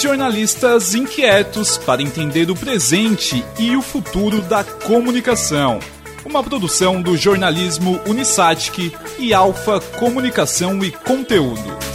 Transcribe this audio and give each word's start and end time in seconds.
Jornalistas 0.00 0.94
inquietos 0.94 1.78
para 1.78 2.02
entender 2.02 2.50
o 2.50 2.54
presente 2.54 3.42
e 3.58 3.74
o 3.74 3.80
futuro 3.80 4.42
da 4.42 4.62
comunicação. 4.62 5.80
Uma 6.24 6.42
produção 6.42 7.00
do 7.00 7.16
jornalismo 7.16 7.98
Unisatic 8.06 8.92
e 9.18 9.32
Alfa 9.32 9.80
Comunicação 9.80 10.84
e 10.84 10.90
Conteúdo. 10.90 11.85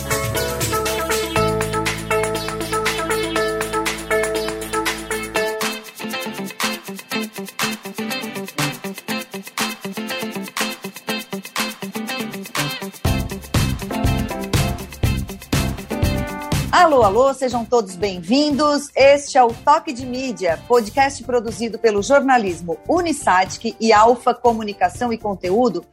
Alô, 17.12 17.34
sejam 17.34 17.66
todos 17.66 17.98
bem-vindos. 17.98 18.88
Este 18.96 19.38
é 19.38 19.44
o 19.44 19.50
Toque 19.50 19.92
de 19.92 20.06
Mídia, 20.06 20.58
podcast 20.66 21.22
produzido 21.26 21.78
pelo 21.78 22.02
jornalismo 22.02 22.78
Unisatic 22.88 23.76
e 23.82 23.92
Alfa 23.92 24.34
Comunicação 24.34 25.12
e 25.12 25.18
Conteúdo, 25.18 25.84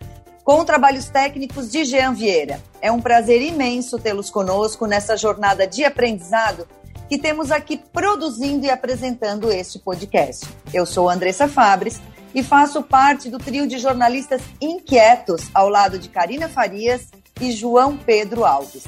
com 0.45 0.65
trabalhos 0.65 1.09
técnicos 1.09 1.73
de 1.73 1.85
Jean 1.85 2.13
Vieira. 2.13 2.63
É 2.81 2.93
um 2.93 3.01
prazer 3.01 3.43
imenso 3.43 3.99
tê-los 3.99 4.31
conosco 4.31 4.87
nessa 4.87 5.17
jornada 5.17 5.67
de 5.67 5.85
aprendizado 5.85 6.69
que 7.09 7.19
temos 7.19 7.51
aqui 7.51 7.77
produzindo 7.93 8.67
e 8.67 8.71
apresentando 8.71 9.51
este 9.51 9.81
podcast. 9.81 10.47
Eu 10.73 10.87
sou 10.87 11.11
Andressa 11.11 11.49
Fabres 11.49 12.01
e 12.33 12.45
faço 12.45 12.81
parte 12.81 13.29
do 13.29 13.39
trio 13.39 13.67
de 13.67 13.79
jornalistas 13.79 14.41
inquietos 14.61 15.51
ao 15.53 15.69
lado 15.69 15.99
de 15.99 16.09
Karina 16.09 16.49
Farias 16.49 17.09
e 17.41 17.51
João 17.51 17.97
Pedro 17.97 18.45
Alves. 18.45 18.85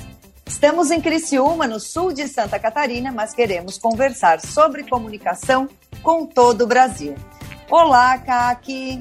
Estamos 0.50 0.90
em 0.90 1.00
Criciúma, 1.00 1.68
no 1.68 1.78
sul 1.78 2.12
de 2.12 2.26
Santa 2.26 2.58
Catarina, 2.58 3.12
mas 3.12 3.32
queremos 3.32 3.78
conversar 3.78 4.40
sobre 4.40 4.82
comunicação 4.82 5.68
com 6.02 6.26
todo 6.26 6.62
o 6.62 6.66
Brasil. 6.66 7.14
Olá, 7.70 8.18
Kaki! 8.18 9.00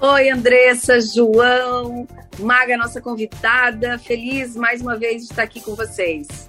Oi, 0.00 0.30
Andressa, 0.30 1.00
João, 1.00 2.06
Maga, 2.38 2.76
nossa 2.76 3.00
convidada. 3.00 3.98
Feliz 3.98 4.54
mais 4.54 4.80
uma 4.80 4.96
vez 4.96 5.24
de 5.24 5.30
estar 5.32 5.42
aqui 5.42 5.60
com 5.60 5.74
vocês. 5.74 6.48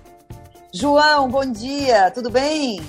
João, 0.72 1.28
bom 1.28 1.52
dia, 1.52 2.12
tudo 2.12 2.30
bem? 2.30 2.80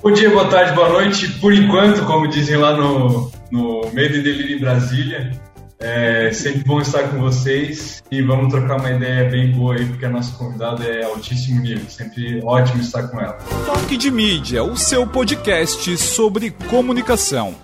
Bom 0.00 0.12
dia, 0.12 0.30
boa 0.30 0.48
tarde, 0.48 0.72
boa 0.72 0.88
noite. 0.88 1.28
Por 1.40 1.52
enquanto, 1.52 2.06
como 2.06 2.28
dizem 2.28 2.56
lá 2.56 2.76
no, 2.76 3.30
no 3.50 3.90
Medo 3.92 4.14
e 4.14 4.22
Delírio 4.22 4.56
em 4.56 4.60
Brasília, 4.60 5.32
é 5.78 6.32
sempre 6.32 6.64
bom 6.64 6.80
estar 6.80 7.10
com 7.10 7.20
vocês 7.20 8.02
e 8.10 8.22
vamos 8.22 8.52
trocar 8.52 8.78
uma 8.78 8.90
ideia 8.90 9.28
bem 9.28 9.52
boa 9.52 9.74
aí, 9.74 9.86
porque 9.86 10.06
a 10.06 10.10
nossa 10.10 10.36
convidada 10.36 10.84
é 10.84 11.04
altíssimo 11.04 11.60
nível. 11.60 11.88
Sempre 11.90 12.40
ótimo 12.42 12.80
estar 12.80 13.08
com 13.08 13.20
ela. 13.20 13.38
Toque 13.66 13.96
de 13.96 14.10
Mídia, 14.10 14.64
o 14.64 14.76
seu 14.76 15.06
podcast 15.06 15.96
sobre 15.98 16.50
comunicação. 16.70 17.54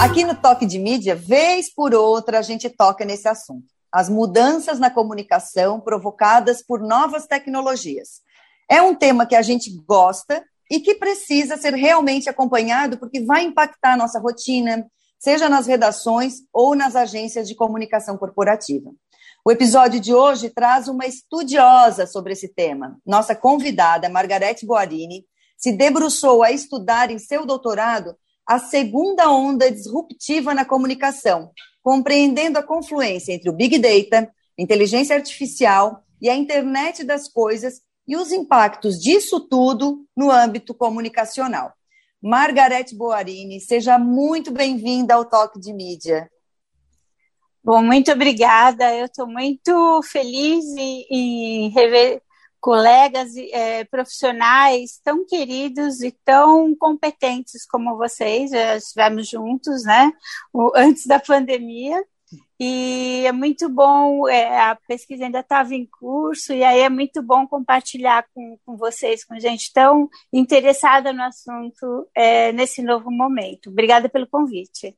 Aqui 0.00 0.24
no 0.24 0.34
Toque 0.34 0.66
de 0.66 0.78
Mídia, 0.78 1.14
vez 1.14 1.72
por 1.72 1.94
outra, 1.94 2.40
a 2.40 2.42
gente 2.42 2.68
toca 2.68 3.04
nesse 3.04 3.28
assunto. 3.28 3.66
As 3.92 4.08
mudanças 4.08 4.80
na 4.80 4.90
comunicação 4.90 5.80
provocadas 5.80 6.64
por 6.64 6.80
novas 6.80 7.26
tecnologias. 7.26 8.20
É 8.68 8.82
um 8.82 8.94
tema 8.94 9.26
que 9.26 9.36
a 9.36 9.42
gente 9.42 9.70
gosta 9.86 10.42
e 10.68 10.80
que 10.80 10.94
precisa 10.94 11.56
ser 11.56 11.74
realmente 11.74 12.28
acompanhado 12.28 12.98
porque 12.98 13.20
vai 13.20 13.44
impactar 13.44 13.92
a 13.92 13.96
nossa 13.96 14.18
rotina, 14.18 14.86
seja 15.22 15.48
nas 15.48 15.68
redações 15.68 16.38
ou 16.52 16.74
nas 16.74 16.96
agências 16.96 17.46
de 17.46 17.54
comunicação 17.54 18.18
corporativa. 18.18 18.90
O 19.44 19.52
episódio 19.52 20.00
de 20.00 20.12
hoje 20.12 20.50
traz 20.50 20.88
uma 20.88 21.06
estudiosa 21.06 22.08
sobre 22.08 22.32
esse 22.32 22.48
tema. 22.48 22.98
Nossa 23.06 23.32
convidada, 23.32 24.08
Margarete 24.08 24.66
Boarini, 24.66 25.24
se 25.56 25.76
debruçou 25.76 26.42
a 26.42 26.50
estudar 26.50 27.08
em 27.08 27.20
seu 27.20 27.46
doutorado 27.46 28.16
a 28.44 28.58
segunda 28.58 29.30
onda 29.30 29.70
disruptiva 29.70 30.54
na 30.54 30.64
comunicação, 30.64 31.52
compreendendo 31.84 32.58
a 32.58 32.62
confluência 32.62 33.32
entre 33.32 33.48
o 33.48 33.52
Big 33.52 33.78
Data, 33.78 34.28
inteligência 34.58 35.14
artificial 35.14 36.02
e 36.20 36.28
a 36.28 36.34
internet 36.34 37.04
das 37.04 37.28
coisas 37.28 37.80
e 38.08 38.16
os 38.16 38.32
impactos 38.32 38.98
disso 38.98 39.38
tudo 39.38 40.04
no 40.16 40.32
âmbito 40.32 40.74
comunicacional. 40.74 41.72
Margarete 42.22 42.94
Boarini, 42.94 43.60
seja 43.60 43.98
muito 43.98 44.52
bem-vinda 44.52 45.14
ao 45.14 45.24
Toque 45.24 45.58
de 45.58 45.72
Mídia. 45.72 46.30
Bom, 47.64 47.82
muito 47.82 48.12
obrigada. 48.12 48.94
Eu 48.94 49.06
estou 49.06 49.26
muito 49.26 50.00
feliz 50.04 50.64
em, 50.76 51.68
rever 51.70 52.22
colegas 52.60 53.36
é, 53.36 53.82
profissionais 53.84 55.00
tão 55.02 55.26
queridos 55.26 56.00
e 56.00 56.12
tão 56.24 56.76
competentes 56.76 57.66
como 57.66 57.96
vocês. 57.96 58.52
Já 58.52 58.76
estivemos 58.76 59.28
juntos, 59.28 59.82
né? 59.82 60.12
Antes 60.76 61.06
da 61.06 61.18
pandemia. 61.18 62.04
E 62.64 63.26
é 63.26 63.32
muito 63.32 63.68
bom, 63.68 64.28
é, 64.28 64.60
a 64.60 64.76
pesquisa 64.86 65.24
ainda 65.24 65.40
estava 65.40 65.74
em 65.74 65.84
curso, 65.84 66.52
e 66.52 66.62
aí 66.62 66.78
é 66.78 66.88
muito 66.88 67.20
bom 67.20 67.44
compartilhar 67.44 68.24
com, 68.32 68.56
com 68.64 68.76
vocês, 68.76 69.24
com 69.24 69.36
gente 69.36 69.72
tão 69.72 70.08
interessada 70.32 71.12
no 71.12 71.24
assunto 71.24 72.08
é, 72.14 72.52
nesse 72.52 72.80
novo 72.80 73.10
momento. 73.10 73.68
Obrigada 73.68 74.08
pelo 74.08 74.28
convite. 74.28 74.96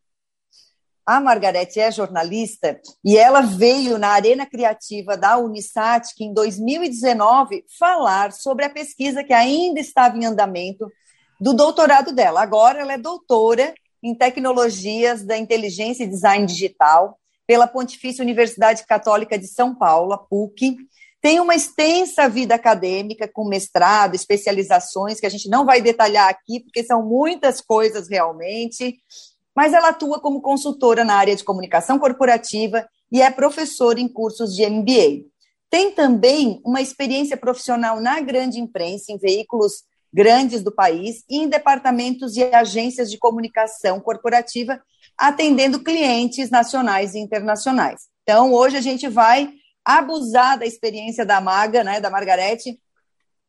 A 1.06 1.18
Margarete 1.18 1.80
é 1.80 1.90
jornalista 1.90 2.78
e 3.02 3.16
ela 3.16 3.40
veio 3.40 3.96
na 3.96 4.08
Arena 4.08 4.44
Criativa 4.44 5.16
da 5.16 5.38
Unisat, 5.38 6.14
que 6.14 6.24
em 6.24 6.34
2019, 6.34 7.64
falar 7.78 8.30
sobre 8.32 8.66
a 8.66 8.70
pesquisa 8.70 9.24
que 9.24 9.32
ainda 9.32 9.80
estava 9.80 10.18
em 10.18 10.26
andamento 10.26 10.86
do 11.40 11.54
doutorado 11.54 12.12
dela. 12.12 12.42
Agora 12.42 12.80
ela 12.80 12.92
é 12.92 12.98
doutora 12.98 13.72
em 14.02 14.14
tecnologias 14.14 15.24
da 15.24 15.38
inteligência 15.38 16.04
e 16.04 16.08
design 16.08 16.44
digital 16.44 17.18
pela 17.46 17.66
Pontifícia 17.66 18.22
Universidade 18.22 18.86
Católica 18.86 19.38
de 19.38 19.46
São 19.46 19.74
Paulo, 19.74 20.12
a 20.12 20.18
PUC. 20.18 20.76
Tem 21.20 21.40
uma 21.40 21.54
extensa 21.54 22.28
vida 22.28 22.54
acadêmica, 22.54 23.26
com 23.26 23.48
mestrado, 23.48 24.14
especializações, 24.14 25.18
que 25.18 25.26
a 25.26 25.30
gente 25.30 25.48
não 25.48 25.64
vai 25.64 25.80
detalhar 25.80 26.28
aqui, 26.28 26.60
porque 26.60 26.84
são 26.84 27.02
muitas 27.02 27.60
coisas 27.60 28.08
realmente. 28.08 28.96
Mas 29.54 29.72
ela 29.72 29.88
atua 29.88 30.20
como 30.20 30.42
consultora 30.42 31.04
na 31.04 31.14
área 31.14 31.34
de 31.34 31.44
comunicação 31.44 31.98
corporativa 31.98 32.86
e 33.10 33.22
é 33.22 33.30
professora 33.30 34.00
em 34.00 34.08
cursos 34.08 34.54
de 34.54 34.68
MBA. 34.68 35.24
Tem 35.70 35.90
também 35.90 36.60
uma 36.64 36.80
experiência 36.80 37.36
profissional 37.36 38.00
na 38.00 38.20
grande 38.20 38.60
imprensa, 38.60 39.10
em 39.10 39.18
veículos 39.18 39.84
grandes 40.12 40.62
do 40.62 40.70
país 40.70 41.24
e 41.28 41.38
em 41.38 41.48
departamentos 41.48 42.36
e 42.36 42.44
agências 42.44 43.10
de 43.10 43.18
comunicação 43.18 43.98
corporativa 43.98 44.80
atendendo 45.18 45.82
clientes 45.82 46.50
nacionais 46.50 47.14
e 47.14 47.18
internacionais. 47.18 48.08
Então, 48.22 48.52
hoje 48.52 48.76
a 48.76 48.80
gente 48.80 49.08
vai 49.08 49.52
abusar 49.84 50.58
da 50.58 50.66
experiência 50.66 51.26
da 51.26 51.40
Maga, 51.40 51.84
né, 51.84 52.00
da 52.00 52.10
Margarete, 52.10 52.80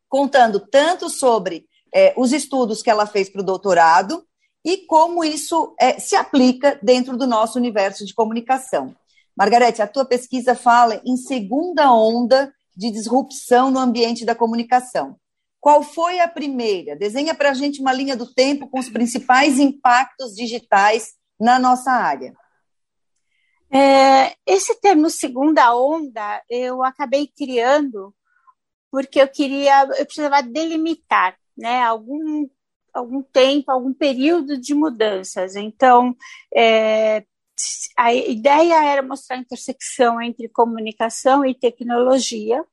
contando 0.10 0.60
tanto 0.60 1.10
sobre 1.10 1.66
é, 1.94 2.14
os 2.18 2.34
estudos 2.34 2.82
que 2.82 2.90
ela 2.90 3.06
fez 3.06 3.30
para 3.30 3.42
o 3.42 3.46
doutorado 3.46 4.26
e 4.64 4.78
como 4.86 5.24
isso 5.24 5.76
é, 5.80 6.00
se 6.00 6.16
aplica 6.16 6.80
dentro 6.82 7.16
do 7.16 7.26
nosso 7.26 7.58
universo 7.58 8.06
de 8.06 8.14
comunicação. 8.14 8.96
Margarete, 9.38 9.82
a 9.82 9.88
tua 9.88 10.06
pesquisa 10.06 10.56
fala 10.56 11.02
em 11.06 11.16
segunda 11.18 11.92
onda 11.92 12.54
de 12.76 12.92
disrupção 12.92 13.72
no 13.72 13.80
ambiente 13.80 14.26
da 14.26 14.36
comunicação. 14.36 15.16
Qual 15.60 15.82
foi 15.82 16.20
a 16.20 16.28
primeira? 16.28 16.96
Desenha 16.96 17.34
para 17.34 17.52
a 17.52 17.54
gente 17.54 17.82
uma 17.82 17.94
linha 17.94 18.16
do 18.16 18.32
tempo 18.32 18.68
com 18.68 18.80
os 18.80 18.90
principais 18.90 19.60
impactos 19.60 20.36
digitais 20.36 21.14
na 21.40 21.60
nossa 21.60 21.92
área? 21.92 22.34
É, 23.72 24.36
esse 24.46 24.80
termo 24.80 25.10
segunda 25.10 25.76
onda 25.76 26.42
eu 26.50 26.84
acabei 26.84 27.28
criando 27.28 28.14
porque 28.92 29.20
eu 29.20 29.28
queria, 29.28 29.84
eu 29.98 30.06
precisava 30.06 30.42
delimitar, 30.42 31.38
né, 31.58 31.82
algum 31.84 32.48
algum 32.94 33.22
tempo, 33.22 33.70
algum 33.70 33.94
período 33.94 34.58
de 34.58 34.74
mudanças. 34.74 35.58
Então, 35.58 36.16
é, 36.56 37.26
a 37.98 38.14
ideia 38.14 38.84
era 38.86 39.02
mostrar 39.02 39.36
a 39.36 39.40
intersecção 39.40 40.22
entre 40.22 40.48
comunicação 40.48 41.46
e 41.46 41.54
tecnologia, 41.54 42.64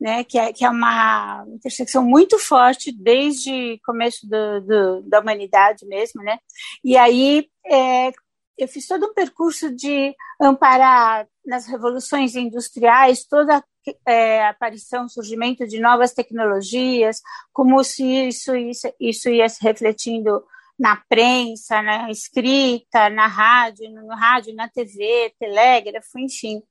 né, 0.00 0.24
que, 0.24 0.38
é, 0.38 0.52
que 0.52 0.64
é 0.64 0.70
uma 0.70 1.44
intersecção 1.48 2.04
muito 2.04 2.38
forte 2.38 2.92
desde 2.92 3.74
o 3.74 3.78
começo 3.84 4.28
do, 4.28 4.60
do, 4.60 5.02
da 5.08 5.20
humanidade 5.20 5.86
mesmo, 5.86 6.22
né? 6.22 6.38
E 6.82 6.96
aí 6.96 7.48
é, 7.66 8.12
eu 8.58 8.68
fiz 8.68 8.86
todo 8.86 9.06
um 9.06 9.14
percurso 9.14 9.74
de 9.74 10.14
amparar 10.40 11.26
nas 11.44 11.66
revoluções 11.66 12.34
industriais 12.34 13.24
toda 13.24 13.62
é, 14.06 14.42
a 14.42 14.50
aparição, 14.50 15.08
surgimento 15.08 15.66
de 15.66 15.80
novas 15.80 16.12
tecnologias, 16.12 17.20
como 17.52 17.82
se 17.84 18.04
isso, 18.28 18.54
isso, 18.56 18.92
isso 18.98 19.28
ia 19.28 19.48
se 19.48 19.62
refletindo 19.62 20.42
na 20.78 20.96
prensa, 21.08 21.82
na 21.82 22.10
escrita, 22.10 23.08
na 23.10 23.26
rádio, 23.26 23.90
no 23.90 24.14
rádio, 24.14 24.54
na 24.54 24.68
TV, 24.68 25.32
telégrafo, 25.38 26.18
enfim. 26.18 26.62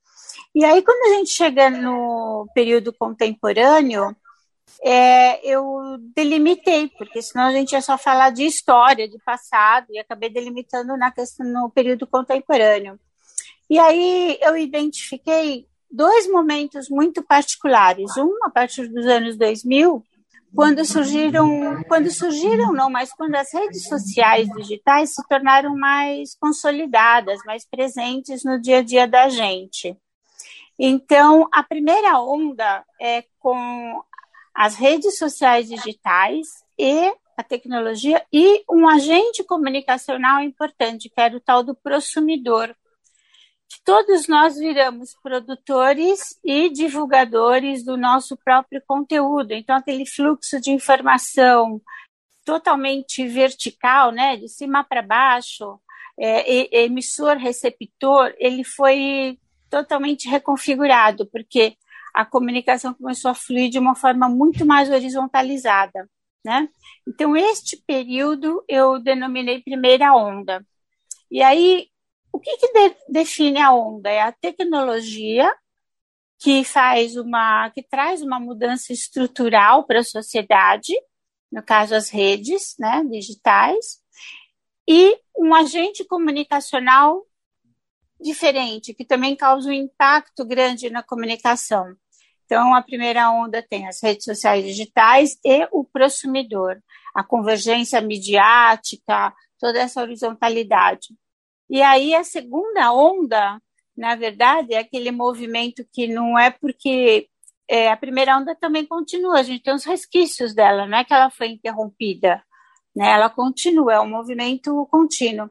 E 0.54 0.64
aí, 0.64 0.82
quando 0.82 1.14
a 1.14 1.18
gente 1.18 1.32
chega 1.32 1.70
no 1.70 2.48
período 2.54 2.94
contemporâneo, 2.94 4.16
é, 4.84 5.46
eu 5.46 5.98
delimitei, 6.16 6.90
porque 6.98 7.22
senão 7.22 7.46
a 7.46 7.52
gente 7.52 7.72
ia 7.72 7.82
só 7.82 7.98
falar 7.98 8.32
de 8.32 8.44
história, 8.44 9.08
de 9.08 9.18
passado, 9.20 9.88
e 9.92 10.00
acabei 10.00 10.30
delimitando 10.30 10.98
na 10.98 11.12
questão 11.12 11.46
no 11.46 11.70
período 11.70 12.06
contemporâneo. 12.06 13.00
E 13.70 13.80
aí 13.80 14.38
eu 14.42 14.58
identifiquei 14.58 15.66
dois 15.90 16.30
momentos 16.30 16.90
muito 16.90 17.24
particulares. 17.24 18.16
Um 18.18 18.44
a 18.44 18.50
partir 18.50 18.88
dos 18.88 19.06
anos 19.06 19.38
2000, 19.38 20.04
quando 20.56 20.86
surgiram, 20.86 21.82
quando 21.88 22.12
surgiram 22.12 22.74
não, 22.74 22.90
mas 22.90 23.12
quando 23.12 23.36
as 23.36 23.52
redes 23.54 23.88
sociais 23.88 24.48
digitais 24.50 25.14
se 25.14 25.28
tornaram 25.28 25.76
mais 25.76 26.36
consolidadas, 26.36 27.40
mais 27.46 27.66
presentes 27.66 28.44
no 28.44 28.60
dia 28.60 28.80
a 28.80 28.84
dia 28.84 29.08
da 29.08 29.30
gente. 29.30 29.98
Então, 30.86 31.48
a 31.50 31.64
primeira 31.64 32.20
onda 32.20 32.84
é 33.00 33.24
com 33.40 34.04
as 34.54 34.76
redes 34.76 35.18
sociais 35.18 35.70
digitais 35.70 36.46
e 36.78 37.10
a 37.38 37.42
tecnologia 37.42 38.22
e 38.34 38.66
um 38.70 38.86
agente 38.90 39.46
comunicacional 39.46 40.42
importante, 40.42 41.10
que 41.10 41.22
era 41.22 41.38
o 41.38 41.40
tal 41.40 41.64
do 41.64 41.74
prosumidor. 41.74 42.76
Todos 43.86 44.28
nós 44.28 44.58
viramos 44.58 45.16
produtores 45.24 46.38
e 46.44 46.68
divulgadores 46.68 47.86
do 47.86 47.96
nosso 47.96 48.36
próprio 48.44 48.84
conteúdo. 48.86 49.54
Então, 49.54 49.78
aquele 49.78 50.06
fluxo 50.06 50.60
de 50.60 50.70
informação 50.72 51.82
totalmente 52.44 53.26
vertical, 53.26 54.12
né, 54.12 54.36
de 54.36 54.50
cima 54.50 54.84
para 54.84 55.02
baixo, 55.02 55.80
é, 56.20 56.84
emissor, 56.84 57.38
receptor, 57.38 58.34
ele 58.38 58.66
foi 58.66 59.40
totalmente 59.74 60.30
reconfigurado, 60.30 61.26
porque 61.32 61.76
a 62.14 62.24
comunicação 62.24 62.94
começou 62.94 63.32
a 63.32 63.34
fluir 63.34 63.72
de 63.72 63.80
uma 63.80 63.96
forma 63.96 64.30
muito 64.30 64.64
mais 64.68 64.88
horizontalizada, 64.92 66.08
né? 66.46 66.70
Então, 67.08 67.36
este 67.36 67.76
período 67.78 68.64
eu 68.68 69.00
denominei 69.00 69.64
primeira 69.64 70.14
onda. 70.16 70.64
E 71.32 71.42
aí, 71.42 71.88
o 72.32 72.40
que, 72.40 72.56
que 72.58 72.72
de, 72.72 72.96
define 73.10 73.60
a 73.60 73.74
onda? 73.74 74.12
É 74.12 74.22
a 74.22 74.32
tecnologia 74.32 75.52
que 76.40 76.64
faz 76.64 77.18
uma, 77.18 77.72
que 77.72 77.82
traz 77.82 78.22
uma 78.22 78.40
mudança 78.40 78.94
estrutural 78.94 79.86
para 79.88 80.02
a 80.02 80.04
sociedade, 80.04 80.94
no 81.52 81.64
caso 81.64 81.96
as 81.96 82.10
redes, 82.12 82.76
né, 82.78 83.04
digitais, 83.10 84.04
e 84.88 85.18
um 85.36 85.56
agente 85.56 86.06
comunicacional 86.06 87.26
diferente, 88.24 88.94
que 88.94 89.06
também 89.06 89.36
causa 89.36 89.70
um 89.70 89.74
impacto 89.74 90.46
grande 90.46 90.90
na 90.90 91.04
comunicação. 91.04 91.96
Então, 92.46 92.74
a 92.74 92.82
primeira 92.82 93.30
onda 93.32 93.66
tem 93.68 93.88
as 93.88 94.02
redes 94.02 94.26
sociais 94.26 94.66
digitais 94.66 95.38
e 95.46 95.68
o 95.72 95.84
prosumidor, 95.84 96.80
a 97.14 97.24
convergência 97.24 98.02
midiática, 98.02 99.34
toda 99.60 99.80
essa 99.80 100.02
horizontalidade. 100.02 101.08
E 101.70 101.82
aí, 101.82 102.14
a 102.14 102.24
segunda 102.24 102.92
onda, 102.94 103.60
na 103.96 104.16
verdade, 104.16 104.74
é 104.74 104.80
aquele 104.80 105.12
movimento 105.12 105.86
que 105.92 106.08
não 106.08 106.38
é 106.38 106.52
porque 106.52 107.28
é, 107.68 107.90
a 107.90 107.98
primeira 107.98 108.38
onda 108.38 108.56
também 108.56 108.86
continua, 108.86 109.40
a 109.40 109.44
gente 109.44 109.64
tem 109.64 109.74
os 109.74 109.86
resquícios 109.86 110.54
dela, 110.54 110.86
não 110.86 110.98
é 110.98 111.04
que 111.04 111.14
ela 111.14 111.30
foi 111.30 111.48
interrompida, 111.48 112.44
né? 112.96 113.12
ela 113.12 113.30
continua, 113.30 113.94
é 113.94 114.00
um 114.00 114.10
movimento 114.10 114.88
contínuo. 114.92 115.50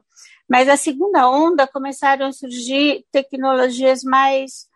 Mas 0.49 0.67
a 0.69 0.77
segunda 0.77 1.29
onda 1.29 1.67
começaram 1.67 2.27
a 2.27 2.31
surgir 2.31 3.05
tecnologias 3.11 4.03
mais 4.03 4.67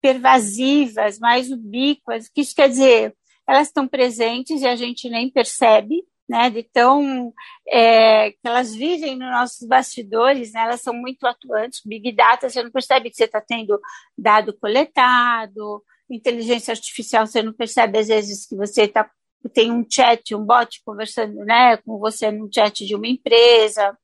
pervasivas, 0.00 1.18
mais 1.18 1.50
ubíquas. 1.50 2.26
O 2.26 2.32
que 2.32 2.40
isso 2.40 2.54
quer 2.54 2.68
dizer? 2.68 3.14
Elas 3.48 3.68
estão 3.68 3.86
presentes 3.86 4.62
e 4.62 4.66
a 4.66 4.76
gente 4.76 5.10
nem 5.10 5.30
percebe, 5.30 6.04
né? 6.28 6.48
De 6.48 6.62
tão 6.62 7.32
é, 7.68 8.30
que 8.30 8.38
elas 8.44 8.74
vivem 8.74 9.16
nos 9.16 9.30
nossos 9.30 9.68
bastidores, 9.68 10.52
né? 10.52 10.62
Elas 10.62 10.80
são 10.80 10.94
muito 10.94 11.26
atuantes. 11.26 11.82
Big 11.84 12.12
Data, 12.12 12.48
você 12.48 12.62
não 12.62 12.70
percebe 12.70 13.10
que 13.10 13.16
você 13.16 13.24
está 13.24 13.40
tendo 13.40 13.78
dado 14.16 14.56
coletado. 14.58 15.82
Inteligência 16.08 16.72
artificial, 16.72 17.26
você 17.26 17.42
não 17.42 17.52
percebe 17.52 17.98
às 17.98 18.08
vezes 18.08 18.46
que 18.46 18.56
você 18.56 18.82
está 18.82 19.08
tem 19.54 19.72
um 19.72 19.86
chat, 19.88 20.34
um 20.34 20.44
bot 20.44 20.82
conversando, 20.84 21.44
né, 21.46 21.78
com 21.78 21.98
você 21.98 22.30
num 22.30 22.48
chat 22.52 22.84
de 22.84 22.94
uma 22.94 23.06
empresa. 23.06 23.96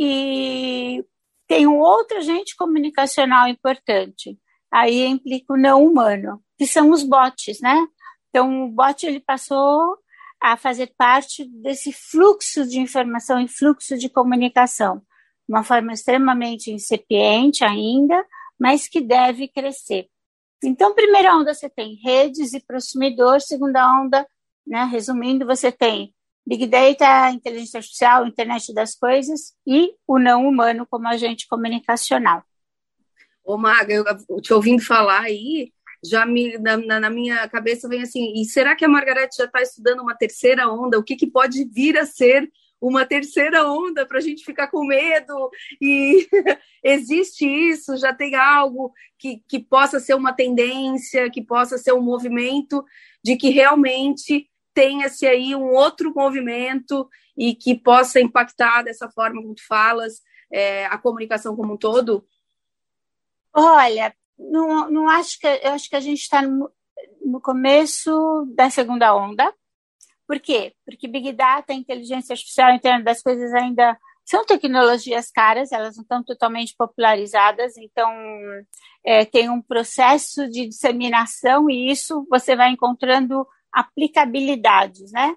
E 0.00 1.04
tem 1.48 1.66
um 1.66 1.80
outro 1.80 2.18
agente 2.18 2.54
comunicacional 2.54 3.48
importante, 3.48 4.38
aí 4.70 5.04
implica 5.04 5.54
o 5.54 5.56
não 5.56 5.84
humano, 5.84 6.40
que 6.56 6.68
são 6.68 6.90
os 6.90 7.02
bots, 7.02 7.60
né? 7.60 7.84
Então, 8.28 8.66
o 8.66 8.68
bot 8.68 9.04
ele 9.04 9.18
passou 9.18 9.98
a 10.40 10.56
fazer 10.56 10.94
parte 10.96 11.44
desse 11.60 11.92
fluxo 11.92 12.64
de 12.64 12.78
informação 12.78 13.40
e 13.40 13.48
fluxo 13.48 13.98
de 13.98 14.08
comunicação, 14.08 15.02
uma 15.48 15.64
forma 15.64 15.92
extremamente 15.92 16.70
incipiente 16.70 17.64
ainda, 17.64 18.24
mas 18.56 18.86
que 18.86 19.00
deve 19.00 19.48
crescer. 19.48 20.06
Então, 20.62 20.94
primeira 20.94 21.34
onda 21.34 21.52
você 21.52 21.68
tem 21.68 21.98
redes 22.04 22.52
e 22.52 22.60
prosumidor, 22.64 23.40
segunda 23.40 24.00
onda, 24.00 24.24
né, 24.64 24.84
resumindo, 24.84 25.44
você 25.44 25.72
tem 25.72 26.14
Big 26.48 26.66
Data, 26.66 27.30
inteligência 27.30 27.76
artificial, 27.76 28.26
internet 28.26 28.72
das 28.72 28.94
coisas 28.94 29.54
e 29.66 29.92
o 30.06 30.18
não 30.18 30.48
humano 30.48 30.86
como 30.88 31.06
agente 31.06 31.46
comunicacional. 31.46 32.42
Ô, 33.44 33.58
Maga, 33.58 33.92
eu 33.92 34.40
te 34.40 34.54
ouvindo 34.54 34.82
falar 34.82 35.20
aí, 35.20 35.74
já 36.02 36.24
me, 36.24 36.56
na, 36.56 36.78
na, 37.00 37.10
minha 37.10 37.46
cabeça 37.48 37.86
vem 37.86 38.00
assim, 38.00 38.32
e 38.34 38.46
será 38.46 38.74
que 38.74 38.82
a 38.82 38.88
Margarete 38.88 39.36
já 39.36 39.44
está 39.44 39.60
estudando 39.60 40.00
uma 40.00 40.14
terceira 40.14 40.66
onda? 40.72 40.98
O 40.98 41.02
que, 41.02 41.16
que 41.16 41.26
pode 41.26 41.66
vir 41.66 41.98
a 41.98 42.06
ser 42.06 42.50
uma 42.80 43.04
terceira 43.04 43.70
onda 43.70 44.06
para 44.06 44.16
a 44.16 44.22
gente 44.22 44.42
ficar 44.42 44.68
com 44.68 44.86
medo? 44.86 45.50
E 45.82 46.26
existe 46.82 47.44
isso? 47.46 47.94
Já 47.98 48.14
tem 48.14 48.34
algo 48.34 48.90
que, 49.18 49.42
que 49.46 49.58
possa 49.58 50.00
ser 50.00 50.14
uma 50.14 50.32
tendência, 50.32 51.30
que 51.30 51.42
possa 51.42 51.76
ser 51.76 51.92
um 51.92 52.00
movimento 52.00 52.82
de 53.22 53.36
que 53.36 53.50
realmente 53.50 54.48
tenha-se 54.78 55.26
aí 55.26 55.56
um 55.56 55.72
outro 55.72 56.14
movimento 56.14 57.08
e 57.36 57.52
que 57.52 57.74
possa 57.74 58.20
impactar 58.20 58.82
dessa 58.82 59.10
forma 59.10 59.42
como 59.42 59.56
tu 59.56 59.66
falas, 59.66 60.22
é, 60.52 60.86
a 60.86 60.96
comunicação 60.96 61.56
como 61.56 61.74
um 61.74 61.76
todo? 61.76 62.24
Olha, 63.52 64.14
não, 64.38 64.88
não 64.88 65.08
acho 65.08 65.36
que 65.40 65.48
eu 65.48 65.72
acho 65.72 65.88
que 65.88 65.96
a 65.96 66.00
gente 66.00 66.20
está 66.20 66.42
no, 66.42 66.70
no, 67.20 67.40
começo 67.40 68.46
da 68.54 68.70
segunda 68.70 69.16
onda. 69.16 69.52
Por 70.28 70.38
quê? 70.38 70.72
Porque 70.84 71.08
Big 71.08 71.32
Data, 71.32 71.72
inteligência 71.72 72.34
artificial, 72.34 72.70
internet 72.70 73.02
das 73.02 73.20
coisas 73.20 73.52
ainda 73.54 73.98
são 74.24 74.46
tecnologias 74.46 75.28
caras, 75.28 75.72
elas 75.72 75.96
não 75.96 76.02
estão 76.02 76.22
totalmente 76.22 76.72
popularizadas, 76.78 77.76
então 77.78 78.08
é, 79.04 79.24
tem 79.24 79.50
um 79.50 79.60
processo 79.60 80.48
de 80.48 80.68
disseminação 80.68 81.68
e 81.68 81.90
isso 81.90 82.24
você 82.30 82.54
vai 82.54 82.70
encontrando 82.70 83.44
aplicabilidades, 83.72 85.12
né? 85.12 85.34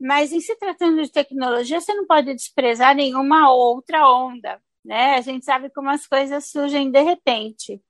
Mas 0.00 0.32
em 0.32 0.40
se 0.40 0.56
tratando 0.56 1.02
de 1.02 1.12
tecnologia, 1.12 1.80
você 1.80 1.94
não 1.94 2.06
pode 2.06 2.34
desprezar 2.34 2.94
nenhuma 2.94 3.52
outra 3.52 4.08
onda 4.08 4.60
né? 4.84 5.14
A 5.14 5.20
gente 5.20 5.44
sabe 5.44 5.70
como 5.70 5.90
as 5.90 6.06
coisas 6.06 6.50
surgem 6.50 6.90
de 6.90 7.02
repente. 7.02 7.80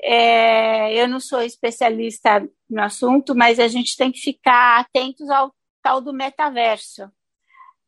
É, 0.00 0.94
eu 0.94 1.08
não 1.08 1.20
sou 1.20 1.42
especialista 1.42 2.48
no 2.70 2.82
assunto, 2.82 3.34
mas 3.34 3.58
a 3.58 3.68
gente 3.68 3.96
tem 3.96 4.12
que 4.12 4.20
ficar 4.20 4.80
atentos 4.80 5.28
ao 5.30 5.52
tal 5.82 6.00
do 6.00 6.12
metaverso. 6.12 7.10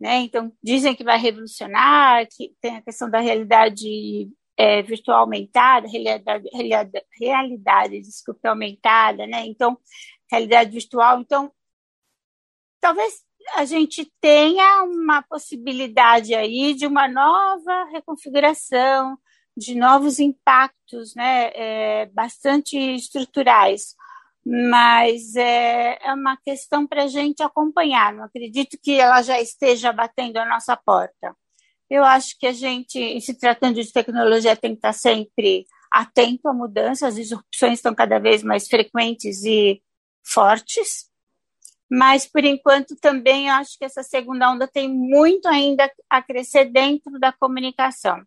Né? 0.00 0.16
Então, 0.23 0.52
dizem 0.62 0.94
que 0.94 1.04
vai 1.04 1.18
revolucionar, 1.18 2.26
que 2.28 2.54
tem 2.61 2.76
a 2.76 2.82
questão 2.82 3.11
da 3.11 3.20
realidade 3.20 4.30
é, 4.56 4.82
virtual 4.82 5.20
aumentada, 5.20 5.87
realidade, 5.88 6.49
realidade, 7.20 8.00
desculpa, 8.00 8.49
aumentada, 8.49 9.26
né? 9.26 9.47
Então, 9.47 9.78
realidade 10.30 10.70
virtual. 10.70 11.20
Então, 11.20 11.52
talvez 12.80 13.22
a 13.54 13.64
gente 13.64 14.10
tenha 14.20 14.84
uma 14.84 15.22
possibilidade 15.22 16.34
aí 16.34 16.75
de 16.75 16.87
uma 16.87 17.08
nova 17.08 17.84
reconfiguração, 17.90 19.18
de 19.56 19.75
novos 19.75 20.18
impactos, 20.18 21.14
né, 21.14 21.50
é, 21.54 22.06
bastante 22.06 22.76
estruturais. 22.76 23.94
Mas 24.44 25.37
é, 25.37 25.99
é 26.02 26.14
uma 26.14 26.37
questão 26.38 26.87
para 26.87 27.04
a 27.04 27.08
gente 27.08 27.42
acompanhar. 27.42 28.14
Não 28.14 28.25
acredito 28.25 28.78
que 28.82 28.99
ela 28.99 29.20
já 29.22 29.38
esteja 29.40 29.92
batendo 29.92 30.38
a 30.38 30.46
nossa 30.46 30.76
porta. 30.76 31.37
Eu 31.90 32.04
acho 32.04 32.38
que 32.38 32.46
a 32.46 32.52
gente, 32.52 33.20
se 33.20 33.34
tratando 33.34 33.82
de 33.82 33.92
tecnologia, 33.92 34.56
tem 34.56 34.70
que 34.70 34.78
estar 34.78 34.94
sempre 34.94 35.66
atento 35.92 36.49
à 36.49 36.54
mudança. 36.54 37.06
As 37.06 37.16
disrupções 37.16 37.75
estão 37.75 37.94
cada 37.94 38.18
vez 38.18 38.42
mais 38.42 38.66
frequentes 38.66 39.44
e 39.44 39.82
fortes 40.22 41.10
mas 41.90 42.24
por 42.24 42.44
enquanto 42.44 42.94
também 42.94 43.50
acho 43.50 43.76
que 43.76 43.84
essa 43.84 44.04
segunda 44.04 44.48
onda 44.48 44.68
tem 44.68 44.88
muito 44.88 45.48
ainda 45.48 45.90
a 46.08 46.22
crescer 46.22 46.66
dentro 46.66 47.18
da 47.18 47.32
comunicação, 47.32 48.22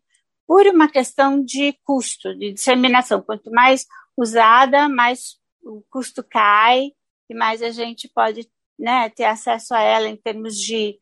por 0.46 0.68
uma 0.68 0.90
questão 0.90 1.42
de 1.42 1.74
custo, 1.86 2.38
de 2.38 2.52
disseminação. 2.52 3.22
Quanto 3.22 3.50
mais 3.50 3.88
usada, 4.18 4.90
mais 4.90 5.38
o 5.64 5.82
custo 5.90 6.22
cai, 6.22 6.92
que 7.26 7.34
mais 7.34 7.62
a 7.62 7.70
gente 7.70 8.10
pode 8.14 8.52
né, 8.78 9.10
ter 9.10 9.24
acesso 9.24 9.74
a 9.74 9.80
ela 9.80 10.10
em 10.10 10.18
termos 10.18 10.58
de 10.58 11.00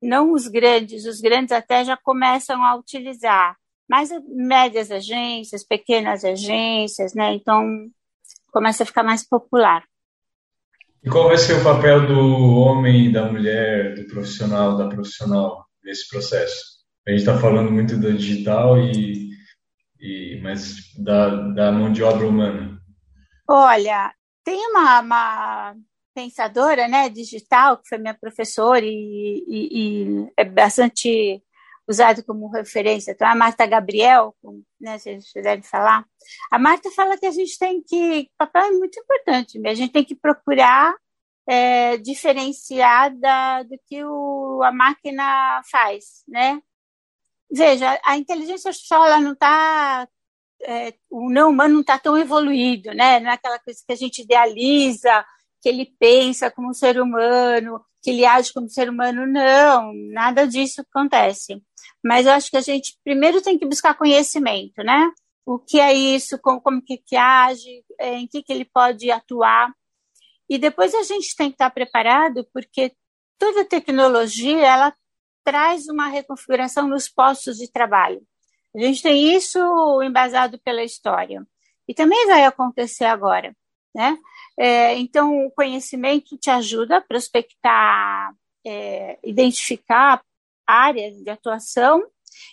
não 0.00 0.32
os 0.32 0.46
grandes, 0.46 1.04
os 1.04 1.20
grandes 1.20 1.50
até 1.50 1.84
já 1.84 1.96
começam 1.96 2.62
a 2.62 2.76
utilizar, 2.76 3.56
mas 3.90 4.10
médias 4.28 4.92
agências, 4.92 5.64
pequenas 5.64 6.24
agências, 6.24 7.12
né? 7.12 7.34
Então 7.34 7.90
começa 8.52 8.84
a 8.84 8.86
ficar 8.86 9.02
mais 9.02 9.26
popular. 9.26 9.84
E 11.02 11.08
qual 11.08 11.28
vai 11.28 11.38
ser 11.38 11.60
o 11.60 11.64
papel 11.64 12.06
do 12.06 12.56
homem, 12.58 13.12
da 13.12 13.30
mulher, 13.30 13.94
do 13.94 14.06
profissional, 14.08 14.76
da 14.76 14.88
profissional 14.88 15.66
nesse 15.82 16.08
processo? 16.08 16.78
A 17.06 17.10
gente 17.10 17.20
está 17.20 17.38
falando 17.38 17.70
muito 17.70 17.96
do 17.96 18.12
digital 18.12 18.78
e, 18.78 19.30
e 20.00 20.40
mas 20.42 20.92
da, 20.98 21.28
da 21.52 21.72
mão 21.72 21.92
de 21.92 22.02
obra 22.02 22.26
humana. 22.26 22.78
Olha, 23.48 24.12
tem 24.44 24.58
uma, 24.68 25.00
uma 25.00 25.74
pensadora 26.14 26.88
né, 26.88 27.08
digital, 27.08 27.78
que 27.78 27.88
foi 27.88 27.98
minha 27.98 28.14
professora 28.14 28.84
e, 28.84 29.44
e, 29.46 29.68
e 29.72 30.32
é 30.36 30.44
bastante 30.44 31.42
usado 31.88 32.22
como 32.24 32.50
referência. 32.50 33.12
Então, 33.12 33.26
a 33.26 33.34
Marta 33.34 33.66
Gabriel, 33.66 34.36
né, 34.80 34.98
vocês 34.98 35.32
devem 35.34 35.62
falar. 35.62 36.04
A 36.50 36.58
Marta 36.58 36.90
fala 36.90 37.16
que 37.16 37.26
a 37.26 37.30
gente 37.30 37.58
tem 37.58 37.82
que. 37.82 38.28
O 38.34 38.36
papel 38.38 38.62
é 38.62 38.70
muito 38.72 39.00
importante, 39.00 39.60
a 39.66 39.74
gente 39.74 39.92
tem 39.92 40.04
que 40.04 40.14
procurar 40.14 40.94
é, 41.48 41.96
diferenciar 41.96 43.16
da, 43.16 43.62
do 43.62 43.78
que 43.86 44.04
o, 44.04 44.60
a 44.62 44.70
máquina 44.70 45.62
faz, 45.70 46.22
né? 46.28 46.60
Veja, 47.50 47.98
a 48.04 48.18
inteligência 48.18 48.68
artificial 48.68 49.06
ela 49.06 49.20
não 49.20 49.32
está 49.32 50.06
é, 50.62 50.94
o 51.10 51.30
não 51.30 51.50
humano 51.50 51.74
não 51.74 51.80
está 51.80 51.98
tão 51.98 52.16
evoluído, 52.18 52.92
né? 52.92 53.20
Não 53.20 53.30
é 53.30 53.34
aquela 53.34 53.58
coisa 53.58 53.80
que 53.86 53.92
a 53.92 53.96
gente 53.96 54.22
idealiza, 54.22 55.24
que 55.62 55.68
ele 55.68 55.86
pensa 55.98 56.50
como 56.50 56.70
um 56.70 56.74
ser 56.74 57.00
humano, 57.00 57.84
que 58.02 58.10
ele 58.10 58.24
age 58.24 58.52
como 58.52 58.68
ser 58.68 58.88
humano. 58.88 59.26
Não, 59.26 59.92
nada 60.12 60.46
disso 60.46 60.82
acontece. 60.82 61.62
Mas 62.04 62.26
eu 62.26 62.32
acho 62.32 62.50
que 62.50 62.56
a 62.56 62.62
gente 62.62 62.98
primeiro 63.04 63.42
tem 63.42 63.58
que 63.58 63.66
buscar 63.66 63.94
conhecimento, 63.94 64.82
né? 64.82 65.10
O 65.44 65.58
que 65.58 65.80
é 65.80 65.92
isso, 65.92 66.38
como, 66.38 66.60
como 66.60 66.82
que, 66.82 66.98
que 66.98 67.16
age, 67.16 67.82
é, 67.98 68.14
em 68.14 68.26
que, 68.26 68.42
que 68.42 68.52
ele 68.52 68.64
pode 68.64 69.10
atuar. 69.10 69.72
E 70.48 70.58
depois 70.58 70.94
a 70.94 71.02
gente 71.02 71.34
tem 71.36 71.48
que 71.48 71.54
estar 71.54 71.70
preparado, 71.70 72.46
porque 72.52 72.92
toda 73.38 73.64
tecnologia 73.64 74.66
ela 74.66 74.94
traz 75.44 75.88
uma 75.88 76.08
reconfiguração 76.08 76.86
nos 76.86 77.08
postos 77.08 77.56
de 77.56 77.70
trabalho. 77.70 78.22
A 78.76 78.80
gente 78.80 79.02
tem 79.02 79.34
isso 79.34 79.58
embasado 80.02 80.58
pela 80.58 80.82
história. 80.82 81.46
E 81.88 81.94
também 81.94 82.26
vai 82.26 82.44
acontecer 82.44 83.06
agora. 83.06 83.56
Né? 83.94 84.18
É, 84.58 84.94
então, 84.96 85.46
o 85.46 85.50
conhecimento 85.50 86.36
te 86.36 86.50
ajuda 86.50 86.98
a 86.98 87.00
prospectar, 87.00 88.32
é, 88.66 89.18
identificar 89.24 90.22
áreas 90.68 91.16
de 91.16 91.30
atuação 91.30 92.04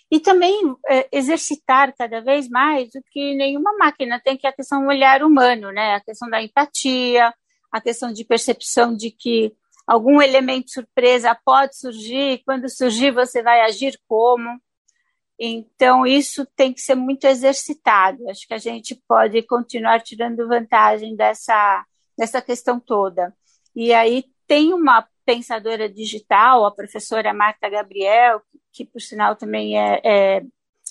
e 0.10 0.20
também 0.20 0.76
é, 0.88 1.08
exercitar 1.12 1.94
cada 1.96 2.22
vez 2.22 2.48
mais 2.50 2.90
o 2.96 3.02
que 3.12 3.36
nenhuma 3.36 3.76
máquina 3.78 4.20
tem, 4.24 4.38
que 4.38 4.48
é 4.48 4.50
a 4.50 4.56
questão 4.56 4.82
do 4.82 4.88
olhar 4.88 5.22
humano, 5.22 5.72
né? 5.72 5.96
a 5.96 6.00
questão 6.00 6.30
da 6.30 6.42
empatia, 6.42 7.34
a 7.72 7.82
questão 7.82 8.14
de 8.14 8.24
percepção 8.24 8.96
de 8.96 9.12
que 9.12 9.54
algum 9.86 10.22
elemento 10.22 10.72
surpresa 10.72 11.38
pode 11.46 11.78
surgir, 11.78 12.42
quando 12.46 12.70
surgir 12.70 13.12
você 13.12 13.44
vai 13.44 13.62
agir 13.62 14.00
como. 14.08 14.60
Então, 15.38 16.08
isso 16.08 16.46
tem 16.56 16.74
que 16.74 16.80
ser 16.80 16.96
muito 16.96 17.26
exercitado. 17.26 18.28
Acho 18.30 18.48
que 18.48 18.54
a 18.54 18.58
gente 18.58 18.96
pode 19.08 19.42
continuar 19.44 20.02
tirando 20.02 20.48
vantagem 20.48 21.16
dessa, 21.16 21.86
dessa 22.18 22.42
questão 22.42 22.80
toda. 22.80 23.36
E 23.76 23.94
aí 23.94 24.24
tem 24.48 24.74
uma 24.74 25.06
pensadora 25.26 25.90
digital, 25.90 26.66
a 26.66 26.72
professora 26.72 27.34
Marta 27.34 27.68
Gabriel, 27.70 28.42
que, 28.72 28.86
por 28.86 29.02
sinal 29.02 29.36
também 29.36 29.78
é, 29.78 30.02
é 30.04 30.42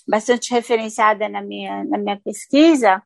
bastante 0.06 0.52
referenciada 0.52 1.28
na 1.28 1.40
minha, 1.40 1.84
na 1.84 1.98
minha 1.98 2.20
pesquisa, 2.20 3.02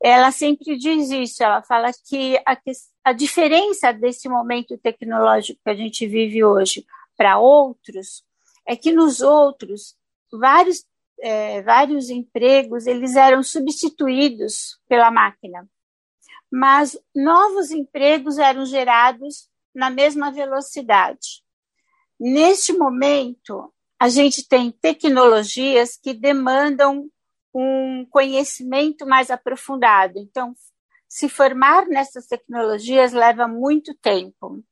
ela 0.00 0.30
sempre 0.30 0.76
diz 0.76 1.10
isso, 1.10 1.42
ela 1.42 1.62
fala 1.62 1.90
que 2.08 2.36
a, 2.46 2.56
a 3.04 3.12
diferença 3.12 3.92
desse 3.92 4.28
momento 4.28 4.78
tecnológico 4.78 5.60
que 5.62 5.70
a 5.70 5.74
gente 5.74 6.06
vive 6.06 6.44
hoje 6.44 6.86
para 7.16 7.38
outros 7.38 8.24
é 8.64 8.76
que 8.76 8.92
nos 8.92 9.20
outros 9.20 9.96
vários, 10.32 10.86
é, 11.20 11.62
vários 11.62 12.10
empregos 12.10 12.86
eles 12.86 13.16
eram 13.16 13.42
substituídos 13.42 14.78
pela 14.88 15.10
máquina, 15.10 15.68
mas 16.50 16.96
novos 17.14 17.72
empregos 17.72 18.38
eram 18.38 18.64
gerados 18.64 19.48
na 19.78 19.90
mesma 19.90 20.32
velocidade. 20.32 21.44
Neste 22.18 22.72
momento, 22.72 23.72
a 23.96 24.08
gente 24.08 24.46
tem 24.46 24.72
tecnologias 24.72 25.96
que 25.96 26.12
demandam 26.12 27.08
um 27.54 28.04
conhecimento 28.10 29.06
mais 29.06 29.30
aprofundado. 29.30 30.18
Então, 30.18 30.52
se 31.08 31.28
formar 31.28 31.86
nessas 31.86 32.26
tecnologias 32.26 33.12
leva 33.12 33.46
muito 33.46 33.94
tempo. 33.94 34.64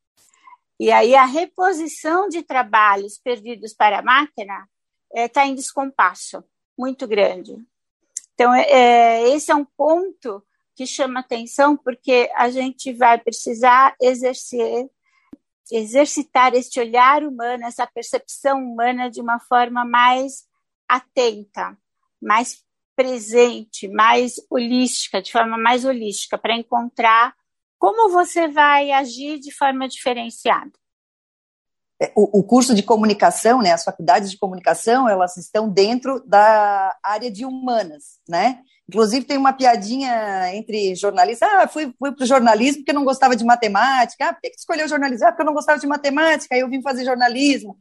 E 0.78 0.90
aí 0.90 1.14
a 1.14 1.25
reposição 1.25 2.28
de 2.28 2.42
trabalhos 2.42 3.16
perdidos 3.16 3.72
para 3.72 4.00
a 4.00 4.02
máquina 4.02 4.68
está 5.08 5.20
é, 5.20 5.28
tá 5.28 5.46
em 5.46 5.54
descompasso 5.54 6.42
muito 6.76 7.06
grande. 7.06 7.56
Então, 8.34 8.52
é, 8.52 8.70
é, 8.70 9.28
esse 9.30 9.52
é 9.52 9.54
um 9.54 9.64
ponto 9.64 10.42
que 10.76 10.86
chama 10.86 11.20
atenção, 11.20 11.75
porque 11.75 12.30
a 12.36 12.50
gente 12.50 12.92
vai 12.92 13.18
precisar 13.18 13.96
exercer, 14.00 14.90
exercitar 15.70 16.54
este 16.54 16.80
olhar 16.80 17.23
humano, 17.23 17.64
essa 17.64 17.87
percepção 17.87 18.58
humana 18.58 19.11
de 19.11 19.20
uma 19.20 19.40
forma 19.40 19.85
mais 19.85 20.44
atenta, 20.88 21.76
mais 22.20 22.64
presente, 22.94 23.88
mais 23.88 24.35
holística, 24.50 25.20
de 25.20 25.30
forma 25.30 25.58
mais 25.58 25.85
holística, 25.85 26.38
para 26.38 26.56
encontrar 26.56 27.35
como 27.78 28.11
você 28.11 28.49
vai 28.49 28.90
agir 28.90 29.38
de 29.38 29.52
forma 29.52 29.87
diferenciada. 29.87 30.73
É, 32.00 32.12
o, 32.14 32.42
curso 32.42 32.75
de 32.75 32.82
comunicação, 32.82 33.62
né, 33.62 33.73
as 33.73 33.85
faculdades 33.85 34.30
de 34.30 34.38
comunicação, 34.38 35.08
elas 35.08 35.37
estão 35.38 35.68
dentro 35.68 36.23
da 36.26 36.94
área 37.02 37.30
de 37.30 37.44
humanas, 37.46 38.20
né? 38.28 38.62
Inclusive 38.88 39.26
tem 39.26 39.37
uma 39.37 39.52
piadinha 39.52 40.55
entre 40.55 40.95
jornalistas, 40.95 41.49
ah, 41.52 41.66
fui, 41.66 41.93
fui 41.99 42.12
para 42.12 42.23
o 42.23 42.26
jornalismo 42.26 42.83
porque 42.83 42.93
não 42.93 43.05
gostava 43.05 43.35
de 43.35 43.45
matemática, 43.45 44.28
ah, 44.28 44.33
por 44.33 44.40
que, 44.40 44.50
que 44.50 44.59
escolheu 44.59 44.87
jornalismo? 44.88 45.26
Ah, 45.26 45.33
porque 45.33 45.43
eu 45.43 45.47
não 45.47 45.55
gostava 45.55 45.78
de 45.78 45.87
matemática, 45.88 46.55
aí 46.55 46.61
eu 46.61 46.69
vim 46.69 46.81
fazer 46.81 47.05
jornalismo. 47.05 47.76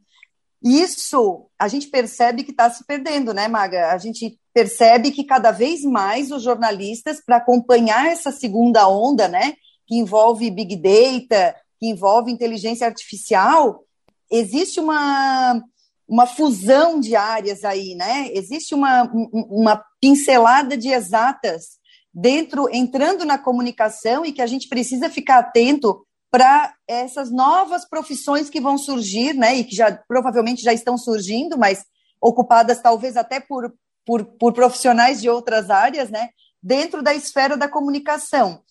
Isso 0.64 1.48
a 1.56 1.68
gente 1.68 1.86
percebe 1.88 2.42
que 2.42 2.50
está 2.50 2.68
se 2.68 2.84
perdendo, 2.84 3.32
né, 3.32 3.46
Maga? 3.46 3.92
A 3.92 3.98
gente 3.98 4.36
percebe 4.52 5.12
que 5.12 5.22
cada 5.22 5.52
vez 5.52 5.82
mais 5.82 6.32
os 6.32 6.42
jornalistas, 6.42 7.22
para 7.24 7.36
acompanhar 7.36 8.08
essa 8.08 8.32
segunda 8.32 8.88
onda, 8.88 9.28
né, 9.28 9.54
que 9.86 9.94
envolve 9.94 10.50
Big 10.50 10.74
Data, 10.74 11.54
que 11.78 11.86
envolve 11.86 12.32
inteligência 12.32 12.86
artificial, 12.86 13.84
existe 14.28 14.80
uma, 14.80 15.62
uma 16.08 16.26
fusão 16.26 17.00
de 17.00 17.16
áreas 17.16 17.64
aí, 17.64 17.94
né? 17.94 18.30
Existe 18.32 18.74
uma, 18.74 19.10
uma 19.32 19.82
pincelada 20.00 20.76
de 20.76 20.88
exatas 20.88 21.78
dentro, 22.14 22.68
entrando 22.72 23.24
na 23.24 23.36
comunicação 23.36 24.24
e 24.24 24.32
que 24.32 24.40
a 24.40 24.46
gente 24.46 24.68
precisa 24.68 25.10
ficar 25.10 25.38
atento 25.38 26.06
para 26.30 26.74
essas 26.86 27.30
novas 27.30 27.88
profissões 27.88 28.48
que 28.48 28.60
vão 28.60 28.78
surgir, 28.78 29.34
né? 29.34 29.56
E 29.56 29.64
que 29.64 29.74
já 29.74 29.92
provavelmente 30.08 30.62
já 30.62 30.72
estão 30.72 30.96
surgindo, 30.96 31.58
mas 31.58 31.84
ocupadas 32.20 32.80
talvez 32.80 33.16
até 33.16 33.40
por, 33.40 33.72
por, 34.04 34.24
por 34.24 34.52
profissionais 34.52 35.20
de 35.20 35.28
outras 35.28 35.70
áreas, 35.70 36.08
né? 36.08 36.30
Dentro 36.62 37.02
da 37.02 37.14
esfera 37.14 37.56
da 37.56 37.68
comunicação 37.68 38.62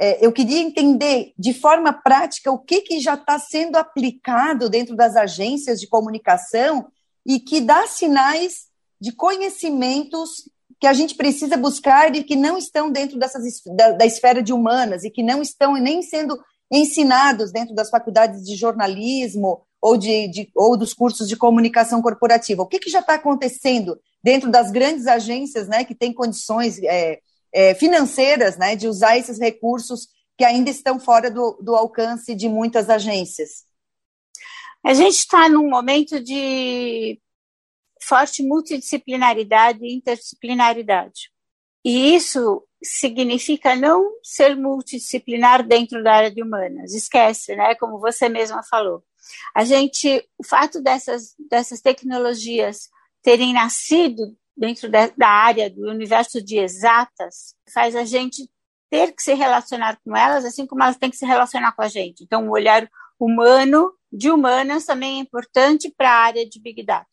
é, 0.00 0.24
eu 0.24 0.32
queria 0.32 0.60
entender 0.60 1.32
de 1.38 1.52
forma 1.52 1.92
prática 1.92 2.50
o 2.50 2.58
que, 2.58 2.80
que 2.80 3.00
já 3.00 3.14
está 3.14 3.38
sendo 3.38 3.76
aplicado 3.76 4.68
dentro 4.68 4.96
das 4.96 5.16
agências 5.16 5.80
de 5.80 5.86
comunicação 5.86 6.86
e 7.24 7.38
que 7.38 7.60
dá 7.60 7.86
sinais 7.86 8.66
de 9.00 9.12
conhecimentos 9.12 10.50
que 10.80 10.86
a 10.86 10.92
gente 10.92 11.14
precisa 11.14 11.56
buscar 11.56 12.14
e 12.14 12.24
que 12.24 12.34
não 12.34 12.58
estão 12.58 12.90
dentro 12.90 13.18
dessas, 13.18 13.44
da, 13.76 13.92
da 13.92 14.04
esfera 14.04 14.42
de 14.42 14.52
humanas 14.52 15.04
e 15.04 15.10
que 15.10 15.22
não 15.22 15.40
estão 15.40 15.74
nem 15.74 16.02
sendo 16.02 16.36
ensinados 16.70 17.52
dentro 17.52 17.74
das 17.74 17.90
faculdades 17.90 18.42
de 18.44 18.56
jornalismo 18.56 19.62
ou, 19.80 19.96
de, 19.96 20.26
de 20.28 20.50
ou 20.56 20.76
dos 20.76 20.94
cursos 20.94 21.28
de 21.28 21.36
comunicação 21.36 22.00
corporativa. 22.00 22.62
O 22.62 22.66
que, 22.66 22.78
que 22.78 22.90
já 22.90 23.00
está 23.00 23.14
acontecendo 23.14 23.98
dentro 24.24 24.50
das 24.50 24.70
grandes 24.70 25.06
agências 25.06 25.68
né, 25.68 25.84
que 25.84 25.94
têm 25.94 26.12
condições 26.12 26.80
é, 26.82 27.20
é, 27.52 27.74
financeiras 27.74 28.56
né, 28.56 28.74
de 28.76 28.88
usar 28.88 29.18
esses 29.18 29.38
recursos 29.38 30.08
que 30.36 30.44
ainda 30.44 30.70
estão 30.70 30.98
fora 30.98 31.30
do, 31.30 31.58
do 31.60 31.74
alcance 31.74 32.34
de 32.34 32.48
muitas 32.48 32.88
agências? 32.88 33.64
A 34.84 34.94
gente 34.94 35.14
está 35.14 35.48
num 35.48 35.68
momento 35.68 36.18
de 36.18 37.20
forte 38.02 38.42
multidisciplinaridade 38.42 39.84
e 39.84 39.94
interdisciplinaridade. 39.94 41.30
E 41.84 42.14
isso 42.14 42.66
significa 42.82 43.76
não 43.76 44.18
ser 44.22 44.56
multidisciplinar 44.56 45.66
dentro 45.66 46.02
da 46.02 46.14
área 46.14 46.30
de 46.30 46.42
humanas. 46.42 46.94
Esquece, 46.94 47.54
né? 47.54 47.74
Como 47.76 48.00
você 48.00 48.28
mesma 48.28 48.62
falou. 48.64 49.04
A 49.54 49.64
gente, 49.64 50.28
o 50.36 50.44
fato 50.44 50.80
dessas, 50.80 51.34
dessas 51.48 51.80
tecnologias 51.80 52.88
terem 53.22 53.52
nascido 53.52 54.36
dentro 54.56 54.90
da, 54.90 55.08
da 55.16 55.28
área 55.28 55.70
do 55.70 55.88
universo 55.88 56.42
de 56.42 56.58
exatas 56.58 57.54
faz 57.72 57.96
a 57.96 58.04
gente 58.04 58.48
ter 58.90 59.12
que 59.12 59.22
se 59.22 59.32
relacionar 59.32 59.98
com 60.04 60.14
elas, 60.16 60.44
assim 60.44 60.66
como 60.66 60.82
elas 60.82 60.96
têm 60.96 61.10
que 61.10 61.16
se 61.16 61.24
relacionar 61.24 61.72
com 61.72 61.82
a 61.82 61.88
gente. 61.88 62.24
Então, 62.24 62.46
o 62.46 62.52
olhar 62.52 62.88
humano 63.18 63.92
de 64.12 64.30
humanas 64.30 64.84
também 64.84 65.18
é 65.18 65.22
importante 65.22 65.92
para 65.96 66.10
a 66.10 66.24
área 66.24 66.46
de 66.46 66.60
Big 66.60 66.84
Data. 66.84 67.08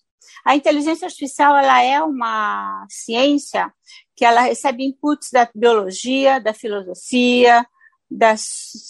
A 0.46 0.56
inteligência 0.56 1.06
artificial 1.06 1.58
ela 1.58 1.82
é 1.82 2.02
uma 2.02 2.86
ciência 2.90 3.74
que 4.16 4.26
ela 4.26 4.42
recebe 4.42 4.84
inputs 4.84 5.30
da 5.32 5.50
biologia, 5.56 6.40
da 6.40 6.54
filosofia, 6.54 7.66
da 8.10 8.36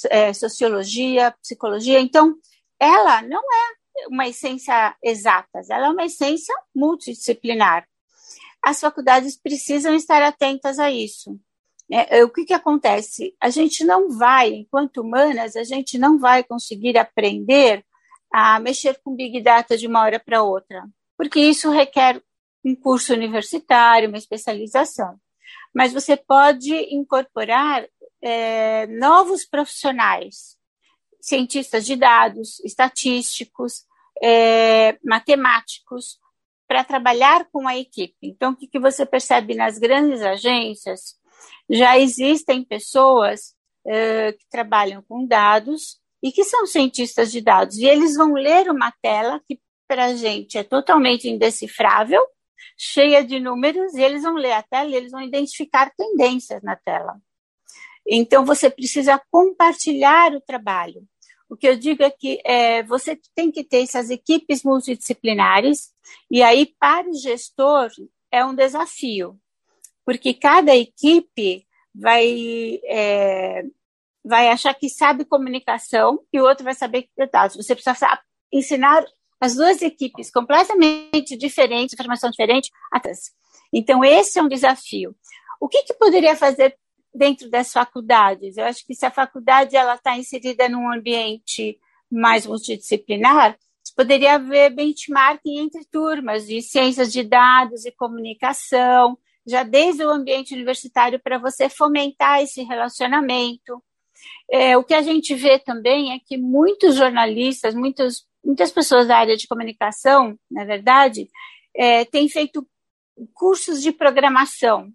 é, 0.09 0.33
sociologia, 0.33 1.35
psicologia. 1.41 1.99
Então, 1.99 2.35
ela 2.79 3.21
não 3.21 3.39
é 3.41 4.07
uma 4.07 4.27
essência 4.27 4.95
exata, 5.03 5.61
ela 5.69 5.87
é 5.87 5.89
uma 5.89 6.05
essência 6.05 6.55
multidisciplinar. 6.73 7.85
As 8.63 8.79
faculdades 8.79 9.37
precisam 9.37 9.95
estar 9.95 10.21
atentas 10.21 10.79
a 10.79 10.91
isso. 10.91 11.39
É, 11.91 12.23
o 12.23 12.29
que, 12.29 12.45
que 12.45 12.53
acontece? 12.53 13.35
A 13.41 13.49
gente 13.49 13.83
não 13.83 14.11
vai, 14.11 14.49
enquanto 14.49 15.01
humanas, 15.01 15.55
a 15.55 15.63
gente 15.63 15.97
não 15.97 16.19
vai 16.19 16.43
conseguir 16.43 16.97
aprender 16.97 17.83
a 18.31 18.59
mexer 18.59 18.99
com 19.03 19.15
Big 19.15 19.41
Data 19.41 19.75
de 19.75 19.87
uma 19.87 20.01
hora 20.01 20.19
para 20.19 20.43
outra, 20.43 20.87
porque 21.17 21.39
isso 21.39 21.71
requer 21.71 22.21
um 22.63 22.75
curso 22.75 23.13
universitário, 23.13 24.07
uma 24.07 24.19
especialização. 24.19 25.19
Mas 25.73 25.91
você 25.91 26.15
pode 26.15 26.71
incorporar 26.93 27.87
é, 28.21 28.85
novos 28.87 29.45
profissionais, 29.45 30.57
cientistas 31.19 31.85
de 31.85 31.95
dados, 31.95 32.59
estatísticos, 32.63 33.83
é, 34.21 34.97
matemáticos, 35.03 36.19
para 36.69 36.83
trabalhar 36.83 37.49
com 37.51 37.67
a 37.67 37.75
equipe. 37.75 38.15
Então, 38.21 38.51
o 38.51 38.55
que, 38.55 38.67
que 38.67 38.79
você 38.79 39.03
percebe 39.03 39.55
nas 39.55 39.79
grandes 39.79 40.21
agências? 40.21 41.15
Já 41.67 41.97
existem 41.97 42.63
pessoas 42.63 43.55
é, 43.87 44.33
que 44.33 44.47
trabalham 44.51 45.03
com 45.09 45.25
dados 45.25 45.99
e 46.21 46.31
que 46.31 46.43
são 46.43 46.67
cientistas 46.67 47.31
de 47.31 47.41
dados, 47.41 47.77
e 47.77 47.85
eles 47.85 48.15
vão 48.15 48.33
ler 48.33 48.69
uma 48.69 48.93
tela 49.01 49.41
que 49.47 49.59
para 49.87 50.05
a 50.05 50.15
gente 50.15 50.59
é 50.59 50.63
totalmente 50.63 51.27
indecifrável, 51.27 52.21
cheia 52.77 53.23
de 53.23 53.39
números, 53.39 53.95
e 53.95 54.01
eles 54.03 54.21
vão 54.21 54.35
ler 54.35 54.51
a 54.51 54.61
tela 54.61 54.91
e 54.91 54.95
eles 54.95 55.11
vão 55.11 55.21
identificar 55.21 55.91
tendências 55.97 56.61
na 56.61 56.75
tela. 56.75 57.19
Então, 58.05 58.45
você 58.45 58.69
precisa 58.69 59.19
compartilhar 59.31 60.35
o 60.35 60.41
trabalho. 60.41 61.01
O 61.49 61.57
que 61.57 61.67
eu 61.67 61.75
digo 61.75 62.03
é 62.03 62.11
que 62.11 62.39
é, 62.45 62.83
você 62.83 63.19
tem 63.33 63.51
que 63.51 63.63
ter 63.63 63.81
essas 63.81 64.11
equipes 64.11 64.63
multidisciplinares, 64.63 65.89
e 66.29 66.43
aí, 66.43 66.67
para 66.79 67.09
o 67.09 67.13
gestor, 67.13 67.89
é 68.31 68.45
um 68.45 68.53
desafio, 68.53 69.39
porque 70.05 70.33
cada 70.33 70.75
equipe 70.75 71.65
vai, 71.93 72.79
é, 72.85 73.63
vai 74.23 74.49
achar 74.49 74.73
que 74.75 74.89
sabe 74.89 75.25
comunicação 75.25 76.19
e 76.31 76.39
o 76.39 76.45
outro 76.45 76.63
vai 76.63 76.75
saber 76.75 77.09
dados. 77.31 77.55
Você 77.55 77.73
precisa 77.73 78.19
ensinar 78.53 79.03
as 79.41 79.55
duas 79.55 79.81
equipes 79.81 80.29
completamente 80.29 81.35
diferentes, 81.35 81.93
informação 81.93 82.29
diferente, 82.29 82.69
atrás. 82.91 83.31
Então, 83.73 84.03
esse 84.03 84.37
é 84.37 84.43
um 84.43 84.47
desafio. 84.47 85.15
O 85.59 85.67
que, 85.67 85.83
que 85.83 85.93
poderia 85.93 86.35
fazer 86.35 86.77
dentro 87.19 87.49
das 87.49 87.73
faculdades? 87.73 88.57
Eu 88.57 88.63
acho 88.63 88.85
que 88.87 88.95
se 88.95 89.05
a 89.05 89.11
faculdade 89.11 89.75
ela 89.75 89.95
está 89.95 90.17
inserida 90.17 90.69
num 90.69 90.91
ambiente 90.91 91.77
mais 92.09 92.47
multidisciplinar, 92.47 93.57
poderia 93.95 94.35
haver 94.35 94.73
benchmarking 94.73 95.59
entre 95.59 95.83
turmas 95.85 96.47
de 96.47 96.61
ciências 96.61 97.11
de 97.11 97.21
dados 97.21 97.85
e 97.85 97.91
comunicação, 97.91 99.17
já 99.45 99.63
desde 99.63 100.05
o 100.05 100.09
ambiente 100.09 100.53
universitário 100.53 101.19
para 101.19 101.37
você 101.37 101.67
fomentar 101.67 102.41
esse 102.41 102.63
relacionamento. 102.63 103.83
É, 104.49 104.77
o 104.77 104.83
que 104.83 104.93
a 104.93 105.01
gente 105.01 105.35
vê 105.35 105.59
também 105.59 106.13
é 106.13 106.19
que 106.25 106.37
muitos 106.37 106.95
jornalistas, 106.95 107.75
muitos 107.75 108.27
muitas 108.43 108.71
pessoas 108.71 109.07
da 109.07 109.17
área 109.17 109.35
de 109.35 109.47
comunicação, 109.47 110.39
na 110.49 110.63
verdade, 110.63 111.29
é, 111.75 112.05
têm 112.05 112.29
feito 112.29 112.65
cursos 113.33 113.81
de 113.81 113.91
programação, 113.91 114.91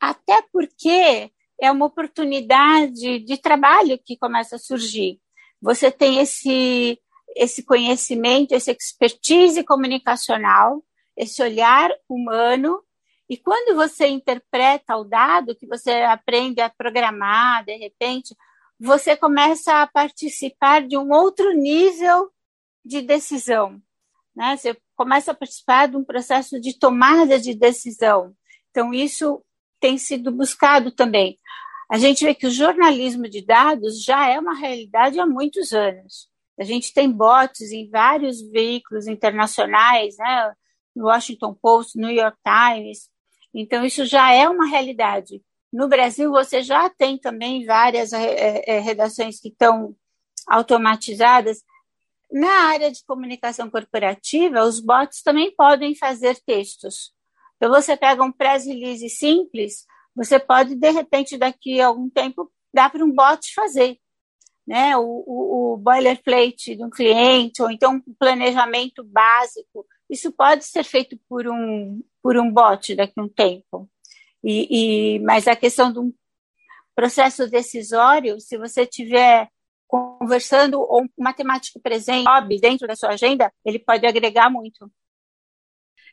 até 0.00 0.42
porque 0.52 1.30
é 1.60 1.70
uma 1.70 1.86
oportunidade 1.86 3.20
de 3.20 3.36
trabalho 3.38 3.98
que 4.04 4.16
começa 4.16 4.56
a 4.56 4.58
surgir. 4.58 5.20
Você 5.60 5.90
tem 5.90 6.18
esse, 6.18 7.00
esse 7.34 7.62
conhecimento, 7.64 8.52
esse 8.52 8.70
expertise 8.70 9.64
comunicacional, 9.64 10.84
esse 11.16 11.42
olhar 11.42 11.90
humano, 12.08 12.82
e 13.28 13.36
quando 13.36 13.74
você 13.74 14.06
interpreta 14.06 14.96
o 14.96 15.04
dado, 15.04 15.56
que 15.56 15.66
você 15.66 15.90
aprende 16.02 16.60
a 16.60 16.70
programar, 16.70 17.64
de 17.64 17.76
repente, 17.76 18.36
você 18.78 19.16
começa 19.16 19.82
a 19.82 19.86
participar 19.86 20.86
de 20.86 20.96
um 20.96 21.10
outro 21.10 21.52
nível 21.52 22.30
de 22.84 23.02
decisão. 23.02 23.80
Né? 24.34 24.56
Você 24.56 24.76
começa 24.94 25.32
a 25.32 25.34
participar 25.34 25.88
de 25.88 25.96
um 25.96 26.04
processo 26.04 26.60
de 26.60 26.78
tomada 26.78 27.38
de 27.40 27.54
decisão. 27.54 28.32
Então, 28.70 28.94
isso 28.94 29.42
tem 29.80 29.98
sido 29.98 30.30
buscado 30.32 30.90
também. 30.90 31.38
A 31.90 31.98
gente 31.98 32.24
vê 32.24 32.34
que 32.34 32.46
o 32.46 32.50
jornalismo 32.50 33.28
de 33.28 33.44
dados 33.44 34.02
já 34.02 34.28
é 34.28 34.38
uma 34.38 34.54
realidade 34.54 35.20
há 35.20 35.26
muitos 35.26 35.72
anos. 35.72 36.28
A 36.58 36.64
gente 36.64 36.92
tem 36.92 37.10
bots 37.10 37.70
em 37.70 37.88
vários 37.88 38.40
veículos 38.50 39.06
internacionais, 39.06 40.16
né? 40.18 40.52
no 40.96 41.06
Washington 41.06 41.54
Post, 41.54 41.98
New 41.98 42.10
York 42.10 42.38
Times. 42.42 43.10
Então, 43.54 43.84
isso 43.84 44.06
já 44.06 44.32
é 44.32 44.48
uma 44.48 44.66
realidade. 44.66 45.42
No 45.72 45.88
Brasil, 45.88 46.30
você 46.30 46.62
já 46.62 46.88
tem 46.88 47.18
também 47.18 47.66
várias 47.66 48.12
é, 48.12 48.62
é, 48.66 48.78
redações 48.80 49.38
que 49.38 49.48
estão 49.48 49.94
automatizadas. 50.46 51.62
Na 52.32 52.68
área 52.68 52.90
de 52.90 53.04
comunicação 53.04 53.70
corporativa, 53.70 54.64
os 54.64 54.80
bots 54.80 55.22
também 55.22 55.54
podem 55.54 55.94
fazer 55.94 56.40
textos. 56.44 57.12
Então, 57.56 57.70
você 57.70 57.96
pega 57.96 58.22
um 58.22 58.32
press 58.32 58.66
release 58.66 59.08
simples, 59.10 59.86
você 60.14 60.38
pode, 60.38 60.74
de 60.74 60.90
repente, 60.90 61.36
daqui 61.36 61.80
a 61.80 61.88
algum 61.88 62.08
tempo, 62.08 62.50
dar 62.72 62.90
para 62.90 63.04
um 63.04 63.12
bot 63.12 63.52
fazer. 63.54 63.98
Né? 64.66 64.96
O, 64.96 65.02
o, 65.02 65.74
o 65.74 65.76
boilerplate 65.76 66.74
de 66.74 66.84
um 66.84 66.90
cliente, 66.90 67.62
ou 67.62 67.70
então 67.70 68.02
um 68.06 68.14
planejamento 68.18 69.04
básico. 69.04 69.86
Isso 70.10 70.32
pode 70.32 70.64
ser 70.64 70.84
feito 70.84 71.18
por 71.28 71.46
um, 71.46 72.02
por 72.22 72.36
um 72.36 72.50
bot 72.52 72.94
daqui 72.94 73.14
a 73.16 73.22
um 73.22 73.28
tempo. 73.28 73.88
E, 74.42 75.16
e, 75.16 75.18
mas 75.20 75.46
a 75.46 75.56
questão 75.56 75.92
de 75.92 75.98
um 75.98 76.12
processo 76.94 77.48
decisório, 77.48 78.40
se 78.40 78.56
você 78.56 78.86
tiver 78.86 79.48
conversando 79.86 80.80
ou 80.80 81.02
um 81.02 81.08
matemático 81.18 81.80
presente 81.80 82.26
dentro 82.60 82.86
da 82.88 82.96
sua 82.96 83.10
agenda, 83.10 83.52
ele 83.64 83.78
pode 83.78 84.06
agregar 84.06 84.50
muito. 84.50 84.90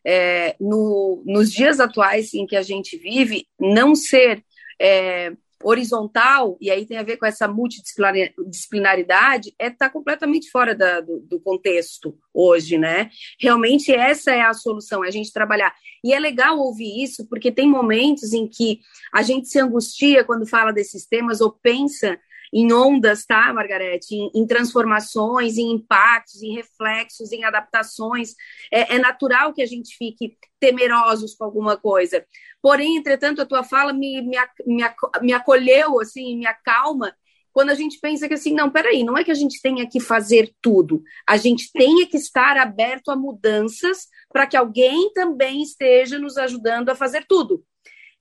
É, 0.06 0.56
no, 0.60 1.24
nos 1.26 1.52
dias 1.52 1.80
atuais 1.80 2.34
em 2.34 2.46
que 2.46 2.56
a 2.56 2.62
gente 2.62 2.98
vive, 2.98 3.48
não 3.60 3.96
ser 3.96 4.44
é, 4.82 5.34
horizontal, 5.64 6.58
e 6.60 6.70
aí 6.70 6.86
tem 6.86 6.98
a 6.98 7.04
ver 7.04 7.18
com 7.18 7.26
essa 7.26 7.48
multidisciplinaridade, 7.48 9.54
é 9.58 9.68
estar 9.68 9.88
tá 9.88 9.90
completamente 9.90 10.52
fora 10.52 10.76
da, 10.76 11.00
do, 11.00 11.22
do, 11.22 11.40
contexto 11.40 12.18
hoje, 12.34 12.78
né? 12.78 13.10
Realmente 13.40 13.92
essa 13.92 14.32
é 14.32 14.42
a 14.42 14.54
solução, 14.54 15.04
é 15.04 15.08
a 15.08 15.12
gente 15.12 15.32
trabalhar. 15.32 15.74
E 16.04 16.14
é 16.14 16.20
legal 16.20 16.60
ouvir 16.60 17.02
isso, 17.02 17.28
porque 17.30 17.52
tem 17.52 17.70
momentos 17.70 18.34
em 18.34 18.48
que 18.48 18.80
a 19.14 19.22
gente 19.22 19.48
se 19.48 19.60
angustia 19.60 20.24
quando 20.24 20.46
fala 20.46 20.74
desses 20.74 21.06
temas 21.06 21.40
ou 21.40 21.52
pensa 21.52 22.20
em 22.54 22.72
ondas, 22.72 23.26
tá, 23.26 23.52
Margarete? 23.52 24.16
Em, 24.16 24.32
em, 24.36 24.46
transformações, 24.46 25.58
em 25.58 25.72
impactos, 25.72 26.44
em 26.44 26.54
reflexos, 26.56 27.32
em 27.32 27.44
adaptações. 27.44 28.36
É, 28.72 28.96
é, 28.96 29.00
natural 29.00 29.54
que 29.54 29.62
a 29.62 29.66
gente 29.66 29.98
fique 29.98 30.38
temerosos 30.60 31.34
com 31.36 31.44
alguma 31.44 31.76
coisa. 31.76 32.26
Porém, 32.62 32.98
entretanto, 32.98 33.42
a 33.42 33.46
tua 33.46 33.64
fala 33.64 33.92
me, 33.92 34.22
me, 34.22 34.38
me, 34.66 34.84
me 35.22 35.34
acolheu, 35.34 36.00
assim, 36.00 36.38
me 36.38 36.46
acalma, 36.46 37.14
quando 37.54 37.70
a 37.70 37.76
gente 37.76 38.00
pensa 38.00 38.28
que 38.28 38.34
assim, 38.34 38.54
não, 38.54 38.72
peraí, 38.72 39.04
não 39.04 39.16
é 39.16 39.24
que 39.24 39.30
a 39.30 39.36
gente 39.36 39.62
tenha 39.62 39.88
que 39.88 40.00
fazer 40.00 40.52
tudo, 40.60 41.04
a 41.28 41.38
gente 41.38 41.72
tenha 41.72 42.08
que 42.08 42.18
estar 42.18 42.58
aberto 42.58 43.12
a 43.12 43.16
mudanças 43.16 44.08
para 44.32 44.48
que 44.48 44.58
alguém 44.58 45.14
também 45.14 45.62
esteja 45.62 46.18
nos 46.18 46.36
ajudando 46.36 46.90
a 46.90 46.96
fazer 46.96 47.26
tudo. 47.28 47.64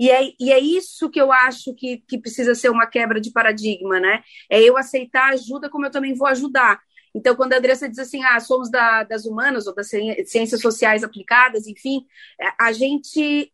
E 0.02 0.10
é, 0.10 0.32
e 0.40 0.52
é 0.52 0.58
isso 0.58 1.08
que 1.08 1.20
eu 1.20 1.30
acho 1.30 1.72
que, 1.76 1.98
que 2.08 2.18
precisa 2.18 2.56
ser 2.56 2.68
uma 2.70 2.88
quebra 2.88 3.20
de 3.20 3.30
paradigma, 3.30 4.00
né? 4.00 4.20
É 4.50 4.60
eu 4.60 4.76
aceitar 4.76 5.32
ajuda 5.32 5.70
como 5.70 5.86
eu 5.86 5.92
também 5.92 6.12
vou 6.12 6.26
ajudar. 6.26 6.80
Então, 7.14 7.36
quando 7.36 7.52
a 7.52 7.58
Andressa 7.58 7.88
diz 7.88 8.00
assim, 8.00 8.20
ah, 8.24 8.40
somos 8.40 8.68
da, 8.68 9.04
das 9.04 9.24
humanas 9.26 9.68
ou 9.68 9.74
das 9.76 9.88
ciências 9.88 10.60
sociais 10.60 11.04
aplicadas, 11.04 11.68
enfim, 11.68 12.04
é, 12.40 12.48
a 12.58 12.72
gente 12.72 13.52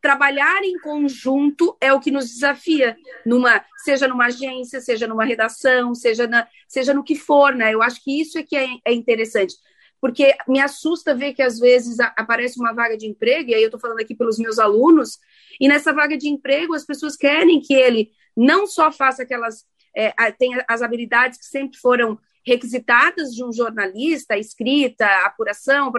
trabalhar 0.00 0.64
em 0.64 0.80
conjunto 0.80 1.76
é 1.80 1.92
o 1.92 2.00
que 2.00 2.10
nos 2.10 2.28
desafia, 2.28 2.96
numa, 3.24 3.64
seja 3.84 4.08
numa 4.08 4.26
agência, 4.26 4.80
seja 4.80 5.06
numa 5.06 5.24
redação, 5.24 5.94
seja, 5.94 6.26
na, 6.26 6.48
seja 6.66 6.92
no 6.92 7.04
que 7.04 7.14
for, 7.14 7.54
né? 7.54 7.72
Eu 7.72 7.82
acho 7.82 8.02
que 8.02 8.20
isso 8.20 8.36
é 8.36 8.42
que 8.42 8.56
é, 8.56 8.66
é 8.84 8.92
interessante. 8.92 9.54
Porque 10.00 10.34
me 10.46 10.60
assusta 10.60 11.14
ver 11.14 11.32
que 11.32 11.42
às 11.42 11.58
vezes 11.58 11.98
aparece 12.00 12.58
uma 12.58 12.72
vaga 12.72 12.96
de 12.96 13.06
emprego, 13.06 13.50
e 13.50 13.54
aí 13.54 13.62
eu 13.62 13.66
estou 13.66 13.80
falando 13.80 14.00
aqui 14.00 14.14
pelos 14.14 14.38
meus 14.38 14.58
alunos, 14.58 15.18
e 15.60 15.68
nessa 15.68 15.92
vaga 15.92 16.16
de 16.16 16.28
emprego 16.28 16.74
as 16.74 16.84
pessoas 16.84 17.16
querem 17.16 17.60
que 17.60 17.74
ele 17.74 18.10
não 18.36 18.66
só 18.66 18.92
faça 18.92 19.22
aquelas, 19.22 19.64
é, 19.94 20.12
tenha 20.32 20.64
as 20.68 20.82
habilidades 20.82 21.38
que 21.38 21.46
sempre 21.46 21.78
foram 21.78 22.18
requisitadas 22.46 23.34
de 23.34 23.44
um 23.44 23.52
jornalista, 23.52 24.38
escrita, 24.38 25.06
apuração, 25.24 25.92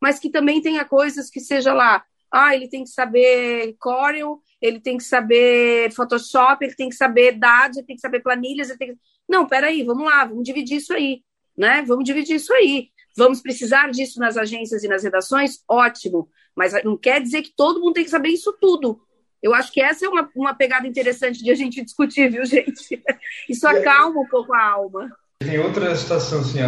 mas 0.00 0.18
que 0.18 0.28
também 0.28 0.60
tenha 0.60 0.84
coisas 0.84 1.30
que 1.30 1.40
seja 1.40 1.72
lá 1.72 2.04
ah, 2.30 2.54
ele 2.54 2.68
tem 2.68 2.84
que 2.84 2.90
saber 2.90 3.74
Corel, 3.78 4.40
ele 4.60 4.80
tem 4.80 4.96
que 4.96 5.04
saber 5.04 5.92
Photoshop, 5.92 6.64
ele 6.64 6.74
tem 6.74 6.88
que 6.88 6.94
saber 6.94 7.32
dados, 7.32 7.78
ele 7.78 7.86
tem 7.86 7.96
que 7.96 8.02
saber 8.02 8.20
planilhas, 8.20 8.68
ele 8.68 8.78
tem 8.78 8.94
que... 8.94 9.00
Não, 9.28 9.46
peraí, 9.46 9.82
vamos 9.82 10.04
lá, 10.04 10.24
vamos 10.24 10.44
dividir 10.44 10.76
isso 10.76 10.92
aí, 10.92 11.22
né? 11.56 11.82
Vamos 11.86 12.04
dividir 12.04 12.36
isso 12.36 12.52
aí. 12.52 12.90
Vamos 13.18 13.42
precisar 13.42 13.90
disso 13.90 14.20
nas 14.20 14.36
agências 14.36 14.84
e 14.84 14.88
nas 14.88 15.02
redações? 15.02 15.58
Ótimo. 15.68 16.28
Mas 16.56 16.72
não 16.84 16.96
quer 16.96 17.20
dizer 17.20 17.42
que 17.42 17.52
todo 17.56 17.80
mundo 17.80 17.94
tem 17.94 18.04
que 18.04 18.10
saber 18.10 18.28
isso 18.28 18.56
tudo. 18.60 19.00
Eu 19.42 19.52
acho 19.52 19.72
que 19.72 19.80
essa 19.80 20.06
é 20.06 20.08
uma, 20.08 20.30
uma 20.36 20.54
pegada 20.54 20.86
interessante 20.86 21.42
de 21.42 21.50
a 21.50 21.54
gente 21.56 21.84
discutir, 21.84 22.30
viu, 22.30 22.44
gente? 22.46 23.02
Isso 23.48 23.66
acalma 23.66 24.20
um 24.20 24.26
pouco 24.28 24.54
a 24.54 24.64
alma. 24.64 25.10
Tem 25.40 25.58
outra 25.58 25.94
situação, 25.96 26.40
assim, 26.40 26.60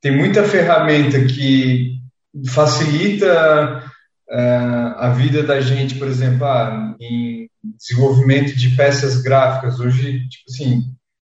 tem 0.00 0.16
muita 0.16 0.44
ferramenta 0.44 1.24
que 1.24 1.96
facilita 2.46 3.84
uh, 4.30 4.94
a 4.98 5.08
vida 5.10 5.42
da 5.42 5.60
gente, 5.60 5.96
por 5.96 6.06
exemplo, 6.06 6.44
ah, 6.44 6.94
em 7.00 7.50
desenvolvimento 7.64 8.54
de 8.56 8.76
peças 8.76 9.20
gráficas. 9.20 9.80
Hoje, 9.80 10.28
tipo 10.28 10.44
assim, 10.48 10.82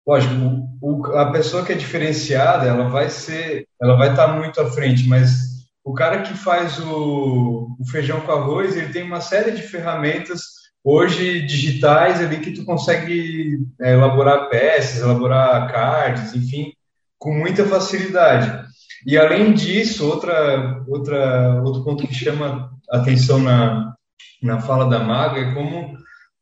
lógico, 0.09 0.66
o, 0.81 1.07
a 1.18 1.31
pessoa 1.31 1.62
que 1.62 1.73
é 1.73 1.77
diferenciada, 1.77 2.66
ela 2.66 2.88
vai 2.88 3.11
ser, 3.11 3.66
ela 3.81 3.94
vai 3.94 4.11
estar 4.11 4.29
muito 4.29 4.59
à 4.59 4.71
frente, 4.71 5.07
mas 5.07 5.68
o 5.85 5.92
cara 5.92 6.23
que 6.23 6.33
faz 6.33 6.79
o, 6.79 7.77
o 7.79 7.85
feijão 7.90 8.23
com 8.23 8.33
arroz, 8.33 8.75
ele 8.75 8.90
tem 8.90 9.03
uma 9.03 9.21
série 9.21 9.51
de 9.51 9.61
ferramentas 9.61 10.40
hoje 10.83 11.42
digitais 11.42 12.21
ali 12.21 12.38
que 12.38 12.53
tu 12.53 12.64
consegue 12.64 13.59
é, 13.83 13.92
elaborar 13.92 14.49
peças, 14.49 15.03
elaborar 15.03 15.71
cards, 15.71 16.35
enfim, 16.35 16.73
com 17.18 17.35
muita 17.35 17.66
facilidade. 17.66 18.66
E 19.07 19.18
além 19.18 19.53
disso, 19.53 20.09
outra, 20.09 20.83
outra, 20.88 21.62
outro 21.62 21.85
ponto 21.85 22.07
que 22.07 22.14
chama 22.14 22.71
atenção 22.90 23.38
na, 23.38 23.94
na 24.42 24.61
fala 24.61 24.88
da 24.88 25.01
Maga 25.01 25.40
é 25.40 25.53
como 25.53 25.99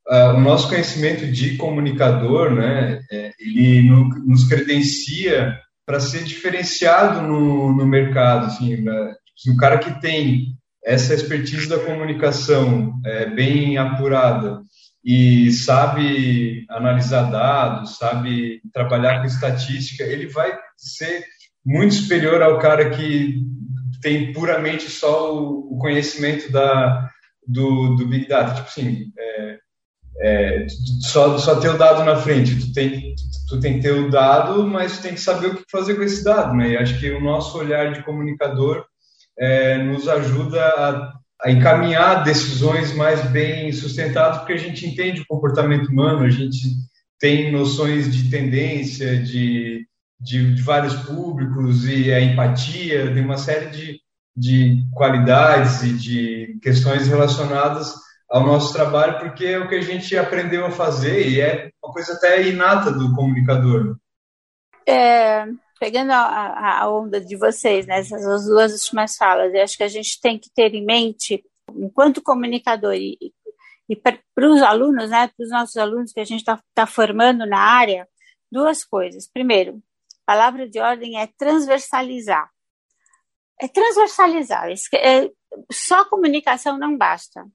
uh, 0.08 0.34
o 0.36 0.40
nosso 0.40 0.68
conhecimento 0.68 1.26
de 1.26 1.56
comunicador, 1.56 2.54
né, 2.54 3.00
é, 3.10 3.32
ele 3.38 3.82
no, 3.82 4.08
nos 4.26 4.48
credencia 4.48 5.58
para 5.86 6.00
ser 6.00 6.24
diferenciado 6.24 7.22
no, 7.22 7.72
no 7.72 7.86
mercado, 7.86 8.46
assim, 8.46 8.76
né? 8.76 9.14
o 9.48 9.56
cara 9.56 9.78
que 9.78 10.00
tem 10.00 10.56
essa 10.84 11.14
expertise 11.14 11.68
da 11.68 11.78
comunicação 11.78 12.94
é, 13.04 13.26
bem 13.26 13.76
apurada 13.76 14.60
e 15.04 15.52
sabe 15.52 16.64
analisar 16.68 17.30
dados, 17.30 17.96
sabe 17.96 18.60
trabalhar 18.72 19.20
com 19.20 19.26
estatística, 19.26 20.02
ele 20.02 20.26
vai 20.26 20.56
ser 20.76 21.24
muito 21.64 21.94
superior 21.94 22.42
ao 22.42 22.58
cara 22.58 22.90
que 22.90 23.36
tem 24.00 24.32
puramente 24.32 24.90
só 24.90 25.34
o, 25.34 25.78
conhecimento 25.78 26.50
da, 26.50 27.10
do, 27.46 27.96
do 27.96 28.06
Big 28.08 28.26
Data. 28.28 28.54
Tipo 28.54 28.68
assim, 28.68 29.12
é, 29.18 29.55
é, 30.20 30.66
só, 31.00 31.38
só 31.38 31.56
ter 31.56 31.68
o 31.68 31.78
dado 31.78 32.04
na 32.04 32.16
frente. 32.16 32.58
Tu 32.58 32.72
tem, 32.72 33.14
tu 33.48 33.60
tem 33.60 33.74
que 33.74 33.80
ter 33.80 33.92
o 33.92 34.10
dado, 34.10 34.66
mas 34.66 34.96
tu 34.96 35.02
tem 35.02 35.14
que 35.14 35.20
saber 35.20 35.48
o 35.48 35.56
que 35.56 35.64
fazer 35.70 35.94
com 35.94 36.02
esse 36.02 36.24
dado. 36.24 36.54
Né? 36.54 36.70
E 36.70 36.76
acho 36.76 36.98
que 36.98 37.10
o 37.10 37.20
nosso 37.20 37.58
olhar 37.58 37.92
de 37.92 38.02
comunicador 38.02 38.84
é, 39.38 39.78
nos 39.78 40.08
ajuda 40.08 40.62
a, 40.62 41.12
a, 41.44 41.50
encaminhar 41.50 42.24
decisões 42.24 42.94
mais 42.94 43.22
bem 43.30 43.72
sustentadas, 43.72 44.38
porque 44.38 44.54
a 44.54 44.58
gente 44.58 44.86
entende 44.86 45.20
o 45.20 45.26
comportamento 45.26 45.88
humano, 45.88 46.24
a 46.24 46.30
gente 46.30 46.58
tem 47.18 47.50
noções 47.52 48.14
de 48.14 48.30
tendência, 48.30 49.16
de 49.22 49.86
de, 50.20 50.54
de, 50.54 50.62
vários 50.62 50.94
públicos 50.94 51.86
e 51.86 52.12
a 52.12 52.20
empatia, 52.20 53.12
tem 53.12 53.24
uma 53.24 53.36
série 53.36 53.70
de, 53.70 54.00
de 54.36 54.84
qualidades 54.92 55.82
e 55.82 55.92
de 55.92 56.58
questões 56.62 57.06
relacionadas 57.06 57.94
ao 58.28 58.44
nosso 58.44 58.72
trabalho, 58.72 59.18
porque 59.18 59.46
é 59.46 59.58
o 59.58 59.68
que 59.68 59.76
a 59.76 59.80
gente 59.80 60.16
aprendeu 60.16 60.66
a 60.66 60.70
fazer 60.70 61.28
e 61.28 61.40
é 61.40 61.70
uma 61.82 61.92
coisa 61.92 62.14
até 62.14 62.46
inata 62.46 62.90
do 62.90 63.14
comunicador. 63.14 63.96
É, 64.86 65.46
pegando 65.78 66.12
a, 66.12 66.80
a, 66.80 66.90
onda 66.90 67.20
de 67.20 67.36
vocês, 67.36 67.86
né, 67.86 68.00
essas 68.00 68.46
duas 68.46 68.72
últimas 68.72 69.16
falas, 69.16 69.52
eu 69.52 69.62
acho 69.62 69.76
que 69.76 69.82
a 69.82 69.88
gente 69.88 70.20
tem 70.20 70.38
que 70.38 70.50
ter 70.54 70.74
em 70.74 70.84
mente, 70.84 71.44
enquanto 71.74 72.22
comunicador 72.22 72.94
e, 72.94 73.16
e 73.88 73.96
para 73.96 74.20
os 74.38 74.62
alunos, 74.62 75.10
né, 75.10 75.28
para 75.28 75.44
os 75.44 75.50
nossos 75.50 75.76
alunos 75.76 76.12
que 76.12 76.20
a 76.20 76.24
gente 76.24 76.40
está 76.40 76.60
tá 76.74 76.86
formando 76.86 77.46
na 77.46 77.58
área, 77.58 78.08
duas 78.50 78.84
coisas. 78.84 79.28
Primeiro, 79.28 79.82
palavra 80.24 80.68
de 80.68 80.80
ordem 80.80 81.20
é 81.20 81.28
transversalizar. 81.38 82.50
É 83.60 83.68
transversalizar. 83.68 84.68
É, 84.94 85.30
só 85.72 86.04
comunicação 86.04 86.78
não 86.78 86.96
basta. 86.96 87.46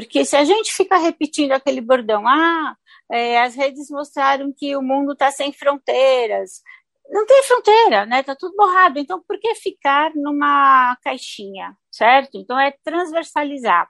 Porque 0.00 0.24
se 0.24 0.36
a 0.36 0.44
gente 0.44 0.72
fica 0.72 0.96
repetindo 0.96 1.52
aquele 1.52 1.80
bordão, 1.80 2.26
ah, 2.26 2.76
é, 3.10 3.40
as 3.40 3.54
redes 3.54 3.90
mostraram 3.90 4.52
que 4.56 4.74
o 4.76 4.82
mundo 4.82 5.12
está 5.12 5.30
sem 5.30 5.52
fronteiras. 5.52 6.62
Não 7.10 7.26
tem 7.26 7.42
fronteira, 7.42 8.06
né? 8.06 8.20
Está 8.20 8.34
tudo 8.36 8.56
borrado. 8.56 8.98
Então, 8.98 9.22
por 9.26 9.38
que 9.38 9.54
ficar 9.56 10.12
numa 10.14 10.96
caixinha, 11.02 11.76
certo? 11.90 12.38
Então, 12.38 12.58
é 12.58 12.72
transversalizar. 12.84 13.88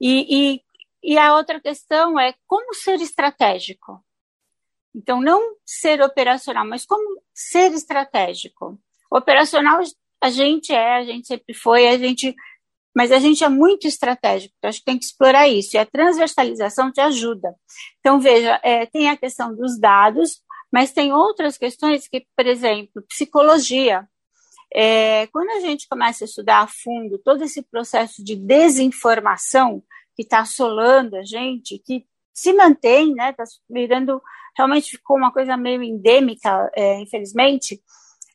E, 0.00 0.56
e, 0.56 0.62
e 1.02 1.18
a 1.18 1.36
outra 1.36 1.60
questão 1.60 2.18
é 2.18 2.34
como 2.46 2.74
ser 2.74 3.00
estratégico. 3.00 4.04
Então, 4.94 5.20
não 5.20 5.54
ser 5.64 6.02
operacional, 6.02 6.66
mas 6.66 6.84
como 6.84 7.22
ser 7.32 7.72
estratégico. 7.72 8.78
Operacional 9.10 9.80
a 10.20 10.30
gente 10.30 10.72
é, 10.72 10.96
a 10.96 11.04
gente 11.04 11.26
sempre 11.26 11.54
foi, 11.54 11.88
a 11.88 11.96
gente, 11.96 12.34
mas 12.94 13.12
a 13.12 13.18
gente 13.18 13.44
é 13.44 13.48
muito 13.48 13.86
estratégico. 13.86 14.54
Então, 14.58 14.68
acho 14.68 14.80
que 14.80 14.84
tem 14.84 14.98
que 14.98 15.04
explorar 15.04 15.48
isso. 15.48 15.76
E 15.76 15.78
a 15.78 15.86
transversalização 15.86 16.90
te 16.90 17.00
ajuda. 17.00 17.54
Então, 18.00 18.18
veja, 18.20 18.60
é, 18.62 18.86
tem 18.86 19.08
a 19.08 19.16
questão 19.16 19.54
dos 19.54 19.78
dados, 19.78 20.42
mas 20.72 20.92
tem 20.92 21.12
outras 21.12 21.56
questões 21.56 22.08
que, 22.08 22.26
por 22.36 22.46
exemplo, 22.46 23.02
psicologia. 23.08 24.06
É, 24.74 25.26
quando 25.28 25.50
a 25.50 25.60
gente 25.60 25.88
começa 25.88 26.24
a 26.24 26.26
estudar 26.26 26.60
a 26.60 26.66
fundo 26.66 27.18
todo 27.18 27.42
esse 27.42 27.62
processo 27.62 28.22
de 28.22 28.36
desinformação 28.36 29.82
que 30.14 30.22
está 30.22 30.40
assolando 30.40 31.16
a 31.16 31.22
gente, 31.22 31.78
que 31.78 32.04
se 32.34 32.52
mantém, 32.52 33.14
né, 33.14 33.30
está 33.30 33.44
virando 33.68 34.20
realmente 34.58 34.90
ficou 34.90 35.16
uma 35.16 35.32
coisa 35.32 35.56
meio 35.56 35.82
endêmica, 35.82 36.68
é, 36.74 37.00
infelizmente, 37.00 37.80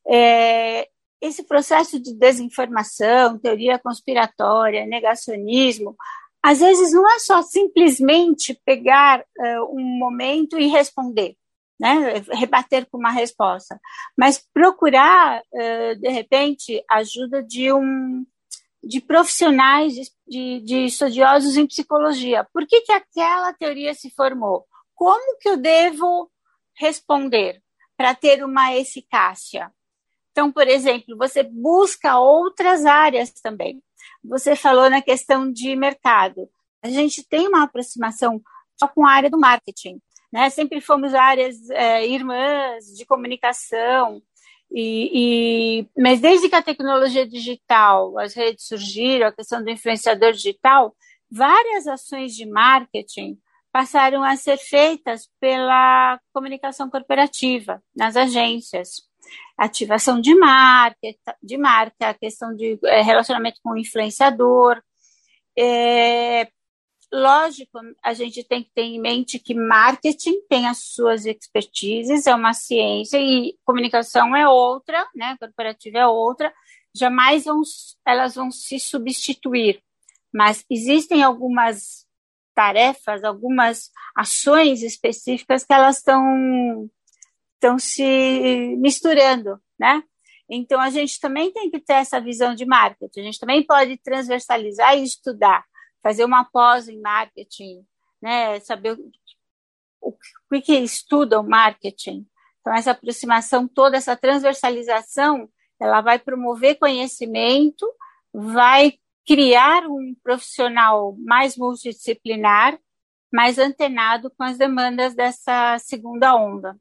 é, 0.08 0.88
esse 1.24 1.44
processo 1.44 2.00
de 2.00 2.14
desinformação, 2.14 3.40
teoria 3.40 3.80
conspiratória, 3.80 4.86
negacionismo, 4.86 5.96
às 6.42 6.60
vezes 6.60 6.92
não 6.92 7.10
é 7.10 7.20
só 7.20 7.42
simplesmente 7.42 8.60
pegar 8.66 9.22
uh, 9.22 9.76
um 9.76 9.82
momento 9.98 10.60
e 10.60 10.68
responder, 10.68 11.36
né, 11.80 12.22
rebater 12.32 12.86
com 12.92 12.98
uma 12.98 13.12
resposta, 13.12 13.80
mas 14.18 14.44
procurar, 14.54 15.42
uh, 15.42 15.96
de 16.00 16.10
repente, 16.10 16.84
ajuda 16.90 17.42
de 17.42 17.72
um 17.72 18.26
de 18.86 19.00
profissionais, 19.00 19.94
de, 20.28 20.60
de, 20.60 20.86
estudiosos 20.88 21.56
em 21.56 21.66
psicologia. 21.66 22.46
Por 22.52 22.68
que, 22.68 22.82
que 22.82 22.92
aquela 22.92 23.54
teoria 23.54 23.94
se 23.94 24.10
formou? 24.10 24.68
como 25.04 25.38
que 25.38 25.50
eu 25.50 25.58
devo 25.58 26.32
responder 26.78 27.62
para 27.98 28.16
ter 28.16 28.44
uma 28.44 28.74
eficácia? 28.74 29.70
Então, 30.34 30.52
por 30.52 30.68
exemplo, 30.68 31.16
você 31.16 31.44
busca 31.44 32.18
outras 32.18 32.86
áreas 32.86 33.32
também. 33.32 33.82
Você 34.24 34.56
falou 34.56 34.90
na 34.90 35.02
questão 35.02 35.50
de 35.50 35.76
mercado. 35.76 36.50
A 36.82 36.90
gente 36.90 37.24
tem 37.24 37.48
uma 37.48 37.64
aproximação 37.64 38.42
só 38.78 38.88
com 38.88 39.06
a 39.06 39.12
área 39.12 39.30
do 39.30 39.40
marketing. 39.40 40.02
Né? 40.32 40.50
Sempre 40.50 40.82
fomos 40.82 41.14
áreas 41.14 41.70
é, 41.70 42.08
irmãs 42.08 42.86
de 42.98 43.06
comunicação, 43.06 44.22
e, 44.76 45.84
e, 45.84 45.88
mas 45.96 46.20
desde 46.20 46.50
que 46.50 46.56
a 46.56 46.62
tecnologia 46.64 47.28
digital, 47.28 48.18
as 48.18 48.34
redes 48.34 48.66
surgiram, 48.66 49.28
a 49.28 49.32
questão 49.32 49.64
do 49.64 49.70
influenciador 49.70 50.34
digital, 50.34 50.96
várias 51.30 51.86
ações 51.86 52.34
de 52.34 52.48
marketing 52.48 53.38
passaram 53.72 54.24
a 54.24 54.36
ser 54.36 54.58
feitas 54.58 55.30
pela 55.40 56.20
comunicação 56.34 56.90
corporativa 56.90 57.84
nas 57.96 58.16
agências. 58.16 59.13
Ativação 59.58 60.20
de 60.20 60.34
marca, 60.36 61.08
de 61.42 61.58
marca, 61.58 62.10
a 62.10 62.14
questão 62.14 62.56
de 62.56 62.80
é, 62.86 63.02
relacionamento 63.02 63.60
com 63.64 63.72
o 63.72 63.78
influenciador, 63.78 64.82
é, 65.58 66.48
lógico, 67.12 67.80
a 68.04 68.14
gente 68.14 68.44
tem 68.44 68.64
que 68.64 68.72
ter 68.74 68.82
em 68.82 69.00
mente 69.00 69.38
que 69.38 69.54
marketing 69.54 70.42
tem 70.50 70.68
as 70.68 70.80
suas 70.80 71.26
expertises, 71.26 72.26
é 72.26 72.34
uma 72.34 72.54
ciência, 72.54 73.18
e 73.20 73.56
comunicação 73.64 74.36
é 74.36 74.48
outra, 74.50 75.08
né? 75.16 75.38
Corporativa 75.40 76.00
é 76.00 76.08
outra, 76.08 76.52
jamais 76.96 77.46
vão, 77.46 77.62
elas 78.06 78.36
vão 78.36 78.50
se 78.52 78.80
substituir. 78.80 79.82
Mas 80.34 80.66
existem 80.70 81.22
algumas 81.22 82.08
tarefas, 82.56 83.24
algumas 83.24 83.92
ações 84.16 84.82
específicas 84.82 85.64
que 85.64 85.74
elas 85.74 85.98
estão 85.98 86.90
estão 87.64 87.80
se 87.80 88.76
misturando, 88.78 89.58
né? 89.80 90.04
Então 90.50 90.80
a 90.80 90.90
gente 90.90 91.20
também 91.20 91.52
tem 91.52 91.72
que 91.72 91.80
ter 91.80 91.94
essa 91.94 92.20
visão 92.20 92.54
de 92.54 92.66
marketing. 92.66 93.22
A 93.22 93.24
gente 93.24 93.40
também 93.40 93.66
pode 93.66 93.98
transversalizar 93.98 94.98
e 94.98 95.04
estudar, 95.04 95.64
fazer 96.04 96.26
uma 96.26 96.44
pós 96.44 96.90
em 96.90 97.00
marketing, 97.00 97.86
né? 98.22 98.60
Saber 98.60 98.98
o, 100.02 100.10
o 100.52 100.62
que 100.62 100.74
estuda 100.74 101.40
o 101.40 101.48
marketing. 101.48 102.28
Então 102.60 102.74
essa 102.74 102.92
aproximação 102.92 103.68
toda, 103.68 103.96
essa 103.96 104.16
transversalização, 104.16 105.50
ela 105.80 106.02
vai 106.02 106.20
promover 106.20 106.78
conhecimento, 106.78 107.90
vai 108.34 108.94
criar 109.26 109.88
um 109.88 110.14
profissional 110.22 111.16
mais 111.18 111.56
multidisciplinar, 111.56 112.78
mais 113.32 113.58
antenado 113.58 114.30
com 114.38 114.44
as 114.44 114.58
demandas 114.58 115.16
dessa 115.16 115.78
segunda 115.80 116.36
onda. 116.36 116.78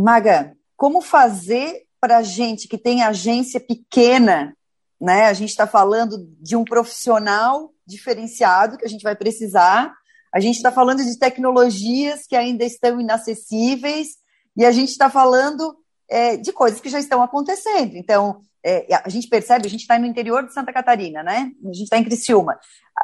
Maga, 0.00 0.56
como 0.76 1.00
fazer 1.00 1.82
para 2.00 2.22
gente 2.22 2.68
que 2.68 2.78
tem 2.78 3.02
agência 3.02 3.58
pequena, 3.58 4.56
né? 5.00 5.24
A 5.24 5.32
gente 5.32 5.50
está 5.50 5.66
falando 5.66 6.24
de 6.40 6.54
um 6.54 6.64
profissional 6.64 7.72
diferenciado 7.84 8.78
que 8.78 8.84
a 8.84 8.88
gente 8.88 9.02
vai 9.02 9.16
precisar. 9.16 9.92
A 10.32 10.38
gente 10.38 10.56
está 10.56 10.70
falando 10.70 11.04
de 11.04 11.18
tecnologias 11.18 12.26
que 12.28 12.36
ainda 12.36 12.64
estão 12.64 13.00
inacessíveis 13.00 14.10
e 14.56 14.64
a 14.64 14.70
gente 14.70 14.90
está 14.90 15.10
falando 15.10 15.76
é, 16.08 16.36
de 16.36 16.52
coisas 16.52 16.80
que 16.80 16.88
já 16.88 17.00
estão 17.00 17.20
acontecendo. 17.20 17.96
Então, 17.96 18.40
é, 18.64 18.86
a 19.04 19.08
gente 19.08 19.28
percebe, 19.28 19.66
a 19.66 19.70
gente 19.70 19.80
está 19.80 19.98
no 19.98 20.06
interior 20.06 20.46
de 20.46 20.54
Santa 20.54 20.72
Catarina, 20.72 21.24
né? 21.24 21.50
A 21.64 21.72
gente 21.72 21.84
está 21.84 21.98
em 21.98 22.04
Criciúma. 22.04 22.56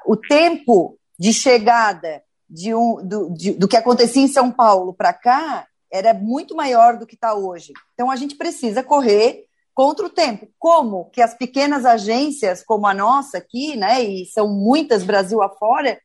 O 0.07 0.17
tempo 0.17 0.97
de 1.19 1.33
chegada 1.33 2.23
de 2.49 2.73
um, 2.73 3.05
do, 3.05 3.35
de, 3.35 3.53
do 3.53 3.67
que 3.67 3.77
acontecia 3.77 4.23
em 4.23 4.29
São 4.29 4.53
Paulo 4.53 4.95
para 4.95 5.13
cá 5.13 5.67
era 5.95 6.13
muito 6.13 6.57
maior 6.57 6.99
do 6.99 7.07
que 7.07 7.15
está 7.15 7.35
hoje. 7.35 7.73
Então, 7.93 8.11
a 8.11 8.17
gente 8.17 8.35
precisa 8.35 8.83
correr 8.83 9.45
contra 9.73 10.05
o 10.05 10.11
tempo. 10.11 10.49
Como 10.59 11.09
que 11.11 11.23
as 11.23 11.35
pequenas 11.35 11.85
agências, 11.85 12.65
como 12.65 12.89
a 12.89 12.93
nossa 12.93 13.39
aqui, 13.39 13.77
né, 13.77 14.03
e 14.03 14.27
são 14.27 14.49
muitas 14.49 15.05
Brasil 15.05 15.41
afora, 15.41 16.01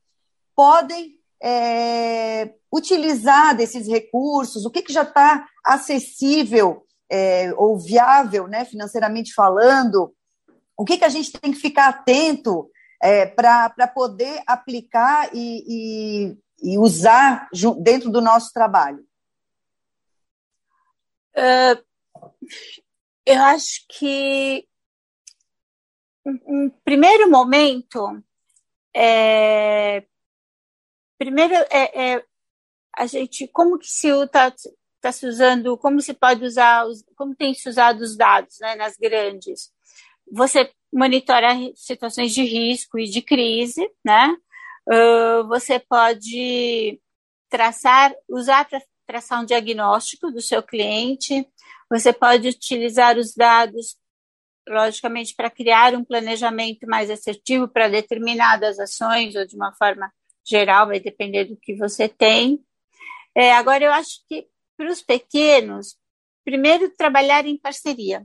podem 0.55 1.15
é, 1.41 2.53
utilizar 2.71 3.57
desses 3.57 3.87
recursos, 3.87 4.63
o 4.63 4.69
que, 4.69 4.83
que 4.83 4.93
já 4.93 5.01
está 5.01 5.47
acessível 5.65 6.85
é, 7.09 7.51
ou 7.57 7.79
viável, 7.79 8.47
né, 8.47 8.65
financeiramente 8.65 9.33
falando, 9.33 10.13
o 10.77 10.85
que, 10.85 10.99
que 10.99 11.05
a 11.05 11.09
gente 11.09 11.31
tem 11.31 11.51
que 11.51 11.57
ficar 11.57 11.89
atento 11.89 12.69
é, 13.01 13.25
para 13.25 13.87
poder 13.87 14.43
aplicar 14.45 15.31
e, 15.33 15.63
e, 16.61 16.73
e, 16.73 16.77
usar 16.77 17.49
dentro 17.81 18.11
do 18.11 18.21
nosso 18.21 18.53
trabalho? 18.53 19.08
Uh, 21.39 21.81
eu 23.25 23.41
acho 23.43 23.85
que 23.87 24.67
um 26.25 26.69
primeiro 26.83 27.29
momento 27.29 28.21
é, 28.93 30.03
primeiro 31.17 31.53
é, 31.53 32.13
é, 32.13 32.25
a 32.95 33.05
gente 33.05 33.47
como 33.47 33.79
que 33.79 33.87
se 33.87 34.09
está 34.09 34.53
está 34.99 35.13
se 35.13 35.25
usando, 35.25 35.77
como 35.77 36.01
se 36.01 36.13
pode 36.13 36.43
usar, 36.43 36.85
os, 36.85 37.03
como 37.15 37.33
tem 37.33 37.53
se 37.53 37.69
usado 37.69 38.01
os 38.01 38.17
dados 38.17 38.59
né, 38.59 38.75
nas 38.75 38.97
grandes. 38.97 39.71
Você 40.29 40.69
monitora 40.91 41.55
situações 41.73 42.33
de 42.33 42.43
risco 42.43 42.99
e 42.99 43.05
de 43.05 43.21
crise, 43.21 43.89
né? 44.03 44.35
Uh, 44.87 45.47
você 45.47 45.79
pode 45.79 46.99
traçar, 47.49 48.13
usar 48.27 48.65
para 48.67 48.81
traçar 49.09 49.41
um 49.41 49.45
diagnóstico 49.45 50.29
do 50.29 50.39
seu 50.39 50.61
cliente. 50.61 51.43
Você 51.89 52.13
pode 52.13 52.47
utilizar 52.47 53.17
os 53.17 53.33
dados, 53.33 53.97
logicamente, 54.67 55.33
para 55.35 55.49
criar 55.49 55.95
um 55.95 56.05
planejamento 56.05 56.85
mais 56.85 57.09
assertivo 57.09 57.67
para 57.67 57.87
determinadas 57.87 58.77
ações 58.77 59.35
ou 59.35 59.47
de 59.47 59.55
uma 59.55 59.73
forma 59.73 60.13
geral, 60.45 60.85
vai 60.85 60.99
depender 60.99 61.45
do 61.45 61.57
que 61.57 61.73
você 61.73 62.07
tem. 62.07 62.63
É, 63.35 63.51
agora, 63.51 63.83
eu 63.83 63.91
acho 63.91 64.23
que 64.27 64.47
para 64.77 64.91
os 64.91 65.01
pequenos, 65.01 65.97
primeiro 66.45 66.87
trabalhar 66.95 67.47
em 67.47 67.57
parceria. 67.57 68.23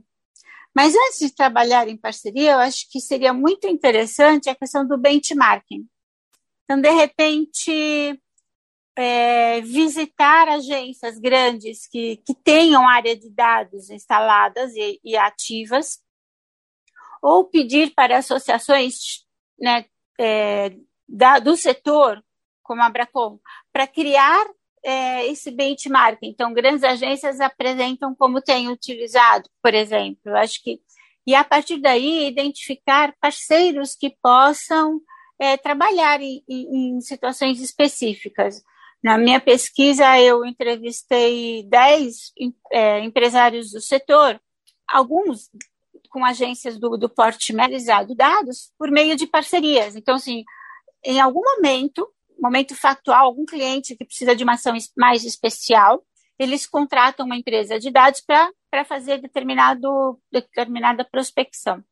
Mas 0.71 0.93
antes 0.93 1.17
de 1.17 1.33
trabalhar 1.33 1.87
em 1.87 1.97
parceria, 1.97 2.51
eu 2.51 2.59
acho 2.59 2.87
que 2.91 2.99
seria 2.99 3.33
muito 3.33 3.65
interessante 3.65 4.51
a 4.51 4.55
questão 4.55 4.87
do 4.87 4.99
benchmarking. 4.99 5.87
Então, 6.63 6.79
de 6.79 6.91
repente, 6.91 8.21
é, 8.95 9.61
visitar 9.61 10.47
agências 10.47 11.19
grandes 11.19 11.87
que, 11.87 12.17
que 12.25 12.33
tenham 12.33 12.87
área 12.87 13.15
de 13.15 13.29
dados 13.29 13.89
instaladas 13.89 14.73
e, 14.75 14.99
e 15.03 15.17
ativas, 15.17 15.99
ou 17.21 17.45
pedir 17.45 17.93
para 17.93 18.17
associações 18.17 19.25
né, 19.59 19.85
é, 20.19 20.75
da, 21.07 21.39
do 21.39 21.57
setor, 21.57 22.23
como 22.63 22.81
a 22.81 22.89
Bracom, 22.89 23.39
para 23.73 23.87
criar 23.87 24.45
é, 24.83 25.25
esse 25.27 25.51
benchmark. 25.51 26.19
Então, 26.21 26.53
grandes 26.53 26.83
agências 26.83 27.41
apresentam 27.41 28.15
como 28.15 28.41
têm 28.41 28.69
utilizado, 28.69 29.49
por 29.61 29.73
exemplo. 29.73 30.21
Eu 30.25 30.37
acho 30.37 30.61
que 30.63 30.79
e 31.27 31.33
a 31.33 31.43
partir 31.43 31.77
daí 31.77 32.27
identificar 32.27 33.15
parceiros 33.19 33.95
que 33.95 34.15
possam 34.21 35.01
é, 35.39 35.57
trabalhar 35.57 36.21
em, 36.21 36.43
em, 36.47 37.01
situações 37.01 37.59
específicas. 37.59 38.63
Na 39.05 39.19
minha 39.19 39.39
pesquisa, 39.39 40.19
eu 40.19 40.43
entrevistei 40.43 41.61
10 41.69 42.33
é, 42.71 43.01
empresários 43.01 43.69
do 43.69 43.79
setor, 43.79 44.41
alguns 44.87 45.47
com 46.09 46.25
agências 46.25 46.79
do, 46.79 46.97
do 46.97 47.07
porte 47.07 47.53
realizado 47.53 48.15
dados 48.15 48.73
por 48.79 48.89
meio 48.89 49.15
de 49.15 49.27
parcerias. 49.27 49.95
Então, 49.95 50.15
assim, 50.15 50.43
em 51.03 51.21
algum 51.21 51.39
momento, 51.39 52.11
momento 52.39 52.75
factual, 52.75 53.27
algum 53.27 53.45
cliente 53.45 53.95
que 53.95 54.05
precisa 54.05 54.35
de 54.35 54.43
uma 54.43 54.53
ação 54.53 54.75
mais 54.97 55.23
especial, 55.23 56.03
eles 56.39 56.65
contratam 56.65 57.27
uma 57.27 57.37
empresa 57.37 57.79
de 57.79 57.91
dados 57.91 58.21
para 58.21 58.83
fazer 58.85 59.21
determinado, 59.21 60.19
determinada 60.31 61.05
prospecção. 61.05 61.83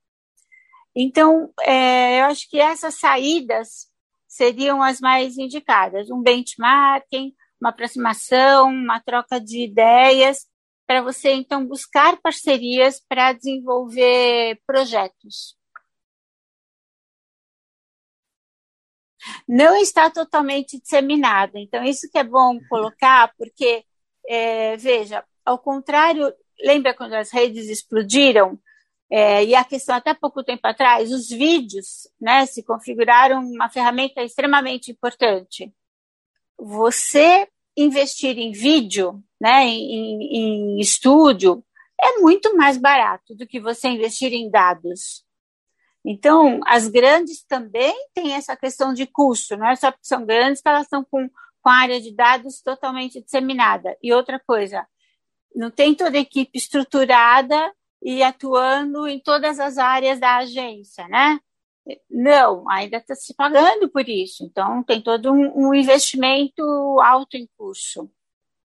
Então, 0.95 1.53
é, 1.61 2.21
eu 2.21 2.25
acho 2.25 2.49
que 2.49 2.59
essas 2.59 2.95
saídas 2.95 3.92
seriam 4.35 4.81
as 4.81 4.99
mais 4.99 5.37
indicadas: 5.37 6.09
um 6.09 6.21
benchmarking, 6.21 7.33
uma 7.61 7.69
aproximação, 7.69 8.69
uma 8.69 8.99
troca 8.99 9.39
de 9.39 9.63
ideias, 9.63 10.47
para 10.87 11.01
você 11.01 11.33
então 11.33 11.65
buscar 11.65 12.17
parcerias 12.21 13.01
para 13.07 13.33
desenvolver 13.33 14.59
projetos. 14.65 15.55
não 19.47 19.75
está 19.77 20.09
totalmente 20.09 20.79
disseminada. 20.79 21.59
Então, 21.59 21.83
isso 21.83 22.09
que 22.11 22.17
é 22.17 22.23
bom 22.23 22.59
colocar, 22.69 23.33
porque, 23.37 23.83
é, 24.27 24.75
veja, 24.77 25.23
ao 25.45 25.57
contrário, 25.57 26.33
lembra 26.63 26.93
quando 26.93 27.13
as 27.13 27.31
redes 27.31 27.69
explodiram? 27.69 28.59
É, 29.11 29.43
e 29.45 29.53
a 29.53 29.63
questão, 29.63 29.95
até 29.95 30.13
pouco 30.13 30.43
tempo 30.43 30.65
atrás, 30.65 31.11
os 31.11 31.29
vídeos 31.29 32.07
né, 32.19 32.45
se 32.45 32.63
configuraram 32.63 33.41
uma 33.41 33.69
ferramenta 33.69 34.23
extremamente 34.23 34.91
importante. 34.91 35.71
Você 36.57 37.47
investir 37.77 38.37
em 38.37 38.51
vídeo, 38.51 39.23
né, 39.39 39.65
em, 39.65 40.77
em 40.77 40.79
estúdio, 40.79 41.63
é 42.01 42.19
muito 42.19 42.55
mais 42.55 42.77
barato 42.77 43.35
do 43.35 43.47
que 43.47 43.59
você 43.59 43.87
investir 43.87 44.33
em 44.33 44.49
dados. 44.49 45.23
Então, 46.05 46.59
as 46.65 46.87
grandes 46.87 47.43
também 47.43 47.93
têm 48.13 48.33
essa 48.33 48.57
questão 48.57 48.93
de 48.93 49.05
custo, 49.05 49.55
não 49.55 49.69
é 49.69 49.75
só 49.75 49.91
porque 49.91 50.05
são 50.05 50.25
grandes 50.25 50.61
que 50.61 50.67
elas 50.67 50.83
estão 50.83 51.03
com, 51.03 51.29
com 51.61 51.69
a 51.69 51.75
área 51.75 52.01
de 52.01 52.13
dados 52.13 52.61
totalmente 52.61 53.21
disseminada. 53.21 53.97
E 54.03 54.13
outra 54.13 54.39
coisa, 54.45 54.85
não 55.55 55.71
tem 55.71 55.95
toda 55.95 56.17
a 56.17 56.21
equipe 56.21 56.57
estruturada 56.57 57.73
e 58.03 58.21
atuando 58.21 59.07
em 59.07 59.19
todas 59.19 59.59
as 59.59 59.77
áreas 59.77 60.19
da 60.19 60.37
agência, 60.37 61.07
né? 61.07 61.39
Não, 62.09 62.69
ainda 62.69 62.97
está 62.97 63.15
se 63.15 63.33
pagando 63.35 63.89
por 63.89 64.07
isso. 64.07 64.43
Então, 64.45 64.83
tem 64.83 65.01
todo 65.01 65.31
um, 65.31 65.69
um 65.69 65.73
investimento 65.73 66.61
alto 67.01 67.35
em 67.37 67.47
custo. 67.57 68.09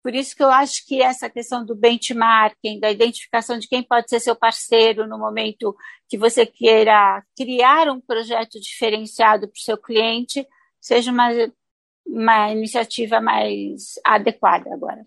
Por 0.04 0.16
isso 0.16 0.36
que 0.36 0.44
eu 0.44 0.50
acho 0.50 0.86
que 0.86 1.02
essa 1.02 1.30
questão 1.30 1.66
do 1.66 1.76
benchmarking, 1.76 2.80
da 2.80 2.90
identificação 2.92 3.60
de 3.60 3.68
quem 3.68 3.84
pode 3.84 4.10
ser 4.10 4.20
seu 4.20 4.36
parceiro 4.36 5.08
no 5.08 5.18
momento 5.20 5.76
que 6.08 6.18
você 6.18 6.46
queira 6.46 7.24
criar 7.36 7.90
um 7.90 8.00
projeto 8.00 8.60
diferenciado 8.60 9.48
para 9.48 9.58
o 9.58 9.62
seu 9.62 9.78
cliente, 9.78 10.48
seja 10.80 11.12
uma, 11.12 11.30
uma 12.06 12.52
iniciativa 12.52 13.20
mais 13.20 13.96
adequada 14.06 14.74
agora. 14.74 15.06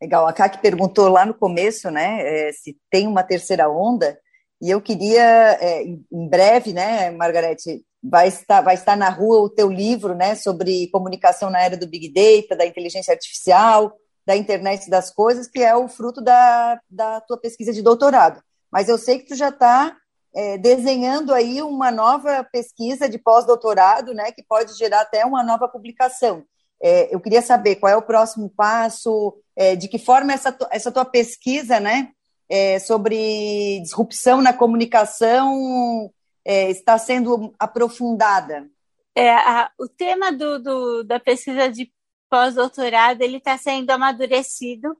Legal, 0.00 0.26
a 0.26 0.32
Kaki 0.32 0.60
perguntou 0.60 1.08
lá 1.08 1.26
no 1.26 1.34
começo, 1.34 1.90
né, 1.90 2.20
é, 2.48 2.52
se 2.52 2.76
tem 2.90 3.06
uma 3.06 3.24
terceira 3.24 3.68
onda, 3.68 4.18
e 4.60 4.70
eu 4.70 4.80
queria, 4.80 5.58
é, 5.60 5.82
em 5.82 6.28
breve, 6.28 6.72
né, 6.72 7.10
Margarete, 7.10 7.84
vai 8.02 8.28
estar, 8.28 8.60
vai 8.60 8.74
estar 8.74 8.96
na 8.96 9.08
rua 9.08 9.40
o 9.40 9.50
teu 9.50 9.70
livro, 9.70 10.14
né, 10.14 10.34
sobre 10.34 10.88
comunicação 10.90 11.50
na 11.50 11.60
era 11.60 11.76
do 11.76 11.88
Big 11.88 12.12
Data, 12.12 12.56
da 12.56 12.66
inteligência 12.66 13.12
artificial, 13.12 13.92
da 14.24 14.36
internet 14.36 14.88
das 14.88 15.10
coisas, 15.10 15.48
que 15.48 15.62
é 15.62 15.74
o 15.74 15.88
fruto 15.88 16.20
da, 16.20 16.80
da 16.88 17.20
tua 17.22 17.40
pesquisa 17.40 17.72
de 17.72 17.82
doutorado. 17.82 18.40
Mas 18.70 18.88
eu 18.88 18.98
sei 18.98 19.18
que 19.18 19.28
tu 19.28 19.34
já 19.34 19.48
está 19.48 19.96
é, 20.34 20.58
desenhando 20.58 21.32
aí 21.32 21.62
uma 21.62 21.90
nova 21.90 22.44
pesquisa 22.52 23.08
de 23.08 23.18
pós-doutorado, 23.18 24.12
né, 24.14 24.30
que 24.30 24.42
pode 24.42 24.76
gerar 24.76 25.00
até 25.00 25.24
uma 25.24 25.42
nova 25.42 25.68
publicação. 25.68 26.44
É, 26.82 27.14
eu 27.14 27.20
queria 27.20 27.42
saber 27.42 27.76
qual 27.76 27.92
é 27.92 27.96
o 27.96 28.02
próximo 28.02 28.48
passo, 28.48 29.36
é, 29.56 29.74
de 29.74 29.88
que 29.88 29.98
forma 29.98 30.32
essa, 30.32 30.56
essa 30.70 30.92
tua 30.92 31.04
pesquisa, 31.04 31.80
né, 31.80 32.10
é, 32.48 32.78
sobre 32.78 33.80
disrupção 33.82 34.40
na 34.40 34.52
comunicação 34.52 36.10
é, 36.44 36.70
está 36.70 36.96
sendo 36.96 37.54
aprofundada? 37.58 38.68
É, 39.14 39.30
a, 39.30 39.70
o 39.78 39.88
tema 39.88 40.32
do, 40.32 40.58
do, 40.58 41.04
da 41.04 41.18
pesquisa 41.18 41.68
de 41.68 41.92
pós-doutorado 42.30 43.20
ele 43.22 43.38
está 43.38 43.58
sendo 43.58 43.90
amadurecido. 43.90 44.96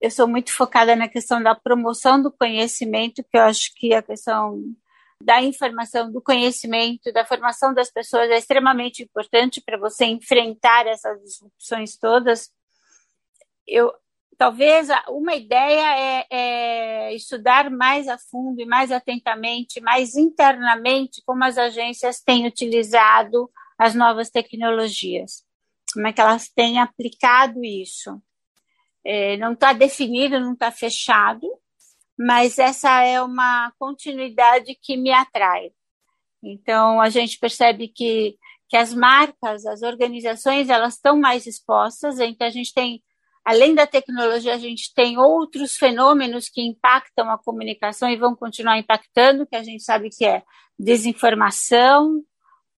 Eu 0.00 0.10
sou 0.10 0.28
muito 0.28 0.52
focada 0.52 0.94
na 0.94 1.08
questão 1.08 1.42
da 1.42 1.54
promoção 1.54 2.22
do 2.22 2.30
conhecimento, 2.30 3.24
que 3.24 3.36
eu 3.36 3.42
acho 3.42 3.72
que 3.74 3.94
a 3.94 4.02
questão 4.02 4.62
da 5.22 5.42
informação, 5.42 6.12
do 6.12 6.20
conhecimento, 6.20 7.12
da 7.12 7.24
formação 7.24 7.72
das 7.72 7.90
pessoas 7.90 8.30
é 8.30 8.38
extremamente 8.38 9.02
importante 9.02 9.60
para 9.60 9.78
você 9.78 10.04
enfrentar 10.04 10.86
essas 10.86 11.20
disrupções 11.22 11.96
todas. 11.96 12.50
Eu 13.66 13.92
talvez 14.36 14.88
uma 15.08 15.34
ideia 15.34 15.98
é, 15.98 16.26
é, 16.30 17.14
estudar 17.14 17.70
mais 17.70 18.06
a 18.06 18.18
fundo 18.18 18.60
e 18.60 18.66
mais 18.66 18.92
atentamente, 18.92 19.80
mais 19.80 20.14
internamente, 20.14 21.22
como 21.24 21.42
as 21.44 21.56
agências 21.56 22.20
têm 22.20 22.46
utilizado 22.46 23.50
as 23.78 23.94
novas 23.94 24.30
tecnologias, 24.30 25.44
como 25.92 26.06
é 26.06 26.12
que 26.12 26.20
elas 26.20 26.48
têm 26.48 26.78
aplicado 26.78 27.64
isso. 27.64 28.20
É, 29.04 29.36
não 29.36 29.52
está 29.52 29.72
definido, 29.72 30.40
não 30.40 30.52
está 30.52 30.70
fechado, 30.70 31.48
mas 32.18 32.58
essa 32.58 33.02
é 33.02 33.20
uma 33.20 33.72
continuidade 33.78 34.76
que 34.80 34.96
me 34.96 35.12
atrai. 35.12 35.70
Então, 36.42 37.00
a 37.00 37.08
gente 37.08 37.38
percebe 37.38 37.88
que, 37.88 38.36
que 38.68 38.76
as 38.76 38.94
marcas, 38.94 39.66
as 39.66 39.82
organizações, 39.82 40.68
elas 40.68 40.94
estão 40.94 41.18
mais 41.18 41.46
expostas, 41.46 42.18
então 42.20 42.46
a 42.46 42.50
gente 42.50 42.72
tem 42.72 43.02
além 43.46 43.76
da 43.76 43.86
tecnologia, 43.86 44.54
a 44.54 44.58
gente 44.58 44.92
tem 44.92 45.16
outros 45.18 45.76
fenômenos 45.76 46.48
que 46.48 46.60
impactam 46.60 47.30
a 47.30 47.38
comunicação 47.38 48.10
e 48.10 48.16
vão 48.16 48.34
continuar 48.34 48.76
impactando, 48.76 49.46
que 49.46 49.54
a 49.54 49.62
gente 49.62 49.84
sabe 49.84 50.10
que 50.10 50.24
é 50.24 50.42
desinformação, 50.76 52.24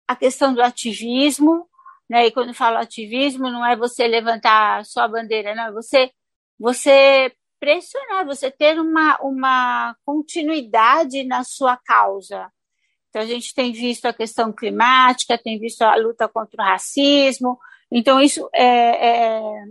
a 0.09 0.16
questão 0.16 0.53
do 0.53 0.61
ativismo, 0.61 1.68
né? 2.11 2.27
E 2.27 2.33
quando 2.33 2.53
falo 2.53 2.79
ativismo, 2.79 3.49
não 3.49 3.64
é 3.64 3.77
você 3.77 4.09
levantar 4.09 4.85
só 4.85 5.03
a 5.03 5.09
bandeira, 5.09 5.55
não, 5.55 5.68
é 5.68 5.72
você, 5.72 6.11
você 6.59 7.33
pressionar, 7.66 8.24
você 8.24 8.48
ter 8.48 8.79
uma, 8.79 9.18
uma 9.20 9.96
continuidade 10.05 11.24
na 11.24 11.42
sua 11.42 11.76
causa. 11.76 12.48
Então, 13.09 13.20
a 13.20 13.26
gente 13.26 13.52
tem 13.52 13.72
visto 13.72 14.07
a 14.07 14.12
questão 14.12 14.52
climática, 14.52 15.37
tem 15.37 15.59
visto 15.59 15.83
a 15.83 15.96
luta 15.96 16.29
contra 16.29 16.62
o 16.62 16.64
racismo. 16.64 17.59
Então, 17.90 18.22
isso 18.22 18.48
é, 18.55 19.09
é, 19.09 19.64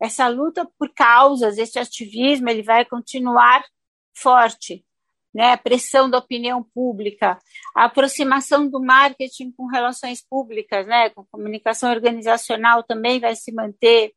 essa 0.00 0.26
luta 0.26 0.68
por 0.76 0.92
causas, 0.92 1.58
esse 1.58 1.78
ativismo, 1.78 2.50
ele 2.50 2.62
vai 2.64 2.84
continuar 2.84 3.64
forte. 4.12 4.84
Né, 5.32 5.50
a 5.50 5.56
pressão 5.56 6.08
da 6.08 6.18
opinião 6.18 6.62
pública, 6.62 7.36
a 7.74 7.86
aproximação 7.86 8.68
do 8.68 8.80
marketing 8.80 9.50
com 9.50 9.66
relações 9.66 10.24
públicas, 10.24 10.86
né, 10.86 11.10
com 11.10 11.24
comunicação 11.24 11.90
organizacional 11.90 12.84
também 12.84 13.18
vai 13.18 13.34
se 13.34 13.52
manter. 13.52 14.12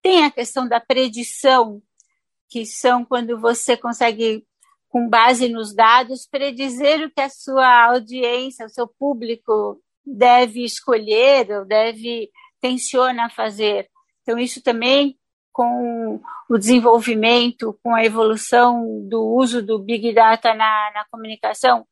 Tem 0.00 0.24
a 0.24 0.30
questão 0.30 0.66
da 0.66 0.80
predição, 0.80 1.82
que 2.54 2.64
são 2.64 3.04
quando 3.04 3.36
você 3.36 3.76
consegue, 3.76 4.46
com 4.88 5.08
base 5.08 5.48
nos 5.48 5.74
dados, 5.74 6.24
predizer 6.24 7.04
o 7.04 7.10
que 7.10 7.20
a 7.20 7.28
sua 7.28 7.86
audiência, 7.86 8.66
o 8.66 8.68
seu 8.68 8.86
público 8.86 9.82
deve 10.06 10.64
escolher 10.64 11.50
ou 11.50 11.64
deve 11.64 12.30
tenciona 12.60 13.28
fazer. 13.28 13.90
Então, 14.22 14.38
isso 14.38 14.62
também 14.62 15.18
com 15.52 16.20
o 16.48 16.56
desenvolvimento, 16.56 17.76
com 17.82 17.92
a 17.92 18.04
evolução 18.04 19.04
do 19.08 19.34
uso 19.34 19.60
do 19.60 19.80
Big 19.80 20.14
Data 20.14 20.54
na, 20.54 20.92
na 20.94 21.04
comunicação, 21.10 21.84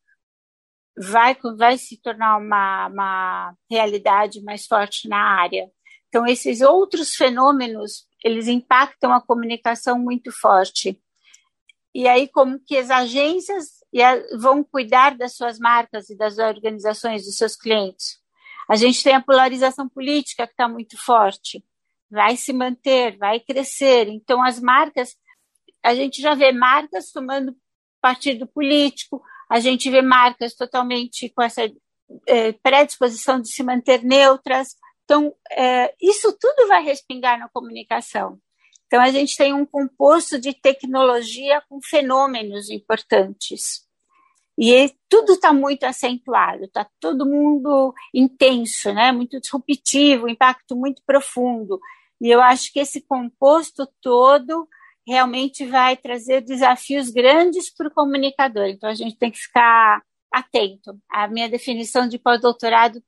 vai, 0.96 1.36
vai 1.56 1.76
se 1.76 2.00
tornar 2.00 2.36
uma, 2.36 2.86
uma 2.86 3.54
realidade 3.68 4.40
mais 4.44 4.64
forte 4.64 5.08
na 5.08 5.40
área. 5.40 5.68
Então, 6.06 6.24
esses 6.24 6.60
outros 6.60 7.16
fenômenos, 7.16 8.06
eles 8.24 8.48
impactam 8.48 9.12
a 9.12 9.20
comunicação 9.20 9.98
muito 9.98 10.30
forte. 10.32 11.00
E 11.94 12.08
aí, 12.08 12.28
como 12.28 12.58
que 12.58 12.76
as 12.76 12.90
agências 12.90 13.82
vão 14.38 14.64
cuidar 14.64 15.16
das 15.16 15.36
suas 15.36 15.58
marcas 15.58 16.08
e 16.08 16.16
das 16.16 16.38
organizações 16.38 17.24
dos 17.24 17.36
seus 17.36 17.54
clientes? 17.54 18.18
A 18.68 18.76
gente 18.76 19.02
tem 19.02 19.14
a 19.14 19.20
polarização 19.20 19.88
política 19.88 20.46
que 20.46 20.52
está 20.52 20.68
muito 20.68 20.96
forte 20.96 21.62
vai 22.12 22.36
se 22.36 22.52
manter, 22.52 23.16
vai 23.16 23.40
crescer. 23.40 24.06
Então, 24.08 24.42
as 24.42 24.60
marcas, 24.60 25.16
a 25.82 25.94
gente 25.94 26.20
já 26.20 26.34
vê 26.34 26.52
marcas 26.52 27.10
tomando 27.10 27.56
partido 28.02 28.46
político, 28.46 29.22
a 29.48 29.58
gente 29.58 29.88
vê 29.90 30.02
marcas 30.02 30.54
totalmente 30.54 31.30
com 31.30 31.40
essa 31.40 31.62
é, 32.28 32.52
predisposição 32.52 33.40
de 33.40 33.48
se 33.48 33.62
manter 33.62 34.04
neutras. 34.04 34.76
Então, 35.04 35.34
é, 35.50 35.94
isso 36.00 36.36
tudo 36.38 36.68
vai 36.68 36.82
respingar 36.82 37.38
na 37.38 37.48
comunicação. 37.48 38.38
Então, 38.86 39.00
a 39.00 39.10
gente 39.10 39.36
tem 39.36 39.54
um 39.54 39.64
composto 39.64 40.38
de 40.38 40.52
tecnologia 40.52 41.62
com 41.68 41.80
fenômenos 41.82 42.68
importantes. 42.70 43.86
E 44.58 44.94
tudo 45.08 45.32
está 45.32 45.52
muito 45.52 45.84
acentuado, 45.84 46.64
está 46.64 46.86
todo 47.00 47.24
mundo 47.24 47.94
intenso, 48.14 48.92
né? 48.92 49.10
muito 49.10 49.40
disruptivo, 49.40 50.28
impacto 50.28 50.76
muito 50.76 51.02
profundo. 51.06 51.80
E 52.20 52.28
eu 52.30 52.40
acho 52.42 52.70
que 52.72 52.80
esse 52.80 53.00
composto 53.00 53.88
todo 54.00 54.68
realmente 55.06 55.64
vai 55.64 55.96
trazer 55.96 56.42
desafios 56.42 57.08
grandes 57.08 57.74
para 57.74 57.88
o 57.88 57.94
comunicador. 57.94 58.66
Então, 58.66 58.90
a 58.90 58.94
gente 58.94 59.16
tem 59.16 59.30
que 59.30 59.38
ficar 59.38 60.02
atento. 60.30 60.98
A 61.10 61.26
minha 61.28 61.48
definição 61.48 62.06
de 62.06 62.18
pós-doutorado 62.18 63.02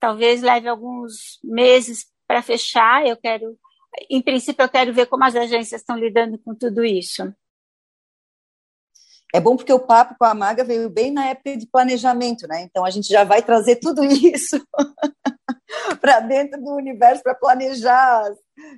talvez 0.00 0.42
leve 0.42 0.66
alguns 0.66 1.38
meses 1.44 2.06
para 2.26 2.42
fechar. 2.42 3.06
Eu 3.06 3.16
quero, 3.16 3.56
em 4.08 4.22
princípio, 4.22 4.64
eu 4.64 4.68
quero 4.68 4.92
ver 4.92 5.06
como 5.06 5.24
as 5.24 5.36
agências 5.36 5.82
estão 5.82 5.96
lidando 5.96 6.38
com 6.38 6.54
tudo 6.54 6.84
isso. 6.84 7.32
É 9.32 9.40
bom 9.40 9.56
porque 9.56 9.72
o 9.72 9.78
papo 9.78 10.16
com 10.18 10.24
a 10.24 10.34
Maga 10.34 10.64
veio 10.64 10.90
bem 10.90 11.12
na 11.12 11.26
época 11.26 11.56
de 11.56 11.66
planejamento, 11.66 12.48
né? 12.48 12.62
Então 12.62 12.84
a 12.84 12.90
gente 12.90 13.08
já 13.08 13.22
vai 13.22 13.42
trazer 13.42 13.76
tudo 13.76 14.02
isso 14.10 14.60
para 16.00 16.18
dentro 16.18 16.60
do 16.60 16.74
universo 16.74 17.22
para 17.22 17.34
planejar, 17.34 18.24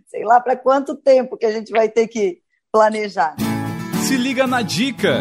sei 0.09 0.25
lá, 0.25 0.41
para 0.41 0.57
quanto 0.57 0.95
tempo 0.95 1.39
que 1.39 1.47
a 1.47 1.53
gente 1.53 1.71
vai 1.71 1.89
ter 1.89 2.07
que 2.07 2.43
planejar. 2.71 3.35
Se 4.07 4.17
liga 4.17 4.47
na 4.47 4.61
dica. 4.61 5.21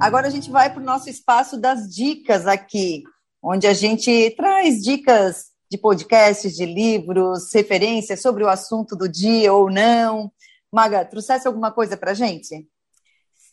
Agora 0.00 0.28
a 0.28 0.30
gente 0.30 0.50
vai 0.50 0.72
para 0.72 0.82
o 0.82 0.84
nosso 0.84 1.08
espaço 1.08 1.60
das 1.60 1.88
dicas 1.88 2.46
aqui, 2.46 3.02
onde 3.42 3.66
a 3.66 3.74
gente 3.74 4.30
traz 4.36 4.80
dicas 4.82 5.50
de 5.70 5.76
podcasts, 5.78 6.54
de 6.54 6.64
livros, 6.66 7.52
referências 7.52 8.20
sobre 8.20 8.44
o 8.44 8.48
assunto 8.48 8.94
do 8.94 9.08
dia 9.08 9.52
ou 9.52 9.70
não. 9.70 10.30
Maga, 10.70 11.04
trouxesse 11.04 11.48
alguma 11.48 11.72
coisa 11.72 11.96
para 11.96 12.12
a 12.12 12.14
gente? 12.14 12.68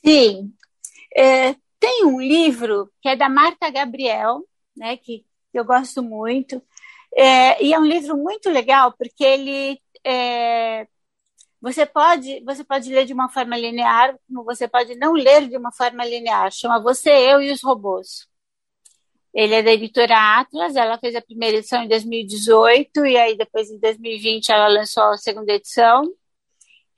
Sim. 0.06 0.54
É, 1.16 1.56
tem 1.80 2.06
um 2.06 2.22
livro 2.22 2.92
que 3.02 3.10
é 3.10 3.16
da 3.16 3.30
Marta 3.30 3.70
Gabriel, 3.70 4.44
né, 4.76 4.98
que 4.98 5.26
eu 5.54 5.66
gosto 5.66 6.04
muito, 6.04 6.62
é, 7.16 7.64
e 7.64 7.74
é 7.74 7.80
um 7.80 7.86
livro 7.86 8.16
muito 8.16 8.50
legal 8.50 8.94
porque 8.98 9.24
ele 9.24 9.82
é, 10.06 10.88
você 11.62 11.86
pode 11.86 12.42
você 12.46 12.64
pode 12.64 12.94
ler 12.94 13.06
de 13.06 13.14
uma 13.14 13.30
forma 13.30 13.58
linear, 13.58 14.18
como 14.28 14.44
você 14.44 14.68
pode 14.68 14.96
não 14.96 15.14
ler 15.14 15.48
de 15.50 15.58
uma 15.58 15.72
forma 15.72 16.06
linear. 16.06 16.52
Chama 16.52 16.80
Você, 16.80 17.10
Eu 17.10 17.42
e 17.42 17.52
os 17.52 17.62
Robôs. 17.64 18.28
Ele 19.34 19.55
é 19.55 19.63
da 19.63 19.71
editora 19.71 20.39
Atlas, 20.39 20.75
ela 20.75 20.97
fez 20.97 21.15
a 21.15 21.21
primeira 21.21 21.57
edição 21.57 21.84
em 21.84 21.88
2018 21.88 23.05
e 23.05 23.17
aí 23.17 23.38
depois 23.38 23.69
em 23.69 23.80
2020 23.80 24.51
ela 24.51 24.67
lançou 24.67 25.03
a 25.03 25.17
segunda 25.17 25.53
edição. 25.53 26.03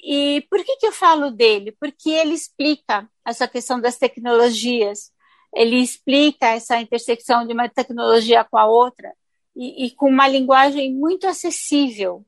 E 0.04 0.46
por 0.50 0.64
que, 0.64 0.78
que 0.78 0.88
eu 0.88 0.92
falo 0.92 1.30
dele? 1.30 1.76
Porque 1.80 2.10
ele 2.10 2.34
explica 2.34 3.08
essa 3.26 3.48
questão 3.48 3.80
das 3.80 3.98
tecnologias, 3.98 5.12
ele 5.54 5.78
explica 5.78 6.48
essa 6.48 6.80
intersecção 6.80 7.46
de 7.46 7.54
uma 7.54 7.70
tecnologia 7.70 8.44
com 8.44 8.58
a 8.58 8.66
outra 8.66 9.14
e, 9.56 9.86
e 9.86 9.92
com 9.92 10.10
uma 10.10 10.28
linguagem 10.28 10.94
muito 10.94 11.28
acessível. 11.28 12.26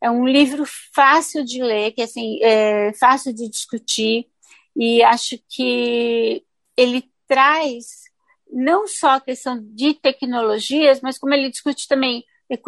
É 0.00 0.10
um 0.10 0.26
livro 0.26 0.64
fácil 0.94 1.44
de 1.44 1.62
ler, 1.62 1.92
que 1.92 2.02
assim 2.02 2.38
é 2.42 2.92
fácil 2.92 3.32
de 3.32 3.48
discutir 3.48 4.28
e 4.76 5.02
acho 5.02 5.36
que 5.48 6.44
ele 6.76 7.10
traz 7.26 8.04
não 8.50 8.86
só 8.86 9.10
a 9.12 9.20
questão 9.20 9.58
de 9.74 9.94
tecnologias, 9.94 11.00
mas 11.00 11.18
como 11.18 11.34
ele 11.34 11.50
discute 11.50 11.86
também 11.88 12.24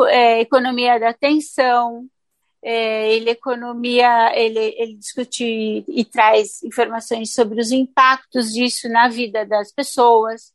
é, 0.08 0.40
economia 0.40 0.98
da 0.98 1.10
atenção, 1.10 2.06
é, 2.62 3.12
ele 3.14 3.30
economia, 3.30 4.32
ele, 4.38 4.74
ele 4.78 4.96
discute 4.96 5.44
e, 5.88 6.04
traz 6.04 6.62
informações 6.62 7.32
sobre 7.34 7.60
os 7.60 7.72
impactos 7.72 8.52
disso 8.52 8.88
na 8.88 9.08
vida 9.08 9.46
das 9.46 9.72
pessoas. 9.72 10.52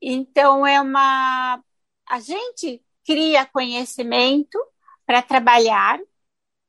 Então 0.00 0.66
é 0.66 0.80
uma 0.80 1.60
a 2.08 2.20
gente 2.20 2.82
cria 3.04 3.46
conhecimento 3.46 4.58
para 5.04 5.22
trabalhar 5.22 5.98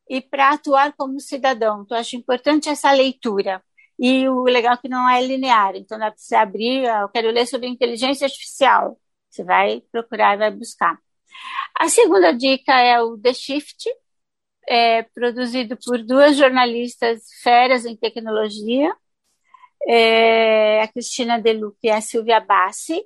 e 0.10 0.22
para 0.22 0.52
atuar 0.52 0.94
como 0.94 1.20
cidadão. 1.20 1.82
Então, 1.84 1.98
acho 1.98 2.16
importante 2.16 2.70
essa 2.70 2.92
leitura. 2.92 3.64
E 4.00 4.28
o 4.30 4.44
legal 4.44 4.74
é 4.74 4.78
que 4.78 4.90
não 4.90 5.10
é 5.10 5.22
linear. 5.26 5.76
Então, 5.76 5.98
dá 5.98 6.12
para 6.12 6.20
você 6.20 6.36
abrir, 6.36 6.86
eu 6.86 7.10
quero 7.10 7.32
ler 7.32 7.48
sobre 7.48 7.68
inteligência 7.68 8.26
artificial. 8.26 9.00
Você 9.30 9.44
vai 9.44 9.82
procurar 9.92 10.36
e 10.36 10.38
vai 10.38 10.52
buscar. 10.52 10.98
A 11.80 11.90
segunda 11.90 12.32
dica 12.32 12.74
é 12.80 13.02
o 13.02 13.18
The 13.18 13.34
Shift, 13.34 13.90
é 14.68 15.04
produzido 15.04 15.78
por 15.78 16.04
duas 16.04 16.36
jornalistas 16.36 17.24
feras 17.42 17.86
em 17.86 17.96
tecnologia, 17.96 18.94
é, 19.88 20.82
a 20.82 20.88
Cristina 20.88 21.40
Deluc 21.40 21.78
e 21.84 21.90
a 21.90 22.02
Silvia 22.02 22.40
Bassi 22.40 23.06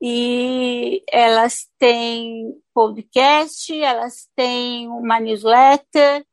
e 0.00 1.02
elas 1.10 1.68
têm 1.78 2.60
podcast, 2.74 3.72
elas 3.82 4.28
têm 4.34 4.88
uma 4.88 5.18
newsletter 5.20 6.24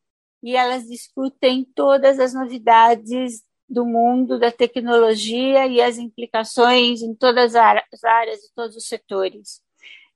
e 0.43 0.55
elas 0.55 0.85
discutem 0.87 1.65
todas 1.75 2.19
as 2.19 2.33
novidades 2.33 3.43
do 3.67 3.85
mundo 3.85 4.37
da 4.37 4.51
tecnologia 4.51 5.65
e 5.65 5.81
as 5.81 5.97
implicações 5.97 7.01
em 7.01 7.15
todas 7.15 7.55
as 7.55 8.03
áreas 8.03 8.43
e 8.43 8.53
todos 8.53 8.75
os 8.75 8.87
setores. 8.87 9.61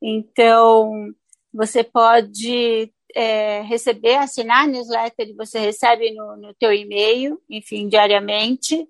Então, 0.01 0.91
você 1.51 1.83
pode 1.83 2.93
é, 3.15 3.61
receber, 3.61 4.15
assinar 4.15 4.65
a 4.65 4.67
newsletter 4.67 5.33
você 5.35 5.59
recebe 5.59 6.11
no, 6.13 6.37
no 6.37 6.53
teu 6.55 6.73
e-mail, 6.73 7.41
enfim, 7.49 7.87
diariamente. 7.87 8.87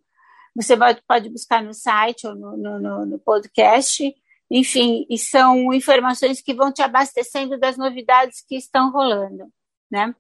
Você 0.56 0.76
pode, 0.76 1.02
pode 1.08 1.30
buscar 1.30 1.64
no 1.64 1.74
site 1.74 2.28
ou 2.28 2.36
no, 2.36 2.58
no, 2.58 3.06
no 3.06 3.20
podcast 3.20 4.14
enfim, 4.50 5.06
e 5.10 5.18
são 5.18 5.74
informações 5.74 6.42
que 6.42 6.54
vão 6.54 6.72
te 6.72 6.82
abastecendo 6.82 7.60
das 7.60 7.78
novidades 7.78 8.42
que 8.48 8.56
estão 8.56 8.92
rolando, 8.92 9.52
né? 9.92 10.16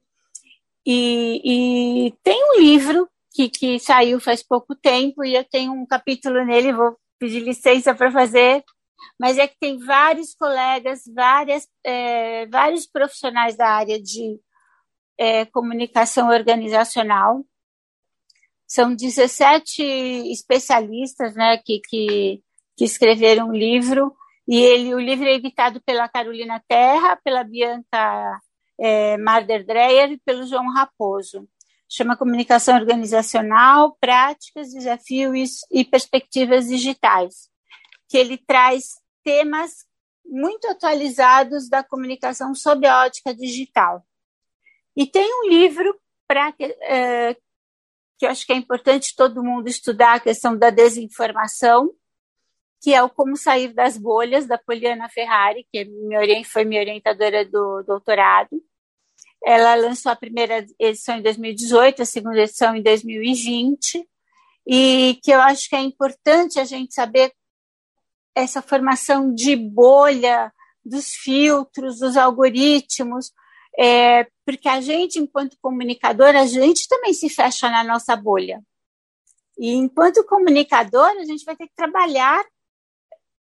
E, 0.87 2.07
e 2.07 2.11
tem 2.23 2.41
um 2.51 2.61
livro 2.61 3.09
que, 3.31 3.49
que 3.49 3.79
saiu 3.79 4.19
faz 4.21 4.41
pouco 4.41 4.73
tempo 4.75 5.23
e 5.23 5.35
eu 5.35 5.43
tenho 5.43 5.73
um 5.73 5.85
capítulo 5.85 6.45
nele, 6.45 6.71
vou 6.71 6.97
pedir 7.19 7.41
licença 7.41 7.93
para 7.93 8.11
fazer, 8.11 8.63
mas 9.19 9.37
é 9.37 9.47
que 9.47 9.57
tem 9.59 9.77
vários 9.79 10.33
colegas, 10.33 11.01
várias, 11.13 11.67
é, 11.83 12.45
vários 12.47 12.87
profissionais 12.87 13.57
da 13.57 13.67
área 13.67 14.01
de 14.01 14.39
é, 15.17 15.45
comunicação 15.45 16.29
organizacional. 16.29 17.43
São 18.65 18.95
17 18.95 19.83
especialistas 20.31 21.35
né, 21.35 21.57
que, 21.57 21.81
que 21.89 22.41
que 22.77 22.85
escreveram 22.85 23.49
um 23.49 23.51
livro, 23.51 24.15
e 24.47 24.61
ele, 24.61 24.93
o 24.93 24.99
livro 24.99 25.25
é 25.25 25.33
editado 25.33 25.81
pela 25.81 26.07
Carolina 26.07 26.63
Terra, 26.67 27.19
pela 27.23 27.43
Bianca 27.43 28.39
é, 28.79 29.17
Marder 29.17 29.65
Dreyer 29.65 30.11
e 30.11 30.17
pelo 30.19 30.45
João 30.45 30.71
Raposo. 30.73 31.47
Chama 31.89 32.17
Comunicação 32.17 32.75
Organizacional, 32.75 33.95
Práticas, 33.99 34.73
Desafios 34.73 35.61
e 35.71 35.85
Perspectivas 35.85 36.67
Digitais, 36.67 37.49
que 38.09 38.17
ele 38.17 38.37
traz 38.37 38.83
temas 39.23 39.85
muito 40.25 40.67
atualizados 40.67 41.69
da 41.69 41.83
comunicação 41.83 42.53
sob 42.53 42.85
a 42.85 43.05
ótica 43.05 43.33
digital. 43.33 44.05
E 44.95 45.05
tem 45.05 45.29
um 45.41 45.49
livro 45.49 45.97
é, 46.81 47.33
que 48.17 48.25
eu 48.25 48.29
acho 48.29 48.45
que 48.45 48.51
é 48.51 48.55
importante 48.55 49.15
todo 49.15 49.43
mundo 49.43 49.69
estudar 49.69 50.15
a 50.15 50.19
questão 50.19 50.57
da 50.57 50.69
desinformação, 50.69 51.91
que 52.81 52.93
é 52.93 53.01
o 53.01 53.09
Como 53.09 53.37
Sair 53.37 53.73
das 53.73 53.97
Bolhas, 53.97 54.45
da 54.45 54.57
Poliana 54.57 55.09
Ferrari, 55.09 55.65
que 55.71 55.79
é 55.79 56.43
foi 56.43 56.65
minha 56.65 56.81
orientadora 56.81 57.45
do 57.45 57.83
doutorado. 57.83 58.61
Ela 59.43 59.75
lançou 59.75 60.11
a 60.11 60.15
primeira 60.15 60.65
edição 60.79 61.17
em 61.17 61.21
2018, 61.21 62.01
a 62.01 62.05
segunda 62.05 62.39
edição 62.39 62.75
em 62.75 62.81
2020, 62.81 64.07
e 64.65 65.19
que 65.23 65.31
eu 65.31 65.41
acho 65.41 65.69
que 65.69 65.75
é 65.75 65.81
importante 65.81 66.59
a 66.59 66.65
gente 66.65 66.93
saber 66.93 67.33
essa 68.35 68.61
formação 68.61 69.33
de 69.33 69.55
bolha, 69.55 70.51
dos 70.83 71.13
filtros, 71.13 71.99
dos 71.99 72.15
algoritmos, 72.15 73.31
é, 73.77 74.25
porque 74.45 74.67
a 74.67 74.81
gente, 74.81 75.19
enquanto 75.19 75.57
comunicador, 75.61 76.35
a 76.35 76.45
gente 76.45 76.87
também 76.87 77.13
se 77.13 77.29
fecha 77.29 77.69
na 77.69 77.83
nossa 77.83 78.15
bolha. 78.15 78.61
E 79.57 79.73
enquanto 79.73 80.25
comunicador, 80.25 81.09
a 81.09 81.25
gente 81.25 81.43
vai 81.43 81.55
ter 81.55 81.67
que 81.67 81.75
trabalhar 81.75 82.45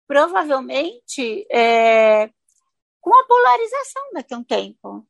provavelmente 0.07 1.47
é, 1.51 2.29
com 3.01 3.15
a 3.15 3.27
polarização 3.27 4.03
daqui 4.13 4.35
a 4.35 4.39
um 4.39 4.45
tempo. 4.45 5.07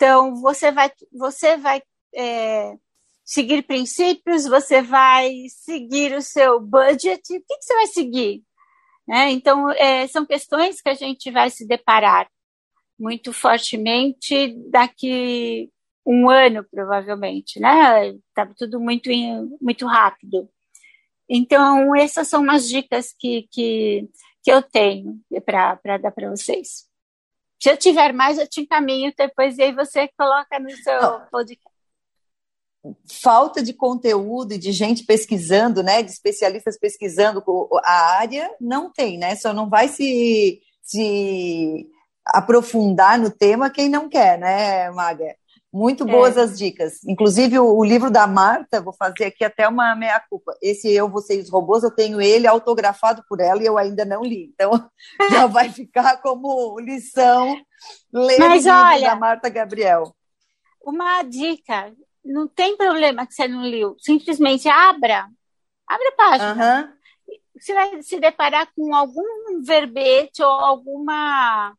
Então, 0.00 0.36
você 0.36 0.70
vai, 0.70 0.92
você 1.12 1.56
vai 1.56 1.82
é, 2.14 2.78
seguir 3.24 3.64
princípios, 3.64 4.44
você 4.44 4.80
vai 4.80 5.32
seguir 5.48 6.14
o 6.14 6.22
seu 6.22 6.60
budget, 6.60 7.20
o 7.20 7.40
que, 7.40 7.56
que 7.56 7.64
você 7.64 7.74
vai 7.74 7.86
seguir? 7.88 8.44
Né? 9.08 9.32
Então, 9.32 9.68
é, 9.72 10.06
são 10.06 10.24
questões 10.24 10.80
que 10.80 10.88
a 10.88 10.94
gente 10.94 11.32
vai 11.32 11.50
se 11.50 11.66
deparar 11.66 12.30
muito 12.96 13.32
fortemente 13.32 14.54
daqui 14.70 15.68
um 16.06 16.30
ano, 16.30 16.64
provavelmente, 16.70 17.58
né? 17.58 18.10
Está 18.10 18.46
tudo 18.56 18.78
muito, 18.78 19.10
muito 19.60 19.84
rápido. 19.84 20.48
Então, 21.28 21.94
essas 21.96 22.28
são 22.28 22.40
umas 22.40 22.68
dicas 22.68 23.12
que, 23.18 23.48
que, 23.50 24.08
que 24.44 24.52
eu 24.52 24.62
tenho 24.62 25.20
para 25.44 25.98
dar 25.98 26.12
para 26.12 26.30
vocês. 26.30 26.87
Se 27.60 27.70
eu 27.70 27.76
tiver 27.76 28.12
mais, 28.12 28.38
eu 28.38 28.46
te 28.46 28.60
encaminho 28.60 29.12
depois 29.16 29.58
e 29.58 29.62
aí 29.62 29.72
você 29.72 30.08
coloca 30.16 30.58
no 30.60 30.70
seu 30.70 31.20
podcast. 31.30 31.78
Falta 33.20 33.62
de 33.62 33.72
conteúdo 33.72 34.54
e 34.54 34.58
de 34.58 34.70
gente 34.70 35.04
pesquisando, 35.04 35.82
né? 35.82 36.02
De 36.02 36.10
especialistas 36.10 36.78
pesquisando 36.78 37.42
a 37.84 38.18
área, 38.18 38.48
não 38.60 38.92
tem, 38.92 39.18
né? 39.18 39.34
Só 39.34 39.52
não 39.52 39.68
vai 39.68 39.88
se, 39.88 40.60
se 40.80 41.88
aprofundar 42.24 43.18
no 43.18 43.30
tema 43.30 43.70
quem 43.70 43.88
não 43.88 44.08
quer, 44.08 44.38
né, 44.38 44.90
Maga? 44.92 45.34
Muito 45.72 46.06
boas 46.06 46.36
é. 46.36 46.40
as 46.40 46.58
dicas. 46.58 47.04
Inclusive, 47.04 47.58
o, 47.58 47.76
o, 47.76 47.84
livro 47.84 48.10
da 48.10 48.26
Marta, 48.26 48.80
vou 48.80 48.92
fazer 48.92 49.26
aqui 49.26 49.44
até 49.44 49.68
uma 49.68 49.94
meia-culpa. 49.94 50.56
Esse 50.62 50.90
Eu, 50.90 51.10
Vocês, 51.10 51.50
Robôs, 51.50 51.82
eu 51.82 51.90
tenho 51.90 52.20
ele 52.20 52.46
autografado 52.46 53.22
por 53.28 53.38
ela 53.38 53.62
e 53.62 53.66
eu 53.66 53.76
ainda 53.76 54.04
não 54.04 54.22
li. 54.22 54.50
Então, 54.54 54.70
já 55.30 55.46
vai 55.46 55.68
ficar 55.68 56.22
como 56.22 56.78
lição 56.80 57.54
ler 58.12 58.38
Mas, 58.38 58.64
o 58.64 58.68
livro 58.68 58.82
olha, 58.82 59.10
da 59.10 59.16
Marta 59.16 59.48
Gabriel. 59.50 60.14
Uma 60.82 61.22
dica, 61.22 61.92
não 62.24 62.48
tem 62.48 62.74
problema 62.74 63.26
que 63.26 63.34
você 63.34 63.46
não 63.46 63.60
leu. 63.60 63.94
Simplesmente 63.98 64.68
abra, 64.68 65.28
abra 65.86 66.08
a 66.08 66.16
página. 66.16 66.80
Uhum. 66.80 66.98
Você 67.60 67.74
vai 67.74 68.02
se 68.02 68.18
deparar 68.18 68.68
com 68.74 68.94
algum 68.94 69.62
verbete 69.62 70.42
ou 70.42 70.48
alguma... 70.48 71.74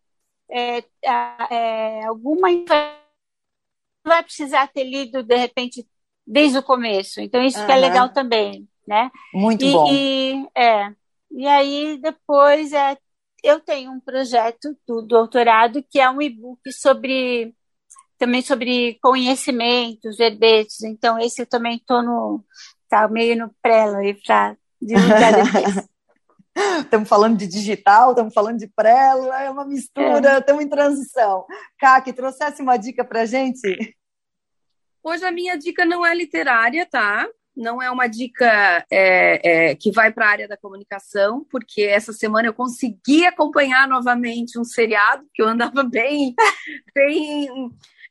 É, 0.52 0.84
é, 1.04 2.06
alguma 2.06 2.50
informação 2.50 2.99
vai 4.10 4.22
precisar 4.24 4.68
ter 4.68 4.84
lido, 4.84 5.24
de 5.24 5.38
repente, 5.38 5.88
desde 6.28 6.58
o 6.58 6.64
começo. 6.64 7.22
Então, 7.22 7.42
isso 7.42 7.60
uhum. 7.60 7.66
que 7.66 7.72
é 7.72 7.76
legal 7.78 8.10
também, 8.10 8.68
né? 8.86 9.10
Muito 9.34 9.64
e, 9.64 9.72
bom. 9.72 9.88
E, 9.90 10.48
é, 10.56 10.94
e 11.32 11.48
aí, 11.48 11.98
depois, 12.02 12.74
é, 12.74 12.98
eu 13.44 13.62
tenho 13.62 13.92
um 13.92 14.00
projeto 14.00 14.76
do 14.86 15.02
doutorado 15.02 15.84
que 15.90 16.00
é 16.00 16.10
um 16.10 16.22
e-book 16.22 16.60
sobre 16.74 17.56
também 18.18 18.42
sobre 18.42 19.00
conhecimentos, 19.02 20.18
verbetes. 20.18 20.84
Então, 20.84 21.18
esse 21.18 21.42
eu 21.42 21.46
também 21.46 21.78
estou 21.78 22.04
no. 22.04 22.44
Tá 22.90 23.08
meio 23.08 23.38
no 23.38 23.52
prelo 23.62 23.98
aí 23.98 24.14
para 24.16 24.58
divulgar 24.82 25.34
depois. 25.34 25.88
Estamos 26.80 27.08
falando 27.08 27.38
de 27.38 27.48
digital, 27.48 28.10
estamos 28.10 28.34
falando 28.34 28.58
de 28.58 28.68
prelo, 28.68 29.32
é 29.32 29.50
uma 29.50 29.64
mistura, 29.64 30.40
estamos 30.40 30.62
é. 30.62 30.66
em 30.66 30.68
transição. 30.68 31.46
Kaki, 31.80 32.12
trouxesse 32.12 32.62
uma 32.62 32.76
dica 32.76 33.06
para 33.06 33.26
gente? 33.26 33.62
Hoje 35.04 35.26
a 35.26 35.32
minha 35.32 35.58
dica 35.58 35.86
não 35.86 36.06
é 36.06 36.14
literária, 36.14 36.86
tá? 36.86 37.28
Não 37.56 37.82
é 37.82 37.90
uma 37.90 38.08
dica 38.08 38.86
é, 38.92 39.70
é, 39.72 39.76
que 39.76 39.92
vai 39.92 40.12
para 40.12 40.26
a 40.26 40.30
área 40.30 40.48
da 40.48 40.58
comunicação, 40.58 41.46
porque 41.50 41.82
essa 41.82 42.14
semana 42.14 42.48
eu 42.48 42.54
consegui 42.54 43.26
acompanhar 43.26 43.88
novamente 43.88 44.60
um 44.60 44.64
seriado, 44.64 45.26
que 45.34 45.42
eu 45.42 45.48
andava 45.48 45.84
bem, 45.90 46.34
bem 46.94 47.50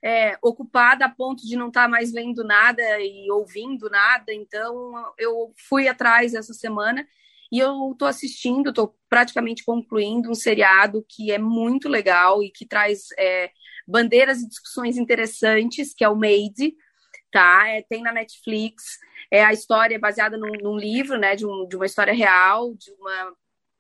é, 0.03 0.37
ocupada 0.43 1.05
a 1.05 1.09
ponto 1.09 1.47
de 1.47 1.57
não 1.57 1.69
estar 1.69 1.83
tá 1.83 1.89
mais 1.89 2.13
vendo 2.13 2.45
nada 2.45 2.83
e 3.01 3.31
ouvindo 3.31 3.89
nada. 3.91 4.33
Então, 4.33 4.93
eu 5.19 5.53
fui 5.69 5.89
atrás 5.89 6.35
essa 6.35 6.53
semana 6.53 7.07
e 7.51 7.59
eu 7.59 7.93
estou 7.93 8.07
assistindo, 8.07 8.71
estou 8.71 8.95
praticamente 9.09 9.65
concluindo 9.65 10.31
um 10.31 10.35
seriado 10.35 11.05
que 11.09 11.33
é 11.33 11.39
muito 11.39 11.89
legal 11.89 12.43
e 12.43 12.51
que 12.51 12.67
traz 12.67 13.07
é, 13.19 13.51
bandeiras 13.89 14.41
e 14.41 14.49
discussões 14.49 14.99
interessantes, 14.99 15.95
que 15.95 16.05
é 16.05 16.09
o 16.09 16.15
Made, 16.15 16.75
tá? 17.33 17.67
É, 17.69 17.83
tem 17.83 18.03
na 18.03 18.13
Netflix. 18.13 18.99
É 19.31 19.43
a 19.45 19.53
história 19.53 19.99
baseada 19.99 20.37
num, 20.37 20.53
num 20.63 20.77
livro, 20.77 21.19
né? 21.19 21.35
De, 21.35 21.47
um, 21.47 21.67
de 21.67 21.77
uma 21.77 21.87
história 21.87 22.13
real, 22.13 22.75
de 22.75 22.93
uma, 22.93 23.33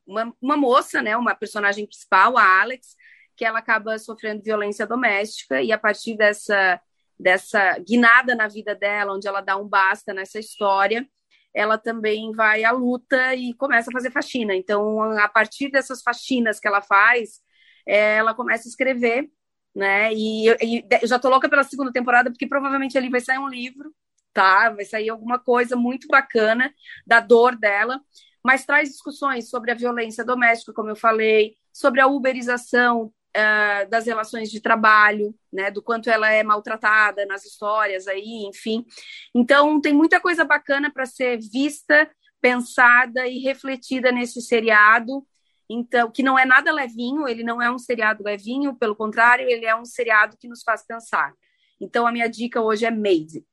uma, 0.06 0.36
uma 0.40 0.56
moça, 0.56 1.02
né? 1.02 1.16
Uma 1.16 1.34
personagem 1.34 1.86
principal, 1.86 2.38
a 2.38 2.61
Alex, 2.61 2.96
que 3.36 3.44
ela 3.44 3.59
acaba 3.59 3.98
sofrendo 3.98 4.42
violência 4.42 4.86
doméstica 4.86 5.62
e 5.62 5.70
a 5.70 5.78
partir 5.78 6.16
dessa 6.16 6.80
dessa 7.20 7.76
guinada 7.80 8.34
na 8.36 8.46
vida 8.46 8.76
dela, 8.76 9.12
onde 9.12 9.26
ela 9.26 9.40
dá 9.40 9.56
um 9.56 9.66
basta 9.66 10.14
nessa 10.14 10.38
história, 10.38 11.04
ela 11.52 11.76
também 11.76 12.30
vai 12.30 12.62
à 12.62 12.70
luta 12.70 13.34
e 13.34 13.52
começa 13.54 13.90
a 13.90 13.92
fazer 13.92 14.12
faxina. 14.12 14.54
Então, 14.54 15.00
a 15.18 15.28
partir 15.28 15.68
dessas 15.68 16.00
faxinas 16.00 16.61
que 16.61 16.68
ela 16.68 16.80
faz, 16.80 17.40
é, 17.84 18.16
ela 18.16 18.34
começa 18.34 18.68
a 18.68 18.70
escrever, 18.70 19.28
né? 19.74 20.12
E, 20.12 20.48
e 20.62 20.86
eu 21.02 21.08
já 21.08 21.18
tô 21.18 21.28
louca 21.28 21.48
pela 21.48 21.64
segunda 21.64 21.92
temporada, 21.92 22.30
porque 22.30 22.46
provavelmente 22.46 22.96
ali 22.96 23.08
vai 23.08 23.20
sair 23.20 23.38
um 23.38 23.48
livro, 23.48 23.94
tá? 24.32 24.70
Vai 24.70 24.84
sair 24.84 25.08
alguma 25.08 25.38
coisa 25.38 25.76
muito 25.76 26.08
bacana 26.08 26.72
da 27.06 27.20
dor 27.20 27.56
dela, 27.56 28.00
mas 28.42 28.64
traz 28.64 28.88
discussões 28.88 29.50
sobre 29.50 29.70
a 29.70 29.74
violência 29.74 30.24
doméstica, 30.24 30.72
como 30.72 30.90
eu 30.90 30.96
falei, 30.96 31.56
sobre 31.72 32.00
a 32.00 32.06
uberização 32.06 33.12
uh, 33.36 33.88
das 33.88 34.06
relações 34.06 34.50
de 34.50 34.60
trabalho, 34.60 35.34
né, 35.52 35.70
do 35.70 35.82
quanto 35.82 36.10
ela 36.10 36.30
é 36.30 36.42
maltratada 36.42 37.26
nas 37.26 37.44
histórias 37.44 38.06
aí, 38.06 38.46
enfim. 38.48 38.84
Então 39.34 39.80
tem 39.80 39.92
muita 39.92 40.20
coisa 40.20 40.44
bacana 40.44 40.90
para 40.92 41.06
ser 41.06 41.38
vista, 41.38 42.10
pensada 42.40 43.26
e 43.26 43.38
refletida 43.38 44.12
nesse 44.12 44.40
seriado. 44.40 45.26
Então, 45.70 46.10
que 46.10 46.22
não 46.22 46.38
é 46.38 46.46
nada 46.46 46.72
levinho, 46.72 47.28
ele 47.28 47.44
não 47.44 47.60
é 47.60 47.70
um 47.70 47.78
seriado 47.78 48.24
levinho, 48.24 48.74
pelo 48.74 48.96
contrário, 48.96 49.48
ele 49.48 49.66
é 49.66 49.76
um 49.76 49.84
seriado 49.84 50.36
que 50.38 50.48
nos 50.48 50.62
faz 50.62 50.84
pensar. 50.86 51.32
Então, 51.80 52.06
a 52.06 52.12
minha 52.12 52.28
dica 52.28 52.60
hoje 52.60 52.86
é 52.86 52.90
Made. 52.90 53.44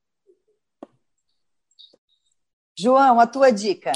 João, 2.78 3.20
a 3.20 3.26
tua 3.26 3.50
dica? 3.50 3.92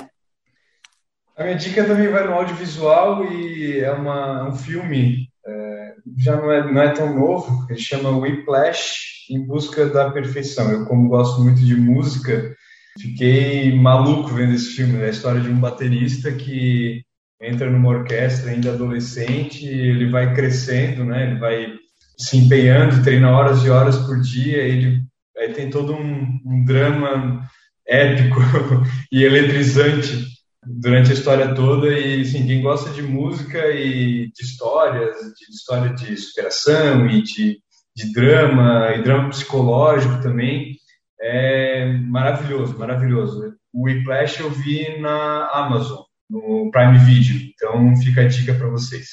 A 1.36 1.44
minha 1.44 1.56
dica 1.56 1.84
também 1.86 2.08
vai 2.08 2.26
no 2.26 2.34
audiovisual 2.34 3.24
e 3.24 3.80
é 3.80 3.90
uma, 3.92 4.48
um 4.48 4.54
filme 4.54 5.30
é, 5.46 5.94
já 6.18 6.36
não 6.36 6.50
é, 6.50 6.72
não 6.72 6.82
é 6.82 6.90
tão 6.90 7.14
novo, 7.18 7.66
ele 7.70 7.78
chama 7.78 8.10
Whiplash 8.10 9.26
em 9.30 9.46
busca 9.46 9.86
da 9.86 10.10
perfeição. 10.10 10.70
Eu, 10.70 10.86
como 10.86 11.08
gosto 11.08 11.40
muito 11.40 11.60
de 11.60 11.74
música, 11.74 12.54
fiquei 13.00 13.74
maluco 13.74 14.28
vendo 14.28 14.54
esse 14.54 14.74
filme, 14.74 15.00
é 15.00 15.06
a 15.06 15.10
história 15.10 15.40
de 15.40 15.48
um 15.48 15.58
baterista 15.58 16.32
que 16.32 17.04
entra 17.40 17.70
numa 17.70 17.88
orquestra 17.88 18.50
ainda 18.50 18.72
adolescente, 18.72 19.66
ele 19.66 20.10
vai 20.10 20.34
crescendo, 20.34 21.04
né? 21.04 21.30
Ele 21.30 21.38
vai 21.38 21.72
se 22.18 22.36
empenhando, 22.36 23.02
treina 23.02 23.30
horas 23.30 23.64
e 23.64 23.70
horas 23.70 23.96
por 23.98 24.20
dia, 24.20 24.58
ele 24.58 25.02
aí 25.38 25.52
tem 25.54 25.70
todo 25.70 25.94
um, 25.94 26.38
um 26.44 26.64
drama 26.64 27.48
épico 27.86 28.38
e 29.10 29.24
eletrizante 29.24 30.28
durante 30.64 31.10
a 31.10 31.14
história 31.14 31.54
toda 31.54 31.88
e 31.88 32.20
assim, 32.20 32.46
quem 32.46 32.62
gosta 32.62 32.90
de 32.90 33.02
música 33.02 33.70
e 33.70 34.30
de 34.30 34.42
histórias, 34.42 35.16
de 35.16 35.50
história 35.50 35.94
de 35.94 36.16
superação 36.16 37.06
e 37.08 37.22
de, 37.22 37.58
de 37.96 38.12
drama 38.12 38.92
e 38.94 39.02
drama 39.02 39.30
psicológico 39.30 40.22
também, 40.22 40.76
é 41.20 41.86
maravilhoso, 41.86 42.78
maravilhoso. 42.78 43.54
O 43.72 43.84
Whiplash 43.84 44.40
eu 44.40 44.50
vi 44.50 44.98
na 45.00 45.48
Amazon, 45.52 46.02
no 46.30 46.70
Prime 46.70 46.98
Video, 46.98 47.50
então 47.52 47.96
fica 47.96 48.22
a 48.22 48.28
dica 48.28 48.54
para 48.54 48.68
vocês. 48.68 49.08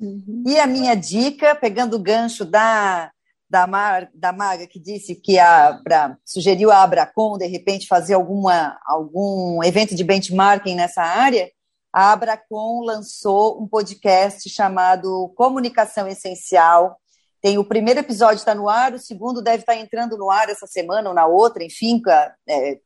Uhum. 0.00 0.42
E 0.46 0.58
a 0.58 0.66
minha 0.66 0.94
dica, 0.94 1.54
pegando 1.54 1.96
o 1.96 2.02
gancho 2.02 2.44
da 2.44 3.10
da, 3.48 3.66
Mar, 3.66 4.10
da 4.12 4.32
Maga 4.32 4.66
que 4.66 4.78
disse 4.78 5.14
que 5.14 5.38
a, 5.38 5.80
pra, 5.82 6.16
sugeriu 6.24 6.70
a 6.70 6.82
Abracom, 6.82 7.38
de 7.38 7.46
repente, 7.46 7.86
fazer 7.86 8.14
alguma, 8.14 8.78
algum 8.84 9.62
evento 9.64 9.94
de 9.94 10.04
benchmarking 10.04 10.74
nessa 10.74 11.02
área, 11.02 11.50
a 11.92 12.12
Abracom 12.12 12.82
lançou 12.84 13.62
um 13.62 13.66
podcast 13.66 14.48
chamado 14.50 15.32
Comunicação 15.34 16.06
Essencial. 16.06 16.98
Tem 17.40 17.56
o 17.56 17.64
primeiro 17.64 18.00
episódio 18.00 18.36
está 18.36 18.54
no 18.54 18.68
ar, 18.68 18.92
o 18.92 18.98
segundo 18.98 19.40
deve 19.40 19.62
estar 19.62 19.76
entrando 19.76 20.18
no 20.18 20.30
ar 20.30 20.50
essa 20.50 20.66
semana 20.66 21.08
ou 21.08 21.14
na 21.14 21.26
outra, 21.26 21.64
enfim, 21.64 22.02
é, 22.46 22.78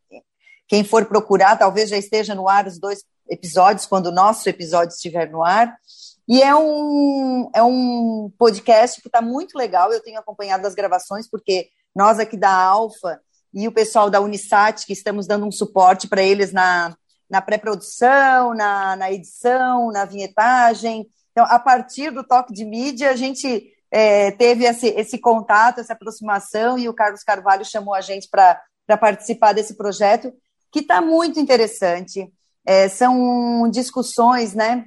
quem 0.68 0.84
for 0.84 1.06
procurar 1.06 1.56
talvez 1.56 1.90
já 1.90 1.96
esteja 1.96 2.34
no 2.34 2.48
ar 2.48 2.66
os 2.66 2.78
dois 2.78 3.02
episódios, 3.32 3.86
quando 3.86 4.06
o 4.06 4.12
nosso 4.12 4.48
episódio 4.48 4.94
estiver 4.94 5.30
no 5.30 5.42
ar. 5.42 5.74
E 6.28 6.42
é 6.42 6.54
um, 6.54 7.50
é 7.54 7.62
um 7.62 8.30
podcast 8.38 9.00
que 9.00 9.08
está 9.08 9.20
muito 9.20 9.56
legal. 9.56 9.92
Eu 9.92 10.02
tenho 10.02 10.18
acompanhado 10.18 10.66
as 10.66 10.74
gravações, 10.74 11.28
porque 11.28 11.68
nós 11.94 12.18
aqui 12.18 12.36
da 12.36 12.52
Alfa 12.52 13.20
e 13.52 13.66
o 13.66 13.72
pessoal 13.72 14.08
da 14.08 14.20
Unisat, 14.20 14.86
que 14.86 14.92
estamos 14.92 15.26
dando 15.26 15.46
um 15.46 15.52
suporte 15.52 16.08
para 16.08 16.22
eles 16.22 16.52
na, 16.52 16.96
na 17.28 17.42
pré-produção, 17.42 18.54
na, 18.54 18.96
na 18.96 19.12
edição, 19.12 19.90
na 19.90 20.04
vinhetagem. 20.04 21.06
Então, 21.32 21.44
a 21.46 21.58
partir 21.58 22.10
do 22.10 22.24
toque 22.24 22.52
de 22.52 22.64
mídia, 22.64 23.10
a 23.10 23.16
gente 23.16 23.70
é, 23.90 24.30
teve 24.30 24.64
esse, 24.64 24.88
esse 24.88 25.18
contato, 25.18 25.80
essa 25.80 25.92
aproximação, 25.92 26.78
e 26.78 26.88
o 26.88 26.94
Carlos 26.94 27.22
Carvalho 27.22 27.64
chamou 27.64 27.94
a 27.94 28.00
gente 28.00 28.28
para 28.30 28.60
participar 28.98 29.52
desse 29.52 29.76
projeto, 29.76 30.32
que 30.70 30.80
está 30.80 31.02
muito 31.02 31.38
interessante. 31.38 32.32
É, 32.64 32.88
são 32.88 33.68
discussões, 33.70 34.54
né? 34.54 34.86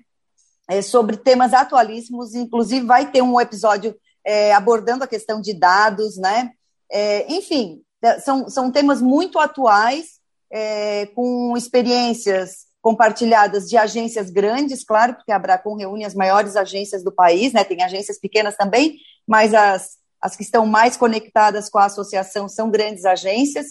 é, 0.68 0.82
sobre 0.82 1.18
temas 1.18 1.54
atualíssimos, 1.54 2.34
inclusive 2.34 2.86
vai 2.86 3.10
ter 3.12 3.22
um 3.22 3.40
episódio 3.40 3.96
é, 4.24 4.54
abordando 4.54 5.04
a 5.04 5.08
questão 5.08 5.40
de 5.40 5.54
dados, 5.54 6.18
né? 6.18 6.52
É, 6.92 7.32
enfim, 7.32 7.82
é, 8.02 8.20
são, 8.20 8.50
são 8.50 8.72
temas 8.72 9.02
muito 9.02 9.40
atuais, 9.40 10.20
é, 10.52 11.08
com 11.08 11.56
experiências 11.56 12.66
compartilhadas 12.82 13.68
de 13.68 13.78
agências 13.78 14.30
grandes, 14.30 14.84
claro, 14.84 15.16
porque 15.16 15.32
a 15.32 15.38
Abracom 15.38 15.76
reúne 15.76 16.06
as 16.06 16.14
maiores 16.14 16.56
agências 16.56 17.04
do 17.04 17.12
país, 17.12 17.52
né? 17.52 17.64
Tem 17.64 17.82
agências 17.84 18.20
pequenas 18.20 18.56
também, 18.56 18.98
mas 19.28 19.54
as, 19.54 19.98
as 20.22 20.36
que 20.36 20.44
estão 20.44 20.66
mais 20.66 20.96
conectadas 20.96 21.70
com 21.70 21.80
a 21.80 21.86
associação 21.86 22.48
são 22.48 22.70
grandes 22.70 23.06
agências. 23.06 23.68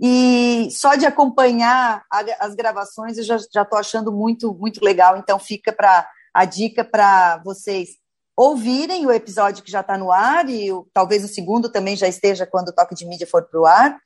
E 0.00 0.68
só 0.70 0.94
de 0.94 1.06
acompanhar 1.06 2.04
a, 2.10 2.46
as 2.46 2.54
gravações 2.54 3.18
eu 3.18 3.24
já 3.24 3.36
estou 3.36 3.78
achando 3.78 4.12
muito, 4.12 4.54
muito 4.54 4.84
legal. 4.84 5.16
Então, 5.16 5.38
fica 5.38 5.72
para 5.72 6.08
a 6.32 6.44
dica 6.44 6.84
para 6.84 7.38
vocês 7.44 7.90
ouvirem 8.36 9.04
o 9.04 9.10
episódio 9.10 9.64
que 9.64 9.70
já 9.70 9.80
está 9.80 9.98
no 9.98 10.12
ar, 10.12 10.48
e 10.48 10.70
o, 10.70 10.88
talvez 10.94 11.24
o 11.24 11.28
segundo 11.28 11.68
também 11.68 11.96
já 11.96 12.06
esteja 12.06 12.46
quando 12.46 12.68
o 12.68 12.72
toque 12.72 12.94
de 12.94 13.04
mídia 13.04 13.26
for 13.26 13.42
para 13.42 13.60
o 13.60 13.66
ar, 13.66 13.98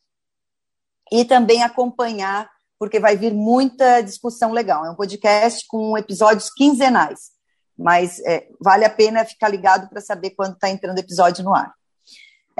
e 1.12 1.22
também 1.26 1.62
acompanhar, 1.62 2.49
porque 2.78 2.99
vai 2.99 3.14
vir 3.14 3.34
muita 3.34 4.01
discussão 4.01 4.51
legal. 4.51 4.86
É 4.86 4.90
um 4.90 4.95
podcast 4.95 5.66
com 5.68 5.99
episódios 5.99 6.49
quinzenais, 6.49 7.32
mas 7.76 8.20
é, 8.20 8.49
vale 8.59 8.86
a 8.86 8.90
pena 8.90 9.22
ficar 9.26 9.51
ligado 9.51 9.90
para 9.90 10.01
saber 10.01 10.30
quando 10.30 10.55
está 10.55 10.70
entrando 10.70 10.99
episódio 10.99 11.45
no 11.45 11.55
ar. 11.55 11.74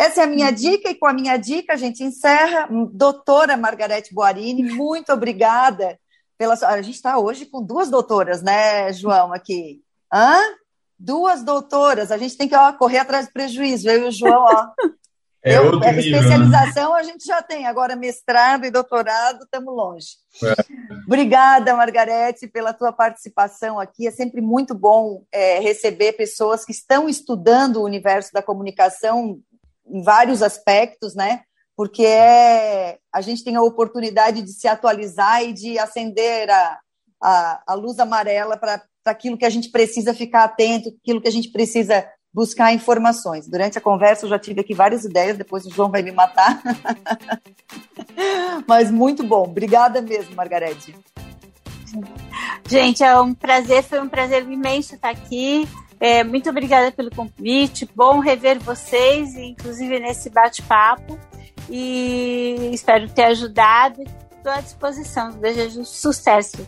Essa 0.03 0.23
é 0.23 0.25
a 0.25 0.27
minha 0.27 0.51
dica, 0.51 0.91
e 0.91 0.97
com 0.97 1.07
a 1.07 1.13
minha 1.13 1.37
dica 1.37 1.75
a 1.75 1.77
gente 1.77 2.03
encerra. 2.03 2.69
Doutora 2.93 3.57
Margarete 3.57 4.13
Boarini, 4.13 4.65
muito 4.65 5.13
obrigada 5.13 5.97
pela. 6.37 6.55
A 6.55 6.83
gente 6.83 6.97
está 6.97 7.19
hoje 7.19 7.47
com 7.47 7.63
duas 7.63 7.89
doutoras, 7.89 8.43
né, 8.43 8.93
João, 8.93 9.33
aqui. 9.33 9.81
Hã? 10.13 10.37
Duas 10.99 11.45
doutoras. 11.45 12.11
A 12.11 12.19
gente 12.19 12.37
tem 12.37 12.49
que 12.49 12.57
ó, 12.57 12.73
correr 12.73 12.99
atrás 12.99 13.27
do 13.27 13.33
prejuízo. 13.33 13.89
Eu 13.89 14.07
e 14.07 14.09
o 14.09 14.11
João, 14.11 14.43
ó. 14.43 14.71
É 15.45 15.57
eu, 15.57 15.73
nível, 15.73 15.99
especialização 15.99 16.95
né? 16.95 17.01
a 17.01 17.03
gente 17.03 17.25
já 17.25 17.43
tem, 17.43 17.67
agora 17.67 17.97
mestrado 17.97 18.65
e 18.65 18.71
doutorado, 18.71 19.43
estamos 19.43 19.75
longe. 19.75 20.07
É. 20.45 20.55
Obrigada, 21.05 21.75
Margarete, 21.75 22.47
pela 22.47 22.73
tua 22.73 22.93
participação 22.93 23.79
aqui. 23.79 24.07
É 24.07 24.11
sempre 24.13 24.41
muito 24.41 24.73
bom 24.73 25.25
é, 25.33 25.59
receber 25.59 26.13
pessoas 26.13 26.65
que 26.65 26.71
estão 26.71 27.09
estudando 27.09 27.79
o 27.79 27.85
universo 27.85 28.33
da 28.33 28.41
comunicação 28.41 29.41
em 29.87 30.03
vários 30.03 30.43
aspectos, 30.43 31.15
né? 31.15 31.43
porque 31.77 32.05
é, 32.05 32.99
a 33.13 33.21
gente 33.21 33.43
tem 33.43 33.57
a 33.57 33.63
oportunidade 33.63 34.43
de 34.43 34.53
se 34.53 34.69
atualizar 34.69 35.43
e 35.43 35.53
de 35.53 35.79
acender 35.79 36.51
a, 36.51 36.79
a, 37.23 37.63
a 37.67 37.75
luz 37.75 37.99
amarela 37.99 38.57
para 38.57 38.83
aquilo 39.07 39.37
que 39.37 39.45
a 39.45 39.51
gente 39.51 39.71
precisa 39.71 40.15
ficar 40.15 40.45
atento, 40.45 40.91
aquilo 41.03 41.21
que 41.21 41.29
a 41.29 41.33
gente 41.33 41.51
precisa 41.51 42.07
buscar 42.33 42.73
informações. 42.73 43.49
Durante 43.49 43.79
a 43.79 43.81
conversa 43.81 44.25
eu 44.25 44.31
já 44.31 44.39
tive 44.39 44.61
aqui 44.61 44.75
várias 44.75 45.05
ideias, 45.05 45.37
depois 45.37 45.67
o 45.67 45.71
João 45.71 45.91
vai 45.91 46.03
me 46.03 46.13
matar. 46.13 46.63
Mas 48.67 48.91
muito 48.91 49.23
bom. 49.23 49.45
Obrigada 49.45 50.01
mesmo, 50.01 50.35
Margarete. 50.35 50.95
Gente, 52.69 53.03
é 53.03 53.19
um 53.21 53.35
prazer, 53.35 53.83
foi 53.83 54.01
um 54.01 54.09
prazer 54.09 54.49
imenso 54.49 54.95
estar 54.95 55.11
aqui. 55.11 55.69
É, 56.03 56.25
muito 56.25 56.51
obrigada 56.51 56.91
pelo 56.91 57.15
convite. 57.15 57.89
Bom 57.95 58.19
rever 58.19 58.59
vocês, 58.59 59.37
inclusive 59.37 60.01
nesse 60.01 60.29
bate-papo. 60.29 61.17
E 61.71 62.71
espero 62.73 63.09
ter 63.09 63.27
ajudado. 63.27 64.03
Estou 64.37 64.51
à 64.51 64.61
disposição. 64.61 65.31
Desejo 65.31 65.85
sucesso 65.85 66.67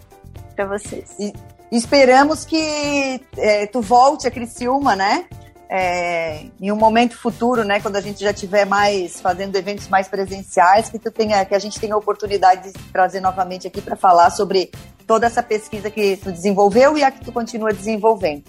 para 0.55 0.67
vocês. 0.67 1.17
E 1.19 1.33
esperamos 1.73 2.45
que 2.45 3.21
é, 3.37 3.67
tu 3.67 3.81
volte 3.81 4.29
a 4.29 4.31
Criciúma, 4.31 4.95
né? 4.95 5.25
É, 5.69 6.45
em 6.61 6.71
um 6.71 6.77
momento 6.77 7.19
futuro, 7.19 7.65
né, 7.65 7.81
quando 7.81 7.97
a 7.97 8.01
gente 8.01 8.23
já 8.23 8.33
tiver 8.33 8.65
mais 8.65 9.21
fazendo 9.21 9.57
eventos 9.57 9.89
mais 9.89 10.07
presenciais, 10.07 10.89
que 10.89 10.99
tu 11.01 11.11
tenha, 11.11 11.45
que 11.45 11.55
a 11.57 11.59
gente 11.59 11.81
tenha 11.81 11.95
a 11.95 11.99
oportunidade 11.99 12.71
de 12.71 12.79
trazer 12.93 13.21
novamente 13.21 13.67
aqui 13.67 13.81
para 13.81 13.97
falar 13.97 14.31
sobre 14.31 14.71
toda 15.05 15.27
essa 15.27 15.43
pesquisa 15.43 15.91
que 15.91 16.17
tu 16.19 16.31
desenvolveu 16.31 16.97
e 16.97 17.03
a 17.03 17.11
que 17.11 17.25
tu 17.25 17.33
continua 17.33 17.73
desenvolvendo. 17.73 18.45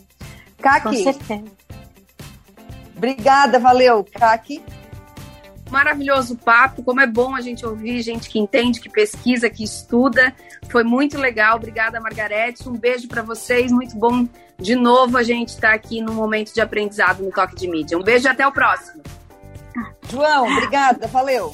Kaki. 0.62 0.84
Com 0.84 0.94
certeza. 0.94 1.46
Obrigada, 2.96 3.60
valeu, 3.60 4.06
Kaki. 4.18 4.64
Maravilhoso 5.70 6.38
papo, 6.38 6.84
como 6.84 7.02
é 7.02 7.08
bom 7.08 7.36
a 7.36 7.42
gente 7.42 7.66
ouvir 7.66 8.02
gente 8.02 8.30
que 8.30 8.40
entende, 8.40 8.80
que 8.80 8.90
pesquisa, 8.90 9.50
que 9.50 9.64
estuda. 9.64 10.34
Foi 10.70 10.84
muito 10.84 11.18
legal. 11.18 11.58
Obrigada, 11.58 12.00
Margarete. 12.00 12.70
Um 12.70 12.78
beijo 12.78 13.08
para 13.08 13.22
vocês. 13.22 13.72
Muito 13.72 13.96
bom 13.98 14.28
de 14.60 14.76
novo 14.76 15.18
a 15.18 15.24
gente 15.24 15.50
estar 15.50 15.70
tá 15.70 15.76
aqui 15.76 16.02
num 16.02 16.14
momento 16.14 16.54
de 16.54 16.62
aprendizado 16.62 17.24
no 17.24 17.32
Toque 17.32 17.56
de 17.56 17.68
Mídia. 17.68 17.98
Um 17.98 18.04
beijo 18.04 18.28
e 18.28 18.30
até 18.30 18.48
o 18.48 18.52
próximo. 18.52 19.02
João, 20.10 20.52
obrigada, 20.52 21.08
valeu. 21.08 21.54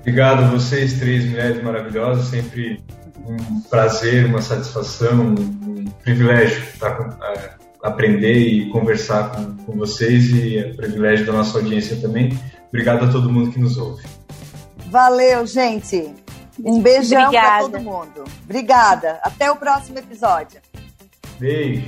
Obrigado 0.00 0.44
a 0.44 0.48
vocês, 0.48 0.98
três 0.98 1.24
mulheres 1.24 1.62
maravilhosas. 1.62 2.26
Sempre 2.26 2.82
um 3.26 3.60
prazer, 3.62 4.26
uma 4.26 4.42
satisfação, 4.42 5.34
um 5.34 5.86
privilégio 6.02 6.62
estar 6.64 6.96
com, 6.96 7.24
é, 7.24 7.54
aprender 7.84 8.38
e 8.38 8.70
conversar 8.70 9.30
com, 9.30 9.56
com 9.58 9.72
vocês 9.76 10.30
e 10.30 10.56
é 10.56 10.72
privilégio 10.72 11.26
da 11.26 11.34
nossa 11.34 11.58
audiência 11.58 11.96
também. 12.00 12.36
Obrigado 12.68 13.04
a 13.04 13.08
todo 13.08 13.30
mundo 13.30 13.52
que 13.52 13.60
nos 13.60 13.76
ouve. 13.76 14.02
Valeu, 14.88 15.46
gente. 15.46 16.14
Um 16.64 16.80
beijão 16.80 17.30
para 17.30 17.60
todo 17.60 17.78
mundo. 17.80 18.24
Obrigada. 18.44 19.20
Até 19.22 19.50
o 19.50 19.56
próximo 19.56 19.98
episódio. 19.98 20.60
Beijo. 21.38 21.82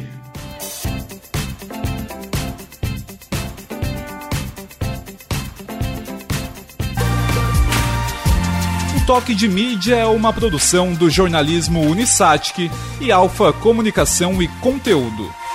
O 8.97 9.07
Toque 9.07 9.35
de 9.35 9.49
Mídia 9.49 9.97
é 9.97 10.07
uma 10.07 10.33
produção 10.33 10.93
do 10.93 11.09
jornalismo 11.09 11.81
Unisatic 11.81 12.71
e 13.01 13.11
Alfa 13.11 13.53
Comunicação 13.53 14.43
e 14.43 14.49
Conteúdo. 14.61 15.46